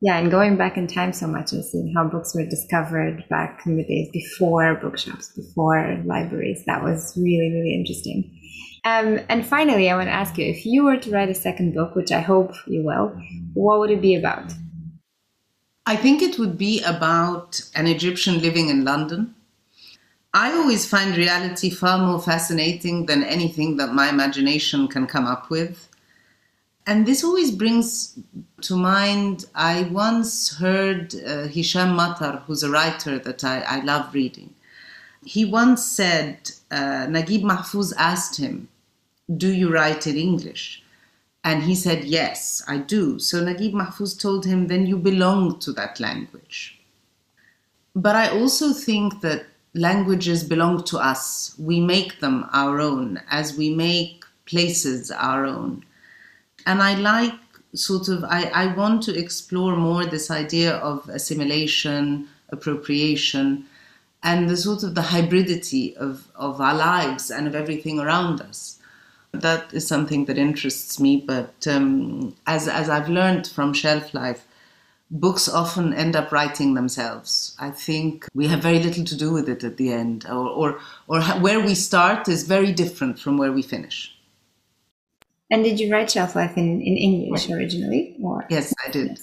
Yeah, 0.00 0.16
and 0.16 0.30
going 0.30 0.56
back 0.56 0.76
in 0.76 0.86
time 0.86 1.12
so 1.12 1.26
much 1.26 1.52
and 1.52 1.64
seeing 1.64 1.92
how 1.92 2.04
books 2.04 2.36
were 2.36 2.46
discovered 2.46 3.24
back 3.28 3.62
in 3.66 3.76
the 3.76 3.84
days 3.84 4.10
before 4.12 4.76
bookshops, 4.76 5.32
before 5.34 6.00
libraries. 6.04 6.64
That 6.66 6.84
was 6.84 7.14
really, 7.16 7.50
really 7.52 7.74
interesting. 7.74 8.32
Um, 8.84 9.18
and 9.28 9.44
finally, 9.44 9.90
I 9.90 9.96
want 9.96 10.06
to 10.06 10.14
ask 10.14 10.38
you 10.38 10.46
if 10.46 10.64
you 10.64 10.84
were 10.84 10.98
to 10.98 11.10
write 11.10 11.30
a 11.30 11.34
second 11.34 11.74
book, 11.74 11.96
which 11.96 12.12
I 12.12 12.20
hope 12.20 12.52
you 12.68 12.84
will, 12.84 13.20
what 13.54 13.80
would 13.80 13.90
it 13.90 14.00
be 14.00 14.14
about? 14.14 14.52
I 15.88 15.96
think 15.96 16.20
it 16.20 16.38
would 16.38 16.58
be 16.58 16.82
about 16.82 17.62
an 17.74 17.86
Egyptian 17.86 18.42
living 18.42 18.68
in 18.68 18.84
London. 18.84 19.34
I 20.34 20.52
always 20.52 20.84
find 20.84 21.16
reality 21.16 21.70
far 21.70 21.96
more 21.96 22.20
fascinating 22.20 23.06
than 23.06 23.24
anything 23.24 23.78
that 23.78 23.94
my 23.94 24.10
imagination 24.10 24.88
can 24.88 25.06
come 25.06 25.24
up 25.26 25.48
with. 25.48 25.88
And 26.86 27.06
this 27.06 27.24
always 27.24 27.50
brings 27.50 28.18
to 28.60 28.76
mind, 28.76 29.46
I 29.54 29.84
once 29.84 30.58
heard 30.58 31.14
uh, 31.14 31.46
Hisham 31.46 31.96
Matar, 31.96 32.42
who's 32.42 32.62
a 32.62 32.70
writer 32.70 33.18
that 33.20 33.42
I, 33.42 33.60
I 33.60 33.80
love 33.80 34.12
reading. 34.12 34.54
He 35.24 35.46
once 35.46 35.90
said, 35.90 36.50
uh, 36.70 37.06
Naguib 37.14 37.44
Mahfouz 37.44 37.94
asked 37.96 38.36
him, 38.36 38.68
Do 39.34 39.50
you 39.50 39.72
write 39.72 40.06
in 40.06 40.16
English? 40.16 40.82
And 41.44 41.62
he 41.62 41.74
said, 41.74 42.04
Yes, 42.04 42.62
I 42.68 42.78
do. 42.78 43.18
So 43.18 43.42
Naguib 43.42 43.72
Mahfouz 43.72 44.20
told 44.20 44.44
him, 44.44 44.66
Then 44.66 44.86
you 44.86 44.98
belong 44.98 45.58
to 45.60 45.72
that 45.72 46.00
language. 46.00 46.80
But 47.94 48.16
I 48.16 48.28
also 48.28 48.72
think 48.72 49.20
that 49.22 49.46
languages 49.74 50.44
belong 50.44 50.84
to 50.84 50.98
us. 50.98 51.54
We 51.58 51.80
make 51.80 52.20
them 52.20 52.48
our 52.52 52.80
own 52.80 53.20
as 53.30 53.56
we 53.56 53.70
make 53.70 54.24
places 54.46 55.10
our 55.10 55.44
own. 55.44 55.84
And 56.66 56.82
I 56.82 56.94
like 56.94 57.34
sort 57.74 58.08
of, 58.08 58.24
I, 58.24 58.50
I 58.54 58.74
want 58.74 59.02
to 59.04 59.18
explore 59.18 59.76
more 59.76 60.04
this 60.04 60.30
idea 60.30 60.76
of 60.76 61.08
assimilation, 61.08 62.28
appropriation, 62.50 63.66
and 64.22 64.48
the 64.48 64.56
sort 64.56 64.82
of 64.82 64.94
the 64.94 65.00
hybridity 65.00 65.94
of, 65.96 66.28
of 66.34 66.60
our 66.60 66.74
lives 66.74 67.30
and 67.30 67.46
of 67.46 67.54
everything 67.54 68.00
around 68.00 68.40
us. 68.40 68.77
That 69.32 69.72
is 69.74 69.86
something 69.86 70.24
that 70.24 70.38
interests 70.38 70.98
me, 70.98 71.22
but 71.26 71.66
um, 71.66 72.34
as, 72.46 72.66
as 72.66 72.88
I've 72.88 73.08
learned 73.08 73.46
from 73.46 73.74
Shelf 73.74 74.14
Life, 74.14 74.46
books 75.10 75.48
often 75.48 75.92
end 75.94 76.16
up 76.16 76.32
writing 76.32 76.74
themselves. 76.74 77.54
I 77.58 77.70
think 77.70 78.26
we 78.34 78.48
have 78.48 78.62
very 78.62 78.80
little 78.82 79.04
to 79.04 79.16
do 79.16 79.32
with 79.32 79.48
it 79.48 79.64
at 79.64 79.76
the 79.76 79.92
end, 79.92 80.26
or, 80.26 80.48
or, 80.48 80.80
or 81.06 81.22
where 81.40 81.60
we 81.60 81.74
start 81.74 82.28
is 82.28 82.44
very 82.44 82.72
different 82.72 83.18
from 83.18 83.36
where 83.38 83.52
we 83.52 83.62
finish. 83.62 84.14
And 85.50 85.64
did 85.64 85.80
you 85.80 85.90
write 85.92 86.10
Shelf 86.10 86.34
Life 86.34 86.56
in, 86.56 86.80
in 86.80 86.96
English 86.96 87.48
originally? 87.50 88.16
Or? 88.22 88.46
Yes, 88.50 88.74
I 88.86 88.90
did. 88.90 89.20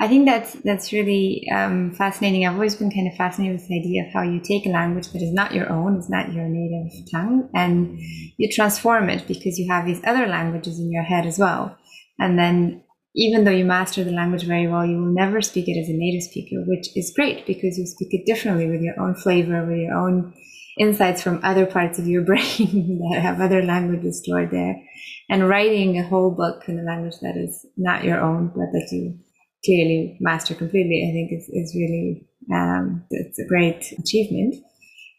I 0.00 0.06
think 0.06 0.26
that's 0.26 0.52
that's 0.64 0.92
really 0.92 1.48
um, 1.52 1.92
fascinating. 1.92 2.46
I've 2.46 2.54
always 2.54 2.76
been 2.76 2.90
kind 2.90 3.08
of 3.08 3.16
fascinated 3.16 3.56
with 3.56 3.68
the 3.68 3.80
idea 3.80 4.04
of 4.04 4.12
how 4.12 4.22
you 4.22 4.38
take 4.40 4.64
a 4.64 4.70
language 4.70 5.08
that 5.08 5.22
is 5.22 5.32
not 5.32 5.52
your 5.52 5.70
own, 5.72 5.96
it's 5.96 6.08
not 6.08 6.32
your 6.32 6.44
native 6.48 7.10
tongue, 7.10 7.50
and 7.52 7.98
you 8.36 8.48
transform 8.52 9.10
it 9.10 9.26
because 9.26 9.58
you 9.58 9.68
have 9.72 9.86
these 9.86 10.00
other 10.04 10.26
languages 10.28 10.78
in 10.78 10.92
your 10.92 11.02
head 11.02 11.26
as 11.26 11.38
well. 11.38 11.76
And 12.20 12.38
then 12.38 12.84
even 13.16 13.42
though 13.42 13.50
you 13.50 13.64
master 13.64 14.04
the 14.04 14.12
language 14.12 14.44
very 14.44 14.68
well, 14.68 14.86
you 14.86 14.98
will 14.98 15.12
never 15.12 15.42
speak 15.42 15.66
it 15.66 15.80
as 15.80 15.88
a 15.88 15.92
native 15.92 16.22
speaker, 16.22 16.62
which 16.68 16.96
is 16.96 17.12
great 17.16 17.44
because 17.44 17.76
you 17.76 17.84
speak 17.84 18.08
it 18.12 18.24
differently 18.24 18.70
with 18.70 18.80
your 18.80 18.98
own 19.00 19.16
flavor, 19.16 19.66
with 19.66 19.78
your 19.78 19.94
own 19.94 20.32
insights 20.78 21.22
from 21.22 21.40
other 21.42 21.66
parts 21.66 21.98
of 21.98 22.06
your 22.06 22.22
brain 22.30 23.00
that 23.10 23.20
have 23.20 23.40
other 23.40 23.64
languages 23.64 24.20
stored 24.22 24.52
there. 24.52 24.80
And 25.28 25.48
writing 25.48 25.98
a 25.98 26.06
whole 26.06 26.30
book 26.30 26.68
in 26.68 26.78
a 26.78 26.82
language 26.82 27.16
that 27.22 27.36
is 27.36 27.66
not 27.76 28.04
your 28.04 28.20
own, 28.20 28.48
but 28.48 28.70
that 28.72 28.88
you 28.92 29.18
clearly 29.64 30.16
master 30.20 30.54
completely, 30.54 31.06
I 31.08 31.12
think 31.12 31.32
is, 31.32 31.48
is 31.48 31.74
really, 31.74 32.26
um, 32.52 33.04
it's 33.10 33.38
a 33.38 33.46
great 33.46 33.92
achievement 33.98 34.54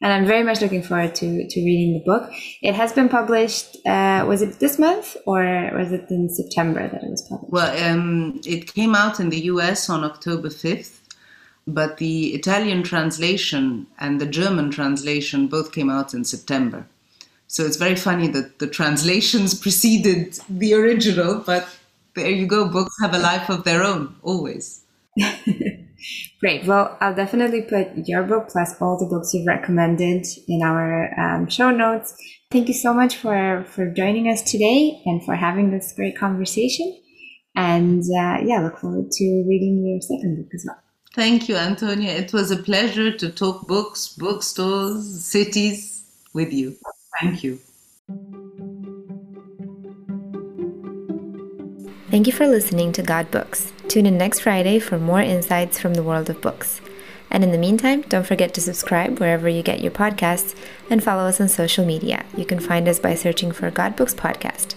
and 0.01 0.13
I'm 0.13 0.25
very 0.25 0.43
much 0.43 0.61
looking 0.61 0.81
forward 0.81 1.15
to 1.15 1.47
to 1.47 1.59
reading 1.61 1.93
the 1.93 2.03
book. 2.05 2.31
It 2.61 2.73
has 2.75 2.93
been 2.93 3.09
published. 3.09 3.77
Uh, 3.85 4.25
was 4.27 4.41
it 4.41 4.59
this 4.59 4.79
month 4.79 5.17
or 5.25 5.41
was 5.75 5.91
it 5.91 6.09
in 6.09 6.29
September 6.29 6.87
that 6.87 7.03
it 7.03 7.09
was 7.09 7.21
published? 7.23 7.51
Well, 7.51 7.91
um, 7.91 8.39
it 8.45 8.73
came 8.73 8.95
out 8.95 9.19
in 9.19 9.29
the 9.29 9.41
U.S. 9.53 9.89
on 9.89 10.03
October 10.03 10.49
fifth, 10.49 11.01
but 11.67 11.97
the 11.97 12.33
Italian 12.33 12.83
translation 12.83 13.87
and 13.99 14.21
the 14.21 14.25
German 14.25 14.71
translation 14.71 15.47
both 15.47 15.71
came 15.71 15.89
out 15.89 16.13
in 16.13 16.23
September. 16.23 16.85
So 17.47 17.65
it's 17.65 17.77
very 17.77 17.95
funny 17.95 18.27
that 18.29 18.59
the 18.59 18.67
translations 18.67 19.53
preceded 19.65 20.39
the 20.49 20.73
original, 20.75 21.43
but 21.45 21.67
there 22.15 22.29
you 22.29 22.47
go. 22.47 22.69
Books 22.69 22.95
have 23.01 23.13
a 23.13 23.19
life 23.19 23.49
of 23.49 23.63
their 23.63 23.83
own, 23.83 24.15
always. 24.21 24.85
Great. 26.39 26.65
Well, 26.65 26.97
I'll 27.01 27.15
definitely 27.15 27.63
put 27.63 27.89
your 28.07 28.23
book 28.23 28.49
plus 28.49 28.73
all 28.81 28.97
the 28.97 29.05
books 29.05 29.33
you've 29.33 29.47
recommended 29.47 30.25
in 30.47 30.61
our 30.63 31.13
um, 31.19 31.49
show 31.49 31.71
notes. 31.71 32.15
Thank 32.51 32.67
you 32.67 32.73
so 32.73 32.93
much 32.93 33.17
for, 33.17 33.65
for 33.67 33.91
joining 33.91 34.27
us 34.27 34.41
today 34.41 35.01
and 35.05 35.23
for 35.23 35.35
having 35.35 35.71
this 35.71 35.93
great 35.95 36.17
conversation. 36.17 36.97
And 37.55 38.01
uh, 38.03 38.39
yeah, 38.43 38.61
look 38.63 38.77
forward 38.77 39.11
to 39.11 39.45
reading 39.47 39.85
your 39.85 40.01
second 40.01 40.37
book 40.37 40.53
as 40.53 40.65
well. 40.65 40.79
Thank 41.15 41.49
you, 41.49 41.55
Antonia. 41.55 42.11
It 42.11 42.31
was 42.31 42.51
a 42.51 42.57
pleasure 42.57 43.11
to 43.11 43.29
talk 43.31 43.67
books, 43.67 44.07
bookstores, 44.09 45.25
cities 45.25 46.05
with 46.33 46.53
you. 46.53 46.77
Thank 47.19 47.43
you. 47.43 47.59
Thank 52.09 52.25
you 52.25 52.33
for 52.33 52.47
listening 52.47 52.91
to 52.93 53.03
God 53.03 53.29
Books. 53.29 53.71
Tune 53.87 54.07
in 54.07 54.17
next 54.17 54.39
Friday 54.39 54.79
for 54.79 54.97
more 54.97 55.21
insights 55.21 55.79
from 55.79 55.93
the 55.93 56.01
world 56.01 56.27
of 56.27 56.41
books. 56.41 56.81
And 57.29 57.43
in 57.43 57.51
the 57.51 57.57
meantime, 57.59 58.01
don't 58.01 58.25
forget 58.25 58.51
to 58.55 58.61
subscribe 58.61 59.19
wherever 59.19 59.47
you 59.47 59.61
get 59.61 59.81
your 59.81 59.91
podcasts 59.91 60.55
and 60.89 61.03
follow 61.03 61.25
us 61.27 61.39
on 61.39 61.49
social 61.49 61.85
media. 61.85 62.25
You 62.35 62.45
can 62.45 62.59
find 62.59 62.87
us 62.87 62.97
by 62.97 63.13
searching 63.13 63.51
for 63.51 63.69
God 63.69 63.95
Books 63.95 64.15
Podcast. 64.15 64.73